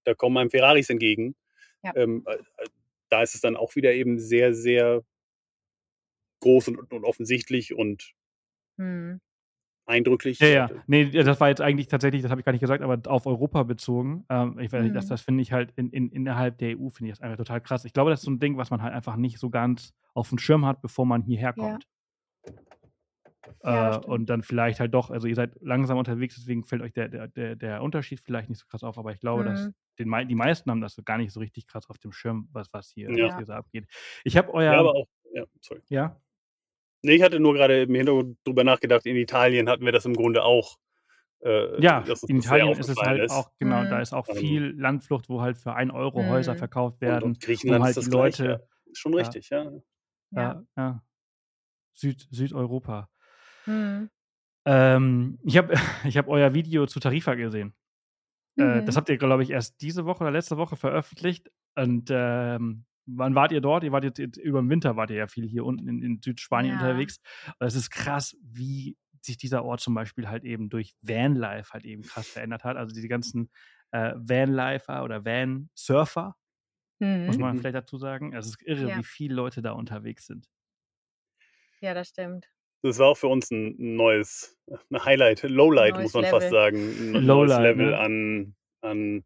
da 0.04 0.14
kommen 0.14 0.36
einem 0.36 0.50
Ferraris 0.50 0.90
entgegen. 0.90 1.34
Ja. 1.82 1.92
Ähm, 1.96 2.24
äh, 2.26 2.38
da 3.08 3.22
ist 3.22 3.34
es 3.34 3.40
dann 3.40 3.56
auch 3.56 3.76
wieder 3.76 3.92
eben 3.92 4.18
sehr, 4.18 4.54
sehr 4.54 5.02
groß 6.40 6.68
und, 6.68 6.92
und 6.92 7.04
offensichtlich 7.04 7.74
und 7.74 8.12
hm 8.78 9.20
eindrücklich. 9.86 10.38
Ja, 10.38 10.48
ja. 10.48 10.70
Nee, 10.86 11.10
das 11.10 11.40
war 11.40 11.48
jetzt 11.48 11.60
eigentlich 11.60 11.88
tatsächlich, 11.88 12.22
das 12.22 12.30
habe 12.30 12.40
ich 12.40 12.44
gar 12.44 12.52
nicht 12.52 12.60
gesagt, 12.60 12.82
aber 12.82 13.00
auf 13.10 13.26
Europa 13.26 13.62
bezogen. 13.62 14.24
Ähm, 14.28 14.58
ich 14.58 14.72
weiß 14.72 14.82
nicht, 14.82 14.94
das, 14.94 15.06
mhm. 15.06 15.10
das 15.10 15.20
finde 15.22 15.42
ich 15.42 15.52
halt 15.52 15.72
in, 15.76 15.90
in, 15.90 16.10
innerhalb 16.10 16.58
der 16.58 16.78
EU, 16.78 16.88
finde 16.88 17.10
ich 17.10 17.18
das 17.18 17.20
einfach 17.20 17.38
total 17.38 17.60
krass. 17.60 17.84
Ich 17.84 17.92
glaube, 17.92 18.10
das 18.10 18.20
ist 18.20 18.24
so 18.24 18.30
ein 18.30 18.40
Ding, 18.40 18.56
was 18.56 18.70
man 18.70 18.82
halt 18.82 18.94
einfach 18.94 19.16
nicht 19.16 19.38
so 19.38 19.50
ganz 19.50 19.94
auf 20.14 20.28
dem 20.28 20.38
Schirm 20.38 20.66
hat, 20.66 20.82
bevor 20.82 21.06
man 21.06 21.22
hierher 21.22 21.52
kommt. 21.52 21.86
Ja. 23.64 23.96
Äh, 23.96 23.98
und 24.06 24.26
dann 24.26 24.42
vielleicht 24.42 24.80
halt 24.80 24.94
doch, 24.94 25.10
also 25.10 25.26
ihr 25.26 25.34
seid 25.34 25.56
langsam 25.60 25.98
unterwegs, 25.98 26.34
deswegen 26.36 26.64
fällt 26.64 26.82
euch 26.82 26.92
der, 26.92 27.08
der, 27.08 27.28
der, 27.28 27.56
der 27.56 27.82
Unterschied 27.82 28.20
vielleicht 28.20 28.48
nicht 28.48 28.58
so 28.58 28.66
krass 28.66 28.82
auf, 28.82 28.98
aber 28.98 29.12
ich 29.12 29.20
glaube, 29.20 29.42
mhm. 29.42 29.46
dass 29.46 29.70
den, 29.98 30.28
die 30.28 30.34
meisten 30.34 30.70
haben 30.70 30.80
das 30.80 31.00
gar 31.04 31.18
nicht 31.18 31.32
so 31.32 31.40
richtig 31.40 31.66
krass 31.66 31.88
auf 31.88 31.98
dem 31.98 32.12
Schirm, 32.12 32.48
was, 32.52 32.72
was 32.72 32.90
hier, 32.90 33.10
ja. 33.16 33.26
was 33.26 33.36
hier 33.36 33.46
so 33.46 33.52
abgeht. 33.52 33.86
Ich 34.24 34.36
habe 34.36 34.52
euer. 34.54 34.72
Ja, 34.72 34.80
aber 34.80 34.94
auch, 34.94 35.08
ja, 35.32 35.44
sorry. 35.60 35.80
Ja. 35.88 36.20
Nee, 37.02 37.16
ich 37.16 37.22
hatte 37.22 37.40
nur 37.40 37.54
gerade 37.54 37.82
im 37.82 37.94
Hintergrund 37.94 38.38
drüber 38.44 38.64
nachgedacht, 38.64 39.06
in 39.06 39.16
Italien 39.16 39.68
hatten 39.68 39.84
wir 39.84 39.92
das 39.92 40.04
im 40.04 40.14
Grunde 40.14 40.44
auch. 40.44 40.78
Äh, 41.40 41.82
ja, 41.82 42.04
in 42.28 42.36
Italien 42.36 42.78
ist 42.78 42.88
es 42.88 42.96
halt 42.96 43.20
ist. 43.20 43.32
auch, 43.32 43.50
genau, 43.58 43.82
mhm. 43.82 43.90
da 43.90 44.00
ist 44.00 44.12
auch 44.12 44.28
ähm, 44.28 44.36
viel 44.36 44.74
Landflucht, 44.78 45.28
wo 45.28 45.40
halt 45.40 45.58
für 45.58 45.74
1 45.74 45.92
Euro 45.92 46.22
mhm. 46.22 46.28
Häuser 46.28 46.54
verkauft 46.54 47.00
werden. 47.00 47.24
Und, 47.24 47.30
und 47.30 47.40
Griechenland 47.40 47.80
um 47.80 47.84
halt 47.84 47.96
ist 47.96 48.06
die 48.06 48.10
Leute. 48.10 48.44
Gleiche. 48.44 48.68
Schon 48.92 49.14
richtig, 49.14 49.50
ja. 49.50 49.64
Ja, 50.30 50.42
ja. 50.42 50.64
ja. 50.76 51.02
Süd, 51.94 52.28
Südeuropa. 52.30 53.08
Mhm. 53.66 54.08
Ähm, 54.64 55.38
ich 55.42 55.56
habe 55.58 55.74
ich 56.04 56.16
hab 56.16 56.28
euer 56.28 56.54
Video 56.54 56.86
zu 56.86 57.00
Tarifa 57.00 57.34
gesehen. 57.34 57.74
Äh, 58.56 58.84
das 58.84 58.94
mhm. 58.94 58.98
habt 58.98 59.08
ihr, 59.08 59.18
glaube 59.18 59.42
ich, 59.42 59.50
erst 59.50 59.80
diese 59.80 60.04
Woche 60.04 60.22
oder 60.22 60.30
letzte 60.30 60.56
Woche 60.56 60.76
veröffentlicht. 60.76 61.50
Und 61.74 62.10
ähm, 62.12 62.84
wann 63.06 63.34
wart 63.34 63.52
ihr 63.52 63.60
dort? 63.60 63.84
Ihr 63.84 63.92
wart 63.92 64.04
jetzt, 64.04 64.18
jetzt 64.18 64.36
über 64.36 64.60
den 64.60 64.70
Winter 64.70 64.96
wart 64.96 65.10
ihr 65.10 65.16
ja 65.16 65.26
viel 65.26 65.46
hier 65.46 65.64
unten 65.64 65.88
in, 65.88 66.02
in 66.02 66.20
Südspanien 66.22 66.74
ja. 66.74 66.80
unterwegs. 66.80 67.18
Und 67.58 67.66
es 67.66 67.74
ist 67.74 67.90
krass, 67.90 68.36
wie 68.42 68.96
sich 69.20 69.36
dieser 69.36 69.64
Ort 69.64 69.80
zum 69.80 69.94
Beispiel 69.94 70.28
halt 70.28 70.44
eben 70.44 70.68
durch 70.68 70.94
Vanlife 71.00 71.72
halt 71.72 71.84
eben 71.84 72.02
krass 72.02 72.28
verändert 72.28 72.64
hat. 72.64 72.76
Also 72.76 72.94
diese 72.94 73.08
ganzen 73.08 73.50
äh, 73.92 74.14
Vanlifer 74.16 75.04
oder 75.04 75.24
Van-Surfer, 75.24 76.36
mhm. 76.98 77.26
muss 77.26 77.38
man 77.38 77.58
vielleicht 77.58 77.76
dazu 77.76 77.98
sagen. 77.98 78.34
Es 78.34 78.46
ist 78.46 78.62
irre, 78.62 78.88
ja. 78.88 78.98
wie 78.98 79.04
viele 79.04 79.34
Leute 79.34 79.62
da 79.62 79.72
unterwegs 79.72 80.26
sind. 80.26 80.48
Ja, 81.80 81.94
das 81.94 82.08
stimmt. 82.08 82.48
Das 82.82 82.98
war 82.98 83.08
auch 83.08 83.16
für 83.16 83.28
uns 83.28 83.50
ein 83.50 83.76
neues 83.78 84.58
ein 84.90 85.04
Highlight, 85.04 85.42
Lowlight, 85.44 85.98
muss 86.00 86.14
man 86.14 86.24
Level. 86.24 86.40
fast 86.40 86.50
sagen. 86.50 86.78
Ein 86.78 87.12
Lowlight, 87.24 87.26
neues 87.26 87.58
Level 87.58 87.90
ne? 87.90 87.98
an, 87.98 88.56
an 88.80 89.24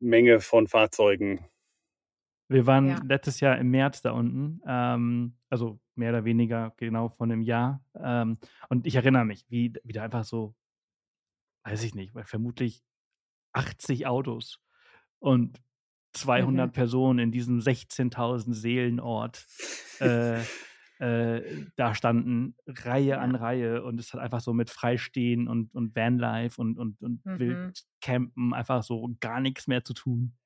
Menge 0.00 0.40
von 0.40 0.68
Fahrzeugen. 0.68 1.44
Wir 2.50 2.66
waren 2.66 2.88
ja. 2.88 3.00
letztes 3.04 3.38
Jahr 3.38 3.58
im 3.58 3.70
März 3.70 4.02
da 4.02 4.10
unten, 4.10 4.60
ähm, 4.66 5.36
also 5.50 5.78
mehr 5.94 6.10
oder 6.10 6.24
weniger 6.24 6.74
genau 6.78 7.08
von 7.08 7.30
einem 7.30 7.42
Jahr. 7.42 7.84
Ähm, 7.94 8.38
und 8.68 8.88
ich 8.88 8.96
erinnere 8.96 9.24
mich, 9.24 9.46
wie, 9.50 9.72
wie 9.84 9.92
da 9.92 10.02
einfach 10.02 10.24
so, 10.24 10.56
weiß 11.62 11.84
ich 11.84 11.94
nicht, 11.94 12.12
weil 12.12 12.24
vermutlich 12.24 12.82
80 13.52 14.08
Autos 14.08 14.60
und 15.20 15.62
200 16.14 16.66
mhm. 16.66 16.72
Personen 16.72 17.18
in 17.20 17.30
diesem 17.30 17.60
16.000 17.60 18.52
Seelenort 18.52 19.46
äh, 20.00 20.40
äh, 20.98 21.66
da 21.76 21.94
standen, 21.94 22.56
Reihe 22.66 23.10
ja. 23.10 23.18
an 23.18 23.36
Reihe 23.36 23.84
und 23.84 24.00
es 24.00 24.12
hat 24.12 24.20
einfach 24.20 24.40
so 24.40 24.52
mit 24.54 24.70
Freistehen 24.70 25.46
und, 25.46 25.72
und 25.72 25.94
Vanlife 25.94 26.60
und, 26.60 26.78
und, 26.78 27.00
und 27.00 27.24
mhm. 27.24 27.38
Wildcampen 27.38 28.52
einfach 28.54 28.82
so 28.82 29.08
gar 29.20 29.40
nichts 29.40 29.68
mehr 29.68 29.84
zu 29.84 29.94
tun. 29.94 30.36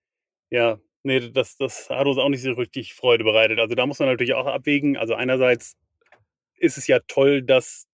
Ja, 0.50 0.78
Nee, 1.04 1.30
das, 1.30 1.56
das 1.58 1.90
hat 1.90 2.06
uns 2.06 2.16
auch 2.16 2.30
nicht 2.30 2.42
so 2.42 2.52
richtig 2.52 2.94
Freude 2.94 3.24
bereitet. 3.24 3.60
Also 3.60 3.74
da 3.74 3.86
muss 3.86 3.98
man 3.98 4.08
natürlich 4.08 4.32
auch 4.32 4.46
abwägen. 4.46 4.96
Also 4.96 5.14
einerseits 5.14 5.76
ist 6.56 6.78
es 6.78 6.86
ja 6.86 6.98
toll, 7.06 7.42
dass 7.42 7.86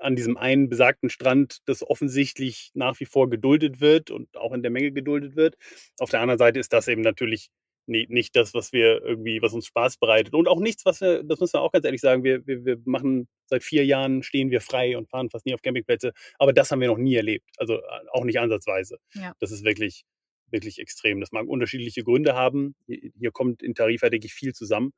an 0.00 0.16
diesem 0.16 0.38
einen 0.38 0.70
besagten 0.70 1.10
Strand 1.10 1.58
das 1.66 1.82
offensichtlich 1.82 2.70
nach 2.72 2.98
wie 2.98 3.04
vor 3.04 3.28
geduldet 3.28 3.80
wird 3.80 4.10
und 4.10 4.34
auch 4.38 4.52
in 4.52 4.62
der 4.62 4.70
Menge 4.70 4.90
geduldet 4.90 5.36
wird. 5.36 5.56
Auf 5.98 6.08
der 6.08 6.20
anderen 6.20 6.38
Seite 6.38 6.58
ist 6.58 6.72
das 6.72 6.88
eben 6.88 7.02
natürlich 7.02 7.50
nicht 7.86 8.36
das, 8.36 8.54
was 8.54 8.72
wir 8.72 9.02
irgendwie, 9.02 9.42
was 9.42 9.52
uns 9.52 9.66
Spaß 9.66 9.98
bereitet. 9.98 10.32
Und 10.32 10.48
auch 10.48 10.60
nichts, 10.60 10.86
was 10.86 11.00
wir, 11.00 11.22
das 11.24 11.40
müssen 11.40 11.54
wir 11.54 11.60
auch 11.60 11.72
ganz 11.72 11.84
ehrlich 11.84 12.00
sagen, 12.00 12.24
wir, 12.24 12.46
wir, 12.46 12.64
wir 12.64 12.78
machen 12.84 13.28
seit 13.46 13.64
vier 13.64 13.84
Jahren 13.84 14.22
stehen 14.22 14.50
wir 14.50 14.60
frei 14.60 14.96
und 14.96 15.10
fahren 15.10 15.28
fast 15.28 15.44
nie 15.44 15.54
auf 15.54 15.60
Campingplätze. 15.60 16.12
Aber 16.38 16.52
das 16.52 16.70
haben 16.70 16.80
wir 16.80 16.88
noch 16.88 16.98
nie 16.98 17.16
erlebt. 17.16 17.50
Also 17.58 17.74
äh, 17.74 17.82
auch 18.12 18.24
nicht 18.24 18.38
ansatzweise. 18.38 18.98
Ja. 19.14 19.34
Das 19.40 19.50
ist 19.50 19.64
wirklich 19.64 20.04
wirklich 20.50 20.78
extrem. 20.78 21.20
Das 21.20 21.32
mag 21.32 21.46
unterschiedliche 21.46 22.04
Gründe 22.04 22.34
haben. 22.34 22.74
Hier 22.86 23.30
kommt 23.32 23.62
in 23.62 23.74
Tarifa, 23.74 24.08
denke 24.08 24.26
ich, 24.26 24.34
viel 24.34 24.54
zusammen, 24.54 24.92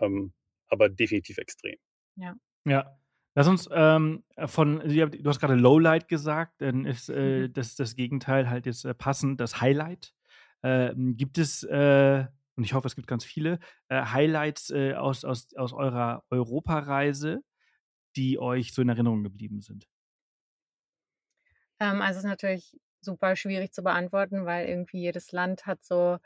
ähm, 0.00 0.32
aber 0.68 0.88
definitiv 0.88 1.38
extrem. 1.38 1.76
Ja. 2.16 2.34
Ja. 2.64 2.98
Lass 3.34 3.46
uns 3.46 3.68
ähm, 3.72 4.24
von, 4.46 4.80
du 4.80 5.28
hast 5.28 5.38
gerade 5.38 5.54
Lowlight 5.54 6.08
gesagt, 6.08 6.60
dann 6.60 6.84
ist 6.84 7.08
äh, 7.08 7.46
mhm. 7.46 7.52
das, 7.52 7.76
das 7.76 7.94
Gegenteil 7.94 8.50
halt 8.50 8.66
jetzt 8.66 8.84
äh, 8.84 8.94
passend, 8.94 9.40
das 9.40 9.60
Highlight. 9.60 10.12
Äh, 10.62 10.92
gibt 10.96 11.38
es, 11.38 11.62
äh, 11.62 12.26
und 12.56 12.64
ich 12.64 12.74
hoffe, 12.74 12.88
es 12.88 12.96
gibt 12.96 13.06
ganz 13.06 13.24
viele, 13.24 13.60
äh, 13.88 14.02
Highlights 14.02 14.70
äh, 14.70 14.94
aus, 14.94 15.24
aus, 15.24 15.54
aus 15.54 15.72
eurer 15.72 16.24
Europareise, 16.30 17.44
die 18.16 18.40
euch 18.40 18.74
so 18.74 18.82
in 18.82 18.88
Erinnerung 18.88 19.22
geblieben 19.22 19.60
sind? 19.60 19.86
Ähm, 21.78 22.02
also 22.02 22.18
es 22.18 22.24
ist 22.24 22.28
natürlich 22.28 22.76
super 23.00 23.36
schwierig 23.36 23.72
zu 23.72 23.82
beantworten, 23.82 24.46
weil 24.46 24.68
irgendwie 24.68 25.00
jedes 25.00 25.32
Land 25.32 25.66
hat 25.66 25.84
so 25.84 26.18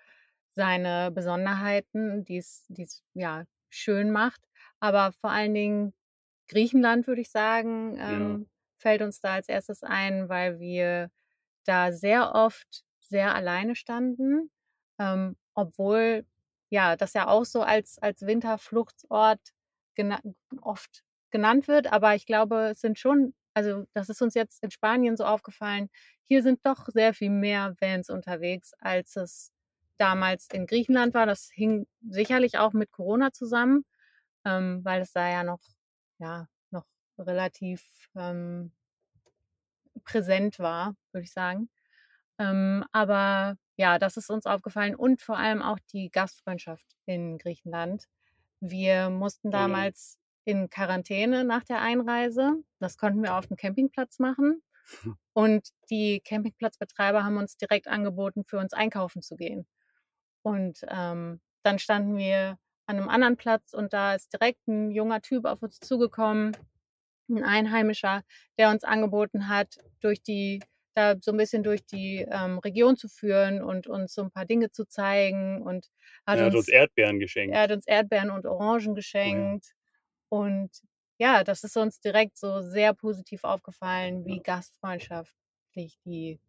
seine 0.54 1.10
Besonderheiten, 1.10 2.24
die 2.24 2.38
es 2.38 2.66
ja 3.14 3.44
schön 3.70 4.10
macht. 4.10 4.40
Aber 4.80 5.12
vor 5.12 5.30
allen 5.30 5.54
Dingen 5.54 5.94
Griechenland, 6.48 7.06
würde 7.06 7.22
ich 7.22 7.30
sagen, 7.30 7.96
ähm, 7.98 8.40
ja. 8.40 8.46
fällt 8.78 9.02
uns 9.02 9.20
da 9.20 9.34
als 9.34 9.48
erstes 9.48 9.82
ein, 9.82 10.28
weil 10.28 10.58
wir 10.60 11.10
da 11.64 11.92
sehr 11.92 12.34
oft 12.34 12.84
sehr 13.00 13.34
alleine 13.34 13.76
standen, 13.76 14.50
ähm, 14.98 15.36
obwohl 15.54 16.26
ja 16.70 16.96
das 16.96 17.12
ja 17.14 17.28
auch 17.28 17.44
so 17.44 17.62
als, 17.62 17.98
als 17.98 18.22
Winterfluchtsort 18.22 19.40
gena 19.94 20.20
oft 20.62 21.04
genannt 21.30 21.68
wird. 21.68 21.92
Aber 21.92 22.14
ich 22.14 22.26
glaube, 22.26 22.70
es 22.70 22.80
sind 22.80 22.98
schon, 22.98 23.34
also 23.54 23.84
das 23.94 24.08
ist 24.08 24.22
uns 24.22 24.34
jetzt 24.34 24.62
in 24.62 24.70
Spanien 24.70 25.16
so 25.16 25.24
aufgefallen, 25.24 25.88
hier 26.24 26.42
sind 26.42 26.64
doch 26.64 26.88
sehr 26.88 27.14
viel 27.14 27.30
mehr 27.30 27.74
Vans 27.80 28.10
unterwegs, 28.10 28.72
als 28.78 29.16
es 29.16 29.52
damals 29.98 30.48
in 30.52 30.66
Griechenland 30.66 31.14
war. 31.14 31.26
Das 31.26 31.50
hing 31.52 31.86
sicherlich 32.08 32.58
auch 32.58 32.72
mit 32.72 32.90
Corona 32.90 33.32
zusammen, 33.32 33.84
ähm, 34.44 34.84
weil 34.84 35.02
es 35.02 35.12
da 35.12 35.28
ja 35.28 35.44
noch, 35.44 35.60
ja, 36.18 36.48
noch 36.70 36.86
relativ 37.18 37.82
ähm, 38.16 38.72
präsent 40.04 40.58
war, 40.58 40.96
würde 41.12 41.24
ich 41.24 41.32
sagen. 41.32 41.68
Ähm, 42.38 42.84
aber 42.92 43.56
ja, 43.76 43.98
das 43.98 44.16
ist 44.16 44.30
uns 44.30 44.46
aufgefallen 44.46 44.94
und 44.94 45.22
vor 45.22 45.36
allem 45.38 45.62
auch 45.62 45.78
die 45.92 46.10
Gastfreundschaft 46.10 46.86
in 47.06 47.38
Griechenland. 47.38 48.06
Wir 48.60 49.10
mussten 49.10 49.48
mhm. 49.48 49.52
damals 49.52 50.18
in 50.44 50.70
Quarantäne 50.70 51.44
nach 51.44 51.64
der 51.64 51.80
Einreise. 51.80 52.54
Das 52.78 52.96
konnten 52.96 53.22
wir 53.22 53.36
auf 53.36 53.46
dem 53.46 53.56
Campingplatz 53.56 54.18
machen. 54.18 54.62
Und 55.32 55.68
die 55.90 56.20
Campingplatzbetreiber 56.20 57.24
haben 57.24 57.36
uns 57.36 57.56
direkt 57.56 57.88
angeboten, 57.88 58.44
für 58.44 58.58
uns 58.58 58.72
einkaufen 58.72 59.22
zu 59.22 59.36
gehen. 59.36 59.66
Und 60.42 60.80
ähm, 60.88 61.40
dann 61.62 61.78
standen 61.78 62.16
wir 62.16 62.58
an 62.86 62.96
einem 62.96 63.08
anderen 63.08 63.36
Platz 63.36 63.72
und 63.72 63.92
da 63.92 64.14
ist 64.14 64.32
direkt 64.32 64.66
ein 64.66 64.90
junger 64.90 65.22
Typ 65.22 65.44
auf 65.44 65.62
uns 65.62 65.78
zugekommen, 65.78 66.56
ein 67.30 67.44
Einheimischer, 67.44 68.22
der 68.58 68.70
uns 68.70 68.82
angeboten 68.82 69.48
hat, 69.48 69.78
durch 70.00 70.20
die 70.20 70.60
da 70.94 71.16
so 71.20 71.30
ein 71.30 71.38
bisschen 71.38 71.62
durch 71.62 71.86
die 71.86 72.26
ähm, 72.30 72.58
Region 72.58 72.96
zu 72.96 73.08
führen 73.08 73.62
und 73.62 73.86
uns 73.86 74.14
so 74.14 74.22
ein 74.22 74.30
paar 74.30 74.44
Dinge 74.44 74.70
zu 74.70 74.84
zeigen 74.84 75.62
und 75.62 75.88
hat, 76.26 76.38
er 76.38 76.46
hat 76.46 76.54
uns, 76.54 76.66
uns, 76.66 76.68
Erdbeeren 76.68 77.18
geschenkt. 77.18 77.54
Er 77.54 77.62
hat 77.62 77.72
uns 77.72 77.86
Erdbeeren 77.86 78.30
und 78.30 78.46
Orangen 78.46 78.94
geschenkt. 78.94 79.72
Und 80.32 80.70
ja, 81.18 81.44
das 81.44 81.62
ist 81.62 81.76
uns 81.76 82.00
direkt 82.00 82.38
so 82.38 82.62
sehr 82.62 82.94
positiv 82.94 83.44
aufgefallen, 83.44 84.24
wie 84.24 84.40
gastfreundschaftlich 84.40 85.98
die, 86.06 86.40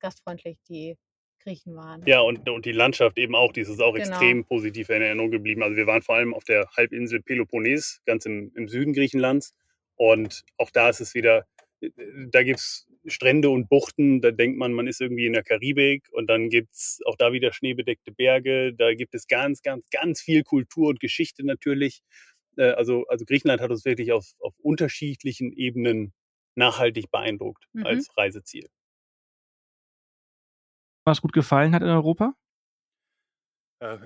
gastfreundlich 0.00 0.58
die 0.68 0.98
Griechen 1.38 1.76
waren. 1.76 2.02
Ja, 2.06 2.22
und, 2.22 2.48
und 2.48 2.66
die 2.66 2.72
Landschaft 2.72 3.18
eben 3.18 3.36
auch, 3.36 3.52
die 3.52 3.60
ist 3.60 3.70
auch 3.80 3.94
genau. 3.94 4.08
extrem 4.08 4.44
positiv 4.44 4.88
in 4.88 5.02
Erinnerung 5.02 5.30
geblieben. 5.30 5.62
Also 5.62 5.76
wir 5.76 5.86
waren 5.86 6.02
vor 6.02 6.16
allem 6.16 6.34
auf 6.34 6.42
der 6.42 6.68
Halbinsel 6.76 7.22
Peloponnes, 7.22 8.02
ganz 8.04 8.26
im, 8.26 8.50
im 8.56 8.66
Süden 8.66 8.94
Griechenlands. 8.94 9.54
Und 9.94 10.42
auch 10.56 10.70
da 10.70 10.88
ist 10.88 11.00
es 11.00 11.14
wieder, 11.14 11.46
äh, 11.80 11.90
da 12.32 12.42
gibt 12.42 12.58
es 12.58 12.88
Strände 13.06 13.48
und 13.48 13.68
Buchten, 13.68 14.20
da 14.22 14.32
denkt 14.32 14.58
man, 14.58 14.72
man 14.72 14.88
ist 14.88 15.00
irgendwie 15.00 15.26
in 15.26 15.34
der 15.34 15.44
Karibik 15.44 16.08
und 16.10 16.26
dann 16.26 16.48
gibt 16.48 16.74
es 16.74 16.98
auch 17.06 17.14
da 17.14 17.32
wieder 17.32 17.52
schneebedeckte 17.52 18.10
Berge, 18.10 18.74
da 18.74 18.92
gibt 18.92 19.14
es 19.14 19.28
ganz, 19.28 19.62
ganz, 19.62 19.88
ganz 19.90 20.20
viel 20.20 20.42
Kultur 20.42 20.88
und 20.88 20.98
Geschichte 20.98 21.46
natürlich. 21.46 22.02
Äh, 22.60 22.72
also, 22.72 23.06
also 23.08 23.24
Griechenland 23.24 23.62
hat 23.62 23.70
uns 23.70 23.84
wirklich 23.84 24.12
auf, 24.12 24.34
auf 24.40 24.54
unterschiedlichen 24.58 25.52
Ebenen 25.52 26.12
nachhaltig 26.54 27.10
beeindruckt 27.10 27.64
mhm. 27.72 27.86
als 27.86 28.08
Reiseziel. 28.16 28.68
Was 31.06 31.22
gut 31.22 31.32
gefallen 31.32 31.74
hat 31.74 31.82
in 31.82 31.88
Europa? 31.88 32.34
Äh, 33.78 33.98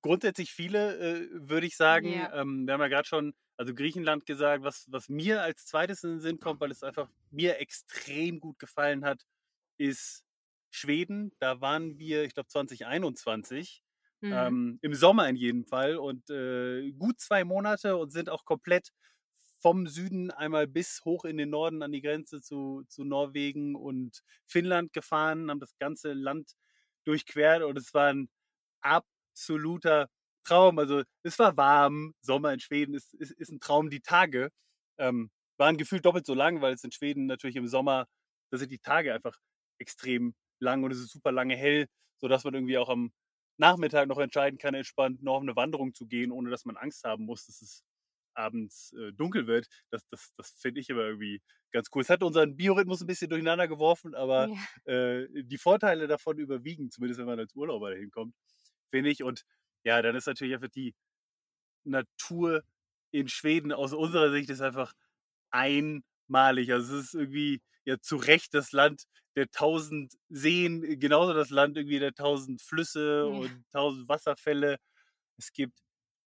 grundsätzlich 0.00 0.52
viele, 0.52 0.96
äh, 0.98 1.28
würde 1.32 1.66
ich 1.66 1.76
sagen. 1.76 2.12
Ja. 2.12 2.40
Ähm, 2.40 2.66
wir 2.66 2.74
haben 2.74 2.80
ja 2.80 2.88
gerade 2.88 3.08
schon, 3.08 3.34
also 3.56 3.74
Griechenland 3.74 4.26
gesagt, 4.26 4.62
was, 4.62 4.86
was 4.88 5.08
mir 5.08 5.42
als 5.42 5.66
zweites 5.66 6.04
in 6.04 6.10
den 6.10 6.20
Sinn 6.20 6.38
kommt, 6.38 6.60
weil 6.60 6.70
es 6.70 6.84
einfach 6.84 7.10
mir 7.32 7.58
extrem 7.58 8.38
gut 8.38 8.60
gefallen 8.60 9.04
hat, 9.04 9.26
ist 9.76 10.24
Schweden. 10.70 11.32
Da 11.40 11.60
waren 11.60 11.98
wir, 11.98 12.22
ich 12.22 12.34
glaube, 12.34 12.48
2021 12.48 13.82
Mhm. 14.22 14.48
Ähm, 14.48 14.78
Im 14.82 14.94
Sommer 14.94 15.28
in 15.28 15.36
jedem 15.36 15.64
Fall 15.66 15.96
und 15.96 16.28
äh, 16.30 16.92
gut 16.92 17.20
zwei 17.20 17.44
Monate 17.44 17.96
und 17.96 18.10
sind 18.12 18.28
auch 18.30 18.44
komplett 18.44 18.90
vom 19.60 19.86
Süden 19.86 20.30
einmal 20.30 20.66
bis 20.68 21.00
hoch 21.04 21.24
in 21.24 21.36
den 21.38 21.50
Norden 21.50 21.82
an 21.82 21.92
die 21.92 22.02
Grenze 22.02 22.40
zu, 22.42 22.84
zu 22.88 23.04
Norwegen 23.04 23.74
und 23.74 24.22
Finnland 24.46 24.92
gefahren, 24.92 25.50
haben 25.50 25.60
das 25.60 25.76
ganze 25.78 26.12
Land 26.12 26.52
durchquert 27.04 27.62
und 27.62 27.78
es 27.78 27.94
war 27.94 28.08
ein 28.12 28.28
absoluter 28.82 30.08
Traum. 30.44 30.78
Also 30.78 31.02
es 31.22 31.38
war 31.38 31.56
warm, 31.56 32.14
Sommer 32.20 32.52
in 32.52 32.60
Schweden 32.60 32.94
ist, 32.94 33.14
ist, 33.14 33.32
ist 33.32 33.50
ein 33.50 33.60
Traum. 33.60 33.90
Die 33.90 34.00
Tage 34.00 34.50
ähm, 34.98 35.30
waren 35.56 35.76
gefühlt 35.76 36.04
doppelt 36.06 36.26
so 36.26 36.34
lang, 36.34 36.60
weil 36.60 36.74
es 36.74 36.84
in 36.84 36.92
Schweden 36.92 37.26
natürlich 37.26 37.56
im 37.56 37.66
Sommer, 37.68 38.06
da 38.50 38.58
sind 38.58 38.70
die 38.72 38.78
Tage 38.78 39.12
einfach 39.14 39.36
extrem 39.78 40.34
lang 40.60 40.84
und 40.84 40.92
es 40.92 40.98
ist 41.00 41.10
super 41.12 41.32
lange 41.32 41.56
hell, 41.56 41.86
sodass 42.18 42.44
man 42.44 42.54
irgendwie 42.54 42.78
auch 42.78 42.88
am 42.88 43.12
Nachmittag 43.58 44.08
noch 44.08 44.18
entscheiden 44.18 44.58
kann, 44.58 44.74
entspannt 44.74 45.22
noch 45.22 45.36
auf 45.36 45.42
eine 45.42 45.56
Wanderung 45.56 45.94
zu 45.94 46.06
gehen, 46.06 46.32
ohne 46.32 46.50
dass 46.50 46.64
man 46.64 46.76
Angst 46.76 47.04
haben 47.04 47.24
muss, 47.24 47.46
dass 47.46 47.60
es 47.60 47.84
abends 48.34 48.92
äh, 48.92 49.12
dunkel 49.12 49.46
wird. 49.46 49.66
Das, 49.90 50.06
das, 50.10 50.32
das 50.36 50.52
finde 50.60 50.80
ich 50.80 50.90
aber 50.90 51.06
irgendwie 51.06 51.42
ganz 51.72 51.88
cool. 51.94 52.02
Es 52.02 52.08
hat 52.08 52.22
unseren 52.22 52.56
Biorhythmus 52.56 53.00
ein 53.00 53.06
bisschen 53.06 53.28
durcheinander 53.28 53.68
geworfen, 53.68 54.14
aber 54.14 54.48
ja. 54.86 54.92
äh, 54.92 55.28
die 55.42 55.58
Vorteile 55.58 56.06
davon 56.06 56.38
überwiegen, 56.38 56.90
zumindest 56.90 57.18
wenn 57.18 57.26
man 57.26 57.38
als 57.38 57.54
Urlauber 57.54 57.90
dahin 57.90 58.10
kommt, 58.10 58.34
finde 58.90 59.10
ich. 59.10 59.22
Und 59.22 59.44
ja, 59.84 60.00
dann 60.00 60.14
ist 60.14 60.26
natürlich 60.26 60.54
einfach 60.54 60.68
die 60.68 60.94
Natur 61.84 62.62
in 63.10 63.28
Schweden 63.28 63.72
aus 63.72 63.92
unserer 63.92 64.30
Sicht 64.30 64.50
ist 64.50 64.60
einfach 64.60 64.92
einmalig. 66.28 66.72
Also 66.72 66.96
es 66.96 67.06
ist 67.06 67.14
irgendwie 67.14 67.60
ja 67.84 67.98
zu 68.00 68.16
Recht 68.16 68.54
das 68.54 68.72
Land 68.72 69.04
der 69.36 69.50
tausend 69.50 70.14
Seen, 70.28 70.84
äh, 70.84 70.96
genauso 70.96 71.32
das 71.32 71.50
Land 71.50 71.76
irgendwie 71.76 71.98
der 71.98 72.12
tausend 72.14 72.62
Flüsse 72.62 73.28
ja. 73.30 73.38
und 73.38 73.64
tausend 73.72 74.08
Wasserfälle. 74.08 74.78
Es 75.38 75.52
gibt 75.52 75.78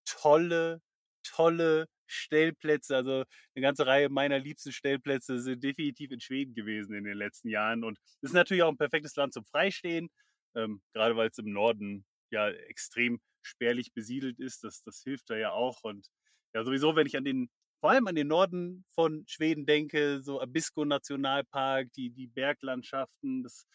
tolle, 0.06 0.82
tolle 1.24 1.88
Stellplätze. 2.08 2.96
Also 2.96 3.24
eine 3.56 3.62
ganze 3.62 3.86
Reihe 3.86 4.10
meiner 4.10 4.40
liebsten 4.40 4.72
Stellplätze 4.72 5.40
sind 5.40 5.64
definitiv 5.64 6.12
in 6.12 6.22
Schweden 6.22 6.54
gewesen 6.54 6.96
in 6.96 7.04
den 7.04 7.18
letzten 7.18 7.50
Jahren. 7.50 7.84
Und 7.84 8.00
es 8.22 8.30
ist 8.30 8.34
natürlich 8.34 8.64
auch 8.64 8.72
ein 8.72 8.78
perfektes 8.78 9.16
Land 9.16 9.34
zum 9.34 9.46
Freistehen, 9.46 10.10
ähm, 10.56 10.82
gerade 10.94 11.16
weil 11.16 11.30
es 11.30 11.38
im 11.38 11.52
Norden 11.52 12.06
ja 12.32 12.50
extrem 12.50 13.20
spärlich 13.42 13.94
besiedelt 13.94 14.40
ist. 14.40 14.64
Das, 14.64 14.84
das 14.84 15.02
hilft 15.04 15.30
da 15.30 15.36
ja 15.36 15.52
auch. 15.52 15.84
Und 15.84 16.08
ja, 16.54 16.64
sowieso, 16.64 16.96
wenn 16.96 17.08
ich 17.08 17.18
an 17.18 17.26
den 17.26 17.50
vor 17.82 17.90
allem 17.90 18.08
an 18.08 18.16
den 18.16 18.28
Norden 18.28 18.86
von 18.90 19.26
Schweden 19.28 19.66
denke, 19.66 20.22
so 20.22 20.40
Abisko 20.40 20.86
Nationalpark, 20.86 21.92
die, 21.94 22.12
die 22.12 22.28
Berglandschaften, 22.28 23.42
das 23.42 23.66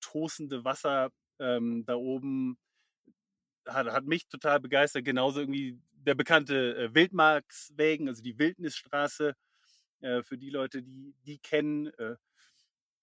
tosende 0.00 0.64
Wasser 0.64 1.10
ähm, 1.40 1.84
da 1.86 1.94
oben 1.96 2.58
hat, 3.66 3.86
hat 3.86 4.04
mich 4.04 4.28
total 4.28 4.60
begeistert. 4.60 5.06
Genauso 5.06 5.40
irgendwie 5.40 5.80
der 5.92 6.14
bekannte 6.14 6.76
äh, 6.76 6.94
Wildmarkswegen, 6.94 8.08
also 8.08 8.22
die 8.22 8.38
Wildnisstraße, 8.38 9.34
äh, 10.00 10.22
für 10.22 10.36
die 10.36 10.50
Leute, 10.50 10.82
die 10.82 11.14
die 11.26 11.38
kennen. 11.38 11.86
Äh, 11.98 12.16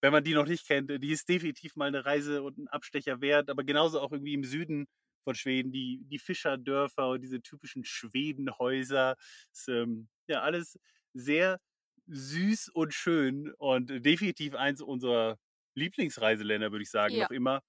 wenn 0.02 0.12
man 0.12 0.24
die 0.24 0.36
noch 0.36 0.46
nicht 0.46 0.68
kennt, 0.68 0.92
die 0.92 1.12
ist 1.12 1.28
definitiv 1.28 1.76
mal 1.76 1.88
eine 1.88 2.06
Reise 2.06 2.44
und 2.44 2.60
ein 2.60 2.68
Abstecher 2.68 3.22
wert, 3.22 3.50
aber 3.50 3.64
genauso 3.64 4.00
auch 4.00 4.12
irgendwie 4.12 4.36
im 4.36 4.44
Süden 4.44 4.86
von 5.26 5.36
Schweden, 5.36 5.74
die, 5.74 6.06
die 6.06 6.20
Fischerdörfer 6.20 7.10
und 7.10 7.22
diese 7.22 7.42
typischen 7.42 7.84
Schwedenhäuser. 7.84 9.18
Ist, 9.52 9.68
ähm, 9.68 10.08
ja, 10.28 10.42
alles 10.42 10.80
sehr 11.14 11.60
süß 12.08 12.70
und 12.70 12.94
schön 12.94 13.52
und 13.58 13.90
definitiv 14.06 14.56
eins 14.56 14.82
unserer 14.82 15.38
Lieblingsreiseländer, 15.76 16.72
würde 16.72 16.84
ich 16.84 16.92
sagen, 16.92 17.16
ja. 17.16 17.24
noch 17.26 17.32
immer 17.32 17.62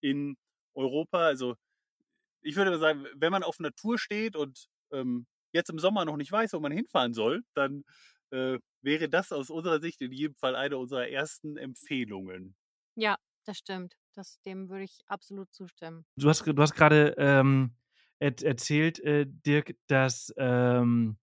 in 0.00 0.36
Europa. 0.74 1.18
Also 1.26 1.56
ich 2.42 2.56
würde 2.56 2.76
sagen, 2.78 3.06
wenn 3.14 3.32
man 3.32 3.42
auf 3.42 3.60
Natur 3.60 3.98
steht 3.98 4.34
und 4.34 4.66
ähm, 4.92 5.26
jetzt 5.52 5.70
im 5.70 5.78
Sommer 5.78 6.04
noch 6.04 6.16
nicht 6.16 6.32
weiß, 6.32 6.54
wo 6.54 6.60
man 6.60 6.72
hinfahren 6.72 7.14
soll, 7.14 7.42
dann 7.54 7.84
äh, 8.30 8.58
wäre 8.80 9.08
das 9.08 9.32
aus 9.32 9.50
unserer 9.50 9.80
Sicht 9.80 10.00
in 10.00 10.12
jedem 10.12 10.34
Fall 10.34 10.56
eine 10.56 10.78
unserer 10.78 11.08
ersten 11.08 11.56
Empfehlungen. 11.56 12.56
Ja, 12.96 13.16
das 13.44 13.58
stimmt. 13.58 13.94
Das, 14.14 14.40
dem 14.42 14.68
würde 14.68 14.84
ich 14.84 15.00
absolut 15.06 15.52
zustimmen. 15.52 16.04
Du 16.16 16.28
hast, 16.28 16.46
du 16.46 16.62
hast 16.62 16.74
gerade 16.74 17.14
ähm, 17.18 17.74
er, 18.18 18.34
erzählt, 18.42 19.00
äh, 19.00 19.26
Dirk, 19.26 19.76
dass 19.86 20.32
ähm, 20.36 21.16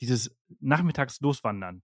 dieses 0.00 0.36
nachmittags 0.60 1.20
loswandern. 1.20 1.82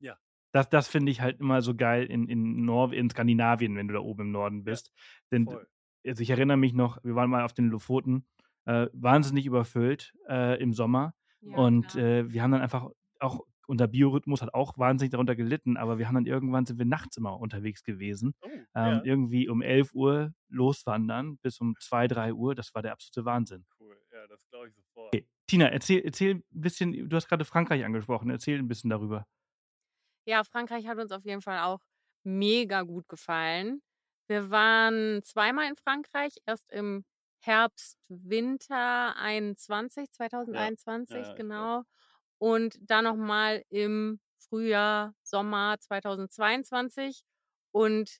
Ja. 0.00 0.16
Das, 0.52 0.68
das 0.68 0.88
finde 0.88 1.12
ich 1.12 1.20
halt 1.20 1.40
immer 1.40 1.62
so 1.62 1.74
geil 1.74 2.06
in, 2.06 2.28
in, 2.28 2.64
Nor 2.64 2.92
in 2.92 3.08
Skandinavien, 3.10 3.76
wenn 3.76 3.88
du 3.88 3.94
da 3.94 4.00
oben 4.00 4.22
im 4.22 4.32
Norden 4.32 4.64
bist. 4.64 4.92
Ja, 4.96 5.02
Denn 5.30 5.48
also 6.04 6.22
ich 6.22 6.30
erinnere 6.30 6.56
mich 6.56 6.72
noch, 6.72 7.02
wir 7.04 7.14
waren 7.14 7.30
mal 7.30 7.44
auf 7.44 7.52
den 7.52 7.68
Lofoten, 7.68 8.26
äh, 8.64 8.88
wahnsinnig 8.92 9.46
überfüllt 9.46 10.14
äh, 10.28 10.60
im 10.60 10.72
Sommer. 10.72 11.14
Ja, 11.40 11.56
und 11.56 11.94
äh, 11.96 12.30
wir 12.30 12.42
haben 12.42 12.52
dann 12.52 12.60
einfach 12.60 12.88
auch 13.20 13.40
unser 13.66 13.88
Biorhythmus 13.88 14.42
hat 14.42 14.54
auch 14.54 14.78
wahnsinnig 14.78 15.12
darunter 15.12 15.36
gelitten, 15.36 15.76
aber 15.76 15.98
wir 15.98 16.08
haben 16.08 16.14
dann 16.14 16.26
irgendwann 16.26 16.66
sind 16.66 16.78
wir 16.78 16.86
nachts 16.86 17.16
immer 17.16 17.38
unterwegs 17.38 17.84
gewesen. 17.84 18.34
Oh, 18.42 18.48
ähm, 18.48 18.66
ja. 18.74 19.02
Irgendwie 19.04 19.48
um 19.48 19.62
11 19.62 19.94
Uhr 19.94 20.34
loswandern 20.48 21.38
bis 21.38 21.60
um 21.60 21.74
2, 21.78 22.08
3 22.08 22.34
Uhr. 22.34 22.54
Das 22.54 22.74
war 22.74 22.82
der 22.82 22.92
absolute 22.92 23.24
Wahnsinn. 23.24 23.64
Cool, 23.78 23.96
ja, 24.12 24.26
das 24.26 24.46
glaube 24.48 24.68
ich 24.68 24.74
sofort. 24.74 25.08
Okay. 25.08 25.26
Tina, 25.46 25.66
erzähl, 25.68 26.00
erzähl 26.00 26.36
ein 26.36 26.44
bisschen, 26.50 27.08
du 27.08 27.16
hast 27.16 27.28
gerade 27.28 27.44
Frankreich 27.44 27.84
angesprochen, 27.84 28.30
erzähl 28.30 28.58
ein 28.58 28.68
bisschen 28.68 28.90
darüber. 28.90 29.26
Ja, 30.24 30.44
Frankreich 30.44 30.86
hat 30.86 30.98
uns 30.98 31.12
auf 31.12 31.24
jeden 31.24 31.42
Fall 31.42 31.60
auch 31.60 31.80
mega 32.24 32.82
gut 32.82 33.08
gefallen. 33.08 33.82
Wir 34.28 34.50
waren 34.50 35.22
zweimal 35.24 35.68
in 35.68 35.76
Frankreich, 35.76 36.36
erst 36.46 36.70
im 36.70 37.04
Herbst, 37.40 37.98
Winter 38.08 39.16
21, 39.16 40.12
2021, 40.12 41.16
ja, 41.16 41.22
ja, 41.22 41.34
genau 41.34 41.82
und 42.42 42.76
dann 42.80 43.04
nochmal 43.04 43.62
im 43.68 44.18
Frühjahr, 44.48 45.14
Sommer 45.22 45.76
2022. 45.78 47.22
Und 47.70 48.18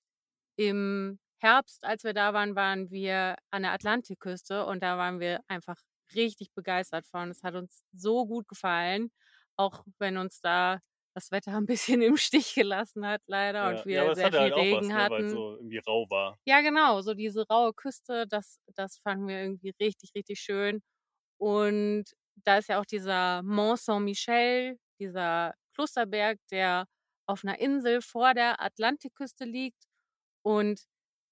im 0.55 1.19
Herbst, 1.41 1.83
als 1.85 2.05
wir 2.05 2.15
da 2.15 2.33
waren, 2.33 2.55
waren 2.55 2.89
wir 2.93 3.35
an 3.51 3.63
der 3.63 3.73
Atlantikküste 3.73 4.65
und 4.65 4.81
da 4.81 4.97
waren 4.97 5.19
wir 5.19 5.41
einfach 5.49 5.77
richtig 6.15 6.53
begeistert 6.55 7.05
von. 7.09 7.31
Es 7.31 7.43
hat 7.43 7.57
uns 7.57 7.83
so 7.93 8.25
gut 8.25 8.47
gefallen, 8.47 9.11
auch 9.57 9.85
wenn 9.99 10.17
uns 10.17 10.41
da 10.41 10.79
das 11.15 11.33
Wetter 11.33 11.57
ein 11.57 11.67
bisschen 11.67 12.01
im 12.01 12.17
Stich 12.17 12.55
gelassen 12.55 13.05
hat, 13.05 13.23
leider, 13.27 13.73
ja, 13.73 13.79
und 13.81 13.87
wir 13.87 14.05
ja, 14.05 14.15
sehr 14.15 14.31
viel 14.31 14.39
halt 14.39 14.55
Regen 14.55 14.77
was, 14.83 14.87
ne, 14.87 14.95
hatten. 14.95 15.23
Ne, 15.25 15.31
so 15.31 15.57
irgendwie 15.57 15.79
rau 15.79 16.07
war. 16.11 16.39
Ja, 16.45 16.61
genau, 16.61 17.01
so 17.01 17.15
diese 17.15 17.45
raue 17.49 17.73
Küste, 17.75 18.29
das, 18.29 18.61
das 18.77 18.99
fanden 18.99 19.27
wir 19.27 19.41
irgendwie 19.41 19.75
richtig, 19.81 20.13
richtig 20.15 20.39
schön. 20.39 20.81
Und 21.39 22.05
da 22.45 22.59
ist 22.59 22.69
ja 22.69 22.81
auch 22.81 22.87
dieser 22.87 23.43
Mont 23.43 23.81
Saint-Michel, 23.81 24.79
dieser 24.99 25.55
Klosterberg, 25.75 26.39
der 26.51 26.87
auf 27.27 27.45
einer 27.45 27.59
Insel 27.59 28.03
vor 28.03 28.35
der 28.35 28.61
Atlantikküste 28.61 29.45
liegt. 29.45 29.85
Und 30.43 30.83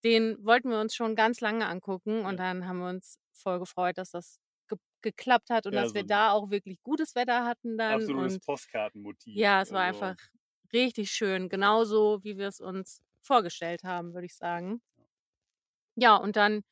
den 0.04 0.36
wollten 0.44 0.70
wir 0.70 0.80
uns 0.80 0.94
schon 0.94 1.16
ganz 1.16 1.40
lange 1.40 1.66
angucken. 1.66 2.24
Und 2.24 2.38
dann 2.38 2.66
haben 2.66 2.78
wir 2.78 2.88
uns 2.88 3.18
voll 3.32 3.58
gefreut, 3.58 3.98
dass 3.98 4.10
das 4.10 4.38
ge 4.68 4.78
geklappt 5.02 5.50
hat 5.50 5.66
und 5.66 5.74
ja, 5.74 5.82
dass 5.82 5.90
so 5.90 5.94
wir 5.94 6.04
da 6.04 6.32
auch 6.32 6.50
wirklich 6.50 6.82
gutes 6.82 7.14
Wetter 7.14 7.44
hatten 7.44 7.76
dann. 7.76 7.94
Absolutes 7.94 8.34
und 8.34 8.44
Postkartenmotiv. 8.44 9.36
Ja, 9.36 9.62
es 9.62 9.72
war 9.72 9.82
also. 9.82 10.00
einfach 10.00 10.22
richtig 10.72 11.10
schön. 11.10 11.48
Genauso, 11.48 12.22
wie 12.22 12.38
wir 12.38 12.48
es 12.48 12.60
uns 12.60 13.02
vorgestellt 13.20 13.82
haben, 13.82 14.14
würde 14.14 14.26
ich 14.26 14.36
sagen. 14.36 14.80
Ja, 15.96 16.16
und 16.16 16.36
dann 16.36 16.62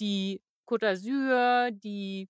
die 0.00 0.42
Côte 0.66 0.86
d'Azur, 0.86 1.70
die 1.70 2.28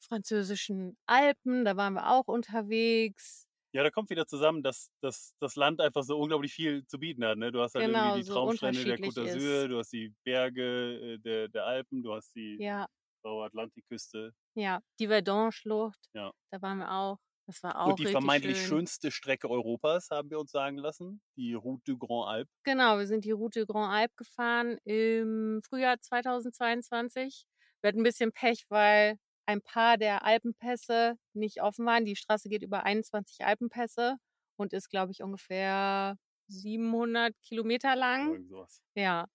französischen 0.00 0.96
Alpen, 1.06 1.64
da 1.64 1.76
waren 1.76 1.94
wir 1.94 2.10
auch 2.10 2.26
unterwegs. 2.26 3.48
Ja, 3.72 3.82
da 3.82 3.90
kommt 3.90 4.08
wieder 4.08 4.26
zusammen, 4.26 4.62
dass, 4.62 4.90
dass 5.02 5.34
das 5.40 5.56
Land 5.56 5.80
einfach 5.80 6.02
so 6.02 6.18
unglaublich 6.18 6.52
viel 6.52 6.86
zu 6.86 6.98
bieten 6.98 7.24
hat. 7.24 7.36
Ne? 7.36 7.52
Du 7.52 7.60
hast 7.60 7.74
halt 7.74 7.86
genau, 7.86 8.06
irgendwie 8.06 8.20
die 8.20 8.26
so 8.26 8.32
Traumstrände 8.32 8.84
der 8.84 8.98
Côte 8.98 9.24
d'Azur, 9.24 9.68
du 9.68 9.78
hast 9.78 9.92
die 9.92 10.14
Berge 10.24 11.14
äh, 11.14 11.18
der, 11.18 11.48
der 11.48 11.66
Alpen, 11.66 12.02
du 12.02 12.14
hast 12.14 12.34
die 12.34 12.56
ja. 12.60 12.86
raue 13.24 13.44
Atlantikküste. 13.44 14.32
Ja, 14.54 14.80
die 14.98 15.06
Verdun-Schlucht, 15.06 16.08
ja. 16.14 16.32
da 16.50 16.62
waren 16.62 16.78
wir 16.78 16.90
auch. 16.90 17.18
Das 17.46 17.62
war 17.62 17.80
auch 17.80 17.90
Und 17.90 17.98
die 17.98 18.06
vermeintlich 18.06 18.58
schön. 18.58 18.68
schönste 18.68 19.10
Strecke 19.10 19.48
Europas, 19.48 20.10
haben 20.10 20.28
wir 20.30 20.38
uns 20.38 20.50
sagen 20.50 20.76
lassen, 20.76 21.22
die 21.36 21.54
Route 21.54 21.82
du 21.86 21.98
Grand 21.98 22.28
Alpe. 22.28 22.50
Genau, 22.64 22.98
wir 22.98 23.06
sind 23.06 23.24
die 23.24 23.30
Route 23.30 23.60
du 23.60 23.66
Grand 23.72 23.90
Alpe 23.90 24.12
gefahren 24.16 24.76
im 24.84 25.62
Frühjahr 25.66 25.98
2022. 25.98 27.46
Wir 27.80 27.88
hatten 27.88 28.00
ein 28.00 28.04
bisschen 28.04 28.32
Pech, 28.32 28.66
weil 28.68 29.18
ein 29.48 29.62
paar 29.62 29.96
der 29.96 30.24
Alpenpässe 30.24 31.16
nicht 31.32 31.62
offen 31.62 31.86
waren. 31.86 32.04
Die 32.04 32.16
Straße 32.16 32.50
geht 32.50 32.62
über 32.62 32.84
21 32.84 33.46
Alpenpässe 33.46 34.16
und 34.56 34.74
ist, 34.74 34.90
glaube 34.90 35.10
ich, 35.10 35.22
ungefähr 35.22 36.16
700 36.48 37.34
Kilometer 37.40 37.96
lang. 37.96 38.46
Ja. 38.94 39.26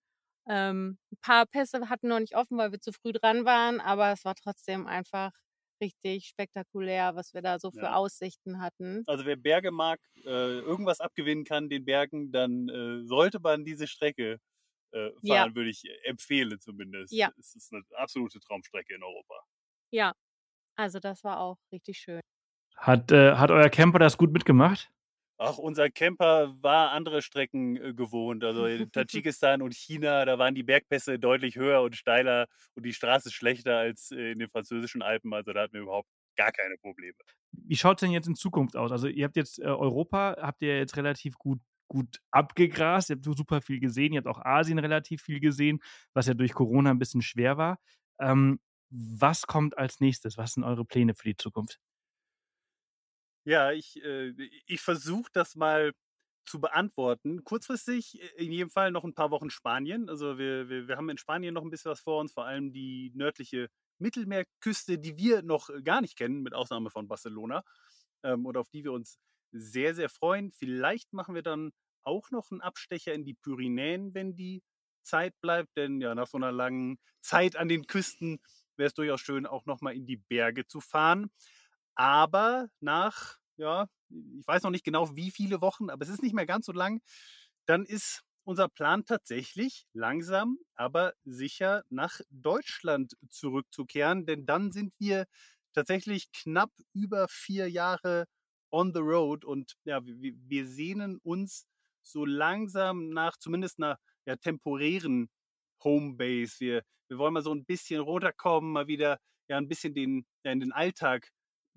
Ähm, 0.47 0.99
ein 1.11 1.17
paar 1.21 1.47
Pässe 1.47 1.89
hatten 1.89 2.09
noch 2.09 2.19
nicht 2.19 2.35
offen, 2.35 2.57
weil 2.59 2.71
wir 2.71 2.79
zu 2.79 2.91
früh 2.91 3.11
dran 3.11 3.45
waren, 3.45 3.79
aber 3.79 4.11
es 4.11 4.23
war 4.23 4.35
trotzdem 4.35 4.85
einfach 4.85 5.31
richtig 5.81 6.27
spektakulär, 6.27 7.15
was 7.15 7.33
wir 7.33 7.41
da 7.41 7.57
so 7.57 7.71
für 7.71 7.85
ja. 7.85 7.95
Aussichten 7.95 8.61
hatten. 8.61 9.03
Also 9.07 9.25
wer 9.25 9.35
Berge 9.35 9.71
mag, 9.71 9.99
äh, 10.25 10.59
irgendwas 10.59 10.99
abgewinnen 10.99 11.43
kann 11.43 11.69
den 11.69 11.85
Bergen, 11.85 12.31
dann 12.31 12.69
äh, 12.69 13.03
sollte 13.07 13.39
man 13.39 13.65
diese 13.65 13.87
Strecke 13.87 14.39
äh, 14.91 15.09
fahren, 15.09 15.21
ja. 15.23 15.55
würde 15.55 15.71
ich 15.71 15.83
empfehlen 16.03 16.59
zumindest. 16.59 17.13
Ja. 17.13 17.31
Es 17.39 17.55
ist 17.55 17.73
eine 17.73 17.83
absolute 17.95 18.39
Traumstrecke 18.39 18.93
in 18.93 19.01
Europa. 19.01 19.43
Ja, 19.93 20.13
also 20.75 20.99
das 20.99 21.23
war 21.23 21.39
auch 21.39 21.59
richtig 21.71 21.99
schön. 21.99 22.19
Hat, 22.75 23.11
äh, 23.11 23.35
hat 23.35 23.51
euer 23.51 23.69
Camper 23.69 23.99
das 23.99 24.17
gut 24.17 24.33
mitgemacht? 24.33 24.89
Ach, 25.37 25.59
unser 25.59 25.91
Camper 25.91 26.55
war 26.63 26.91
andere 26.91 27.21
Strecken 27.21 27.77
äh, 27.77 27.93
gewohnt. 27.93 28.43
Also 28.43 28.65
in 28.65 28.91
Tadschikistan 28.91 29.61
und 29.61 29.75
China, 29.75 30.25
da 30.25 30.39
waren 30.39 30.55
die 30.55 30.63
Bergpässe 30.63 31.19
deutlich 31.19 31.57
höher 31.57 31.83
und 31.83 31.95
steiler 31.95 32.47
und 32.73 32.87
die 32.87 32.93
Straße 32.93 33.31
schlechter 33.31 33.77
als 33.77 34.09
äh, 34.09 34.31
in 34.31 34.39
den 34.39 34.49
französischen 34.49 35.03
Alpen. 35.03 35.31
Also 35.31 35.53
da 35.53 35.61
hatten 35.61 35.73
wir 35.73 35.81
überhaupt 35.81 36.09
gar 36.37 36.51
keine 36.51 36.75
Probleme. 36.77 37.17
Wie 37.51 37.75
schaut 37.75 37.97
es 37.97 38.01
denn 38.01 38.11
jetzt 38.11 38.27
in 38.27 38.35
Zukunft 38.35 38.75
aus? 38.75 38.91
Also 38.91 39.07
ihr 39.07 39.25
habt 39.25 39.35
jetzt 39.35 39.59
äh, 39.59 39.65
Europa, 39.65 40.37
habt 40.41 40.63
ihr 40.63 40.75
jetzt 40.75 40.97
relativ 40.97 41.37
gut 41.37 41.59
gut 41.87 42.19
abgegrast. 42.31 43.11
Ihr 43.11 43.17
habt 43.17 43.25
super 43.25 43.61
viel 43.61 43.79
gesehen. 43.79 44.13
Ihr 44.13 44.17
habt 44.17 44.27
auch 44.27 44.43
Asien 44.43 44.79
relativ 44.79 45.21
viel 45.21 45.39
gesehen, 45.39 45.79
was 46.15 46.25
ja 46.25 46.33
durch 46.33 46.53
Corona 46.53 46.89
ein 46.89 46.97
bisschen 46.97 47.21
schwer 47.21 47.57
war. 47.57 47.77
Ähm, 48.19 48.59
was 48.93 49.43
kommt 49.47 49.77
als 49.77 49.99
nächstes? 49.99 50.37
Was 50.37 50.53
sind 50.53 50.63
eure 50.63 50.85
Pläne 50.85 51.15
für 51.15 51.27
die 51.29 51.37
Zukunft? 51.37 51.79
Ja, 53.45 53.71
ich, 53.71 54.01
äh, 54.03 54.29
ich 54.67 54.81
versuche 54.81 55.29
das 55.33 55.55
mal 55.55 55.91
zu 56.45 56.61
beantworten. 56.61 57.43
Kurzfristig 57.43 58.21
äh, 58.21 58.45
in 58.45 58.51
jedem 58.51 58.69
Fall 58.69 58.91
noch 58.91 59.03
ein 59.03 59.13
paar 59.15 59.31
Wochen 59.31 59.49
Spanien. 59.49 60.09
Also 60.09 60.37
wir, 60.37 60.69
wir, 60.69 60.87
wir 60.87 60.97
haben 60.97 61.09
in 61.09 61.17
Spanien 61.17 61.53
noch 61.53 61.63
ein 61.63 61.69
bisschen 61.69 61.91
was 61.91 61.99
vor 62.01 62.19
uns, 62.21 62.31
vor 62.33 62.45
allem 62.45 62.71
die 62.71 63.11
nördliche 63.15 63.69
Mittelmeerküste, 63.99 64.97
die 64.97 65.17
wir 65.17 65.41
noch 65.43 65.69
gar 65.83 66.01
nicht 66.01 66.17
kennen, 66.17 66.41
mit 66.41 66.53
Ausnahme 66.53 66.89
von 66.89 67.07
Barcelona, 67.07 67.63
ähm, 68.23 68.45
und 68.45 68.57
auf 68.57 68.69
die 68.69 68.83
wir 68.83 68.93
uns 68.93 69.19
sehr, 69.51 69.93
sehr 69.95 70.09
freuen. 70.09 70.51
Vielleicht 70.51 71.13
machen 71.13 71.35
wir 71.35 71.43
dann 71.43 71.71
auch 72.03 72.31
noch 72.31 72.51
einen 72.51 72.61
Abstecher 72.61 73.13
in 73.13 73.25
die 73.25 73.35
Pyrenäen, 73.35 74.13
wenn 74.13 74.35
die 74.35 74.63
Zeit 75.03 75.33
bleibt, 75.41 75.75
denn 75.77 76.01
ja, 76.01 76.15
nach 76.15 76.27
so 76.27 76.37
einer 76.37 76.51
langen 76.51 76.97
Zeit 77.21 77.55
an 77.57 77.67
den 77.67 77.87
Küsten 77.87 78.39
wäre 78.77 78.87
es 78.87 78.93
durchaus 78.93 79.21
schön, 79.21 79.45
auch 79.45 79.65
nochmal 79.65 79.95
in 79.95 80.05
die 80.05 80.17
Berge 80.17 80.65
zu 80.65 80.81
fahren. 80.81 81.29
Aber 81.95 82.67
nach, 82.79 83.37
ja, 83.57 83.87
ich 84.09 84.47
weiß 84.47 84.63
noch 84.63 84.71
nicht 84.71 84.85
genau 84.85 85.15
wie 85.15 85.31
viele 85.31 85.61
Wochen, 85.61 85.89
aber 85.89 86.03
es 86.03 86.09
ist 86.09 86.23
nicht 86.23 86.35
mehr 86.35 86.45
ganz 86.45 86.65
so 86.65 86.71
lang, 86.71 87.01
dann 87.65 87.85
ist 87.85 88.23
unser 88.43 88.67
Plan 88.67 89.05
tatsächlich 89.05 89.87
langsam, 89.93 90.57
aber 90.75 91.13
sicher 91.23 91.83
nach 91.89 92.19
Deutschland 92.29 93.15
zurückzukehren, 93.29 94.25
denn 94.25 94.45
dann 94.45 94.71
sind 94.71 94.93
wir 94.99 95.25
tatsächlich 95.73 96.31
knapp 96.31 96.71
über 96.93 97.27
vier 97.29 97.69
Jahre 97.69 98.25
on 98.71 98.93
the 98.93 98.99
road 98.99 99.45
und 99.45 99.75
ja, 99.85 100.01
wir, 100.03 100.67
sehnen 100.67 101.19
uns 101.23 101.67
so 102.01 102.25
langsam 102.25 103.09
nach 103.09 103.37
zumindest 103.37 103.79
einer 103.79 103.97
ja, 104.25 104.35
temporären 104.35 105.29
Homebase. 105.83 106.59
Wir, 106.59 106.83
wir 107.13 107.19
wollen 107.19 107.33
mal 107.33 107.43
so 107.43 107.53
ein 107.53 107.65
bisschen 107.65 108.01
runterkommen, 108.01 108.71
mal 108.71 108.87
wieder 108.87 109.19
ja 109.49 109.57
ein 109.57 109.67
bisschen 109.67 109.93
den, 109.93 110.25
ja, 110.43 110.51
in 110.51 110.59
den 110.59 110.71
Alltag 110.71 111.29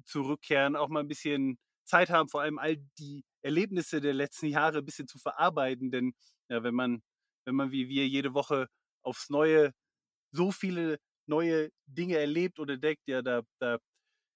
zurückkehren, 0.04 0.76
auch 0.76 0.88
mal 0.88 1.00
ein 1.00 1.08
bisschen 1.08 1.58
Zeit 1.84 2.10
haben, 2.10 2.28
vor 2.28 2.40
allem 2.40 2.58
all 2.58 2.76
die 2.98 3.24
Erlebnisse 3.42 4.00
der 4.00 4.14
letzten 4.14 4.46
Jahre 4.46 4.78
ein 4.78 4.84
bisschen 4.84 5.08
zu 5.08 5.18
verarbeiten. 5.18 5.90
Denn 5.90 6.14
ja, 6.48 6.62
wenn 6.62 6.74
man, 6.74 7.02
wenn 7.44 7.54
man 7.54 7.70
wie 7.70 7.88
wir 7.88 8.08
jede 8.08 8.34
Woche 8.34 8.68
aufs 9.04 9.28
Neue 9.30 9.72
so 10.32 10.52
viele 10.52 10.98
neue 11.28 11.70
Dinge 11.86 12.16
erlebt 12.16 12.58
oder 12.58 12.74
entdeckt, 12.74 13.02
ja, 13.06 13.20
da, 13.22 13.42
da 13.60 13.78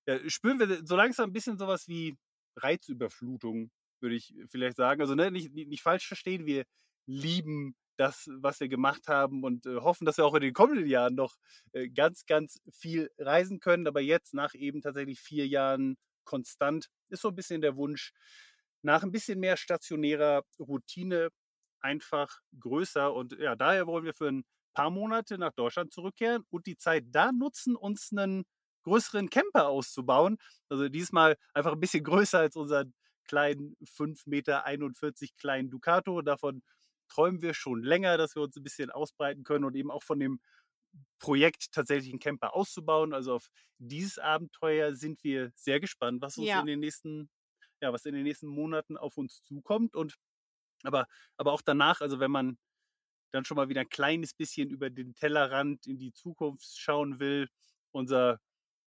ja, 0.06 0.18
spüren 0.28 0.58
wir 0.58 0.86
so 0.86 0.96
langsam 0.96 1.30
ein 1.30 1.32
bisschen 1.32 1.58
sowas 1.58 1.88
wie 1.88 2.16
Reizüberflutung, 2.56 3.70
würde 4.00 4.16
ich 4.16 4.34
vielleicht 4.50 4.76
sagen. 4.76 5.00
Also 5.00 5.14
ne, 5.14 5.30
nicht, 5.30 5.52
nicht 5.52 5.82
falsch 5.82 6.06
verstehen, 6.06 6.46
wir 6.46 6.64
lieben 7.06 7.74
das, 8.00 8.30
was 8.32 8.60
wir 8.60 8.68
gemacht 8.68 9.08
haben 9.08 9.44
und 9.44 9.66
äh, 9.66 9.76
hoffen, 9.76 10.06
dass 10.06 10.16
wir 10.16 10.24
auch 10.24 10.34
in 10.34 10.40
den 10.40 10.54
kommenden 10.54 10.86
Jahren 10.86 11.14
noch 11.14 11.36
äh, 11.72 11.88
ganz, 11.90 12.24
ganz 12.24 12.58
viel 12.72 13.10
reisen 13.18 13.60
können. 13.60 13.86
Aber 13.86 14.00
jetzt 14.00 14.32
nach 14.32 14.54
eben 14.54 14.80
tatsächlich 14.80 15.20
vier 15.20 15.46
Jahren 15.46 15.96
konstant 16.24 16.86
ist 17.10 17.20
so 17.20 17.28
ein 17.28 17.34
bisschen 17.34 17.60
der 17.60 17.76
Wunsch 17.76 18.12
nach 18.82 19.02
ein 19.02 19.12
bisschen 19.12 19.38
mehr 19.38 19.58
stationärer 19.58 20.44
Routine 20.58 21.28
einfach 21.80 22.40
größer. 22.58 23.12
Und 23.12 23.38
ja, 23.38 23.54
daher 23.54 23.86
wollen 23.86 24.04
wir 24.04 24.14
für 24.14 24.28
ein 24.28 24.44
paar 24.72 24.88
Monate 24.88 25.36
nach 25.36 25.52
Deutschland 25.52 25.92
zurückkehren 25.92 26.44
und 26.48 26.66
die 26.66 26.78
Zeit 26.78 27.04
da 27.08 27.32
nutzen, 27.32 27.76
uns 27.76 28.12
einen 28.12 28.44
größeren 28.84 29.28
Camper 29.28 29.68
auszubauen. 29.68 30.38
Also 30.70 30.88
diesmal 30.88 31.36
einfach 31.52 31.72
ein 31.72 31.80
bisschen 31.80 32.04
größer 32.04 32.38
als 32.38 32.56
unseren 32.56 32.94
kleinen 33.24 33.76
5,41 33.84 34.24
Meter 34.26 34.64
kleinen 35.36 35.68
Ducato. 35.68 36.22
Davon 36.22 36.62
träumen 37.10 37.42
wir 37.42 37.54
schon 37.54 37.82
länger, 37.82 38.16
dass 38.16 38.34
wir 38.34 38.42
uns 38.42 38.56
ein 38.56 38.62
bisschen 38.62 38.90
ausbreiten 38.90 39.44
können 39.44 39.64
und 39.64 39.76
eben 39.76 39.90
auch 39.90 40.02
von 40.02 40.18
dem 40.18 40.40
Projekt 41.18 41.72
tatsächlich 41.72 42.10
einen 42.10 42.20
Camper 42.20 42.54
auszubauen. 42.54 43.12
Also 43.12 43.34
auf 43.34 43.48
dieses 43.78 44.18
Abenteuer 44.18 44.94
sind 44.94 45.22
wir 45.22 45.52
sehr 45.54 45.80
gespannt, 45.80 46.22
was 46.22 46.38
uns 46.38 46.48
ja. 46.48 46.60
in 46.60 46.66
den 46.66 46.80
nächsten, 46.80 47.30
ja, 47.80 47.92
was 47.92 48.06
in 48.06 48.14
den 48.14 48.24
nächsten 48.24 48.48
Monaten 48.48 48.96
auf 48.96 49.16
uns 49.16 49.42
zukommt. 49.42 49.94
Und 49.94 50.16
aber, 50.82 51.06
aber 51.36 51.52
auch 51.52 51.62
danach, 51.62 52.00
also 52.00 52.20
wenn 52.20 52.30
man 52.30 52.58
dann 53.32 53.44
schon 53.44 53.56
mal 53.56 53.68
wieder 53.68 53.82
ein 53.82 53.88
kleines 53.88 54.34
bisschen 54.34 54.70
über 54.70 54.90
den 54.90 55.14
Tellerrand 55.14 55.86
in 55.86 55.98
die 55.98 56.12
Zukunft 56.12 56.76
schauen 56.78 57.20
will, 57.20 57.48
unser 57.92 58.40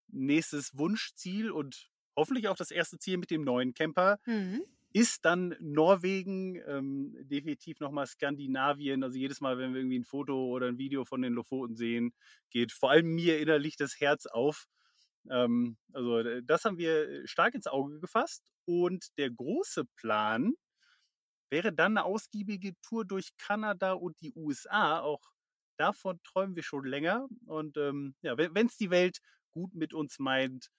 nächstes 0.07 0.78
Wunschziel 0.78 1.51
und 1.51 1.89
hoffentlich 2.15 2.47
auch 2.47 2.57
das 2.57 2.71
erste 2.71 2.99
Ziel 2.99 3.17
mit 3.17 3.32
dem 3.32 3.43
neuen 3.43 3.74
Camper 3.74 4.19
mhm 4.26 4.63
ist 4.94 5.26
dann 5.26 5.56
Norwegen, 5.60 6.62
ähm, 6.68 7.18
definitiv 7.28 7.80
nochmal 7.80 8.06
Skandinavien. 8.06 9.04
Also 9.04 9.18
jedes 9.18 9.41
Mal, 9.41 9.58
wenn 9.58 9.74
wir 9.74 9.82
irgendwie 9.82 10.00
ein 10.00 10.06
Foto 10.06 10.46
oder 10.46 10.68
ein 10.68 10.78
Video 10.78 11.04
von 11.04 11.24
den 11.24 11.34
Lofoten 11.34 11.76
sehen, 11.76 12.14
geht 12.52 12.72
vor 12.72 12.91
allem 12.91 13.08
mir 13.08 13.39
innerlich 13.39 13.76
das 13.76 14.00
Herz 14.00 14.28
auf. 14.28 14.68
Ähm, 15.32 15.78
also 15.94 16.41
das 16.41 16.64
haben 16.64 16.78
wir 16.78 17.28
stark 17.28 17.56
ins 17.56 17.66
Auge 17.66 18.00
gefasst. 18.00 18.44
Und 18.66 19.18
der 19.18 19.32
große 19.32 19.86
Plan 19.96 20.54
wäre 21.50 21.74
dann 21.74 21.98
eine 21.98 22.06
ausgiebige 22.06 22.74
Tour 22.84 23.04
durch 23.04 23.36
Kanada 23.38 23.94
und 23.94 24.22
die 24.22 24.32
USA. 24.36 25.00
Auch 25.00 25.22
davon 25.78 26.20
träumen 26.24 26.56
wir 26.56 26.64
schon 26.64 26.86
länger. 26.86 27.28
Und 27.48 27.78
ähm, 27.78 28.14
ja, 28.22 28.38
wenn 28.38 28.68
es 28.68 28.78
die 28.78 28.91
Welt 28.91 29.20
gut 29.50 29.74
mit 29.74 29.94
uns 29.96 30.20
meint, 30.20 30.70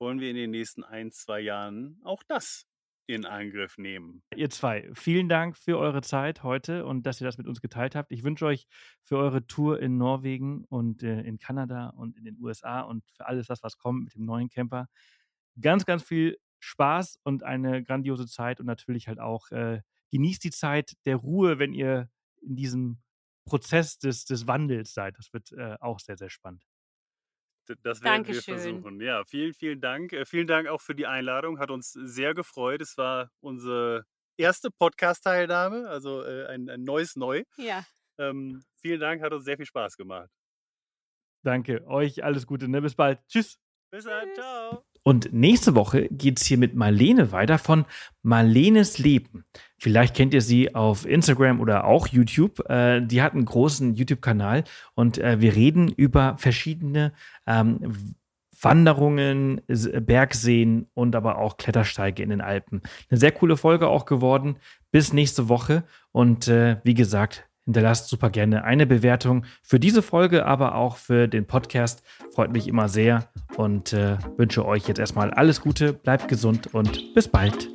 wollen 0.00 0.18
wir 0.18 0.30
in 0.30 0.36
den 0.36 0.50
nächsten 0.50 0.82
ein, 0.82 1.12
zwei 1.12 1.40
Jahren 1.40 2.00
auch 2.02 2.24
das 2.24 2.66
in 3.06 3.24
Angriff 3.24 3.78
nehmen. 3.78 4.22
Ihr 4.34 4.50
zwei, 4.50 4.90
vielen 4.94 5.28
Dank 5.28 5.56
für 5.56 5.78
eure 5.78 6.02
Zeit 6.02 6.42
heute 6.42 6.84
und 6.84 7.06
dass 7.06 7.20
ihr 7.20 7.26
das 7.26 7.38
mit 7.38 7.46
uns 7.46 7.60
geteilt 7.60 7.94
habt. 7.94 8.10
Ich 8.12 8.24
wünsche 8.24 8.46
euch 8.46 8.66
für 9.02 9.16
eure 9.16 9.46
Tour 9.46 9.80
in 9.80 9.96
Norwegen 9.96 10.64
und 10.64 11.02
äh, 11.02 11.20
in 11.22 11.38
Kanada 11.38 11.90
und 11.90 12.16
in 12.16 12.24
den 12.24 12.36
USA 12.40 12.80
und 12.80 13.04
für 13.12 13.26
alles 13.26 13.46
das, 13.46 13.62
was 13.62 13.78
kommt 13.78 14.04
mit 14.04 14.14
dem 14.14 14.24
neuen 14.24 14.48
Camper 14.48 14.88
ganz, 15.60 15.86
ganz 15.86 16.02
viel 16.02 16.38
Spaß 16.60 17.18
und 17.22 17.42
eine 17.42 17.82
grandiose 17.82 18.26
Zeit 18.26 18.60
und 18.60 18.66
natürlich 18.66 19.08
halt 19.08 19.20
auch 19.20 19.50
äh, 19.50 19.80
genießt 20.10 20.44
die 20.44 20.50
Zeit 20.50 20.94
der 21.04 21.16
Ruhe, 21.16 21.58
wenn 21.58 21.72
ihr 21.72 22.08
in 22.40 22.56
diesem 22.56 22.98
Prozess 23.44 23.98
des, 23.98 24.24
des 24.24 24.46
Wandels 24.46 24.92
seid. 24.94 25.18
Das 25.18 25.32
wird 25.32 25.52
äh, 25.52 25.76
auch 25.80 26.00
sehr, 26.00 26.16
sehr 26.16 26.30
spannend. 26.30 26.64
Das 27.82 28.02
werden 28.02 28.24
Dankeschön. 28.24 28.54
wir 28.54 28.62
versuchen. 28.62 29.00
Ja, 29.00 29.24
vielen, 29.24 29.54
vielen 29.54 29.80
Dank. 29.80 30.12
Äh, 30.12 30.24
vielen 30.24 30.46
Dank 30.46 30.68
auch 30.68 30.80
für 30.80 30.94
die 30.94 31.06
Einladung. 31.06 31.58
Hat 31.58 31.70
uns 31.70 31.92
sehr 31.92 32.34
gefreut. 32.34 32.80
Es 32.80 32.96
war 32.96 33.30
unsere 33.40 34.04
erste 34.36 34.70
Podcast-Teilnahme, 34.70 35.88
also 35.88 36.22
äh, 36.22 36.46
ein, 36.46 36.68
ein, 36.68 36.82
neues 36.82 37.16
Neu. 37.16 37.44
Ja. 37.56 37.84
Ähm, 38.18 38.62
vielen 38.80 39.00
Dank, 39.00 39.22
hat 39.22 39.32
uns 39.32 39.44
sehr 39.44 39.56
viel 39.56 39.66
Spaß 39.66 39.96
gemacht. 39.96 40.30
Danke. 41.42 41.86
Euch 41.86 42.24
alles 42.24 42.46
Gute. 42.46 42.68
Ne? 42.68 42.82
Bis 42.82 42.94
bald. 42.94 43.20
Tschüss. 43.28 43.58
Bis 43.90 44.04
dann. 44.04 44.34
Ciao. 44.34 44.84
Und 45.06 45.32
nächste 45.32 45.76
Woche 45.76 46.08
geht 46.08 46.40
es 46.40 46.46
hier 46.46 46.58
mit 46.58 46.74
Marlene 46.74 47.30
weiter 47.30 47.58
von 47.58 47.84
Marlenes 48.24 48.98
Leben. 48.98 49.44
Vielleicht 49.78 50.16
kennt 50.16 50.34
ihr 50.34 50.40
sie 50.40 50.74
auf 50.74 51.06
Instagram 51.06 51.60
oder 51.60 51.84
auch 51.84 52.08
YouTube. 52.08 52.68
Äh, 52.68 53.02
die 53.02 53.22
hat 53.22 53.32
einen 53.32 53.44
großen 53.44 53.94
YouTube-Kanal 53.94 54.64
und 54.96 55.18
äh, 55.18 55.40
wir 55.40 55.54
reden 55.54 55.92
über 55.92 56.34
verschiedene 56.38 57.12
ähm, 57.46 58.16
Wanderungen, 58.60 59.60
Bergseen 59.68 60.88
und 60.94 61.14
aber 61.14 61.38
auch 61.38 61.56
Klettersteige 61.56 62.24
in 62.24 62.30
den 62.30 62.40
Alpen. 62.40 62.82
Eine 63.08 63.20
sehr 63.20 63.30
coole 63.30 63.56
Folge 63.56 63.86
auch 63.86 64.06
geworden. 64.06 64.56
Bis 64.90 65.12
nächste 65.12 65.48
Woche. 65.48 65.84
Und 66.10 66.48
äh, 66.48 66.78
wie 66.82 66.94
gesagt, 66.94 67.46
Hinterlasst 67.66 68.08
super 68.08 68.30
gerne 68.30 68.64
eine 68.64 68.86
Bewertung 68.86 69.44
für 69.62 69.78
diese 69.78 70.00
Folge, 70.00 70.46
aber 70.46 70.76
auch 70.76 70.96
für 70.96 71.28
den 71.28 71.46
Podcast. 71.46 72.02
Freut 72.32 72.52
mich 72.52 72.68
immer 72.68 72.88
sehr 72.88 73.28
und 73.56 73.92
äh, 73.92 74.16
wünsche 74.36 74.64
euch 74.64 74.88
jetzt 74.88 74.98
erstmal 74.98 75.32
alles 75.32 75.60
Gute, 75.60 75.92
bleibt 75.92 76.28
gesund 76.28 76.72
und 76.72 77.12
bis 77.14 77.28
bald. 77.28 77.68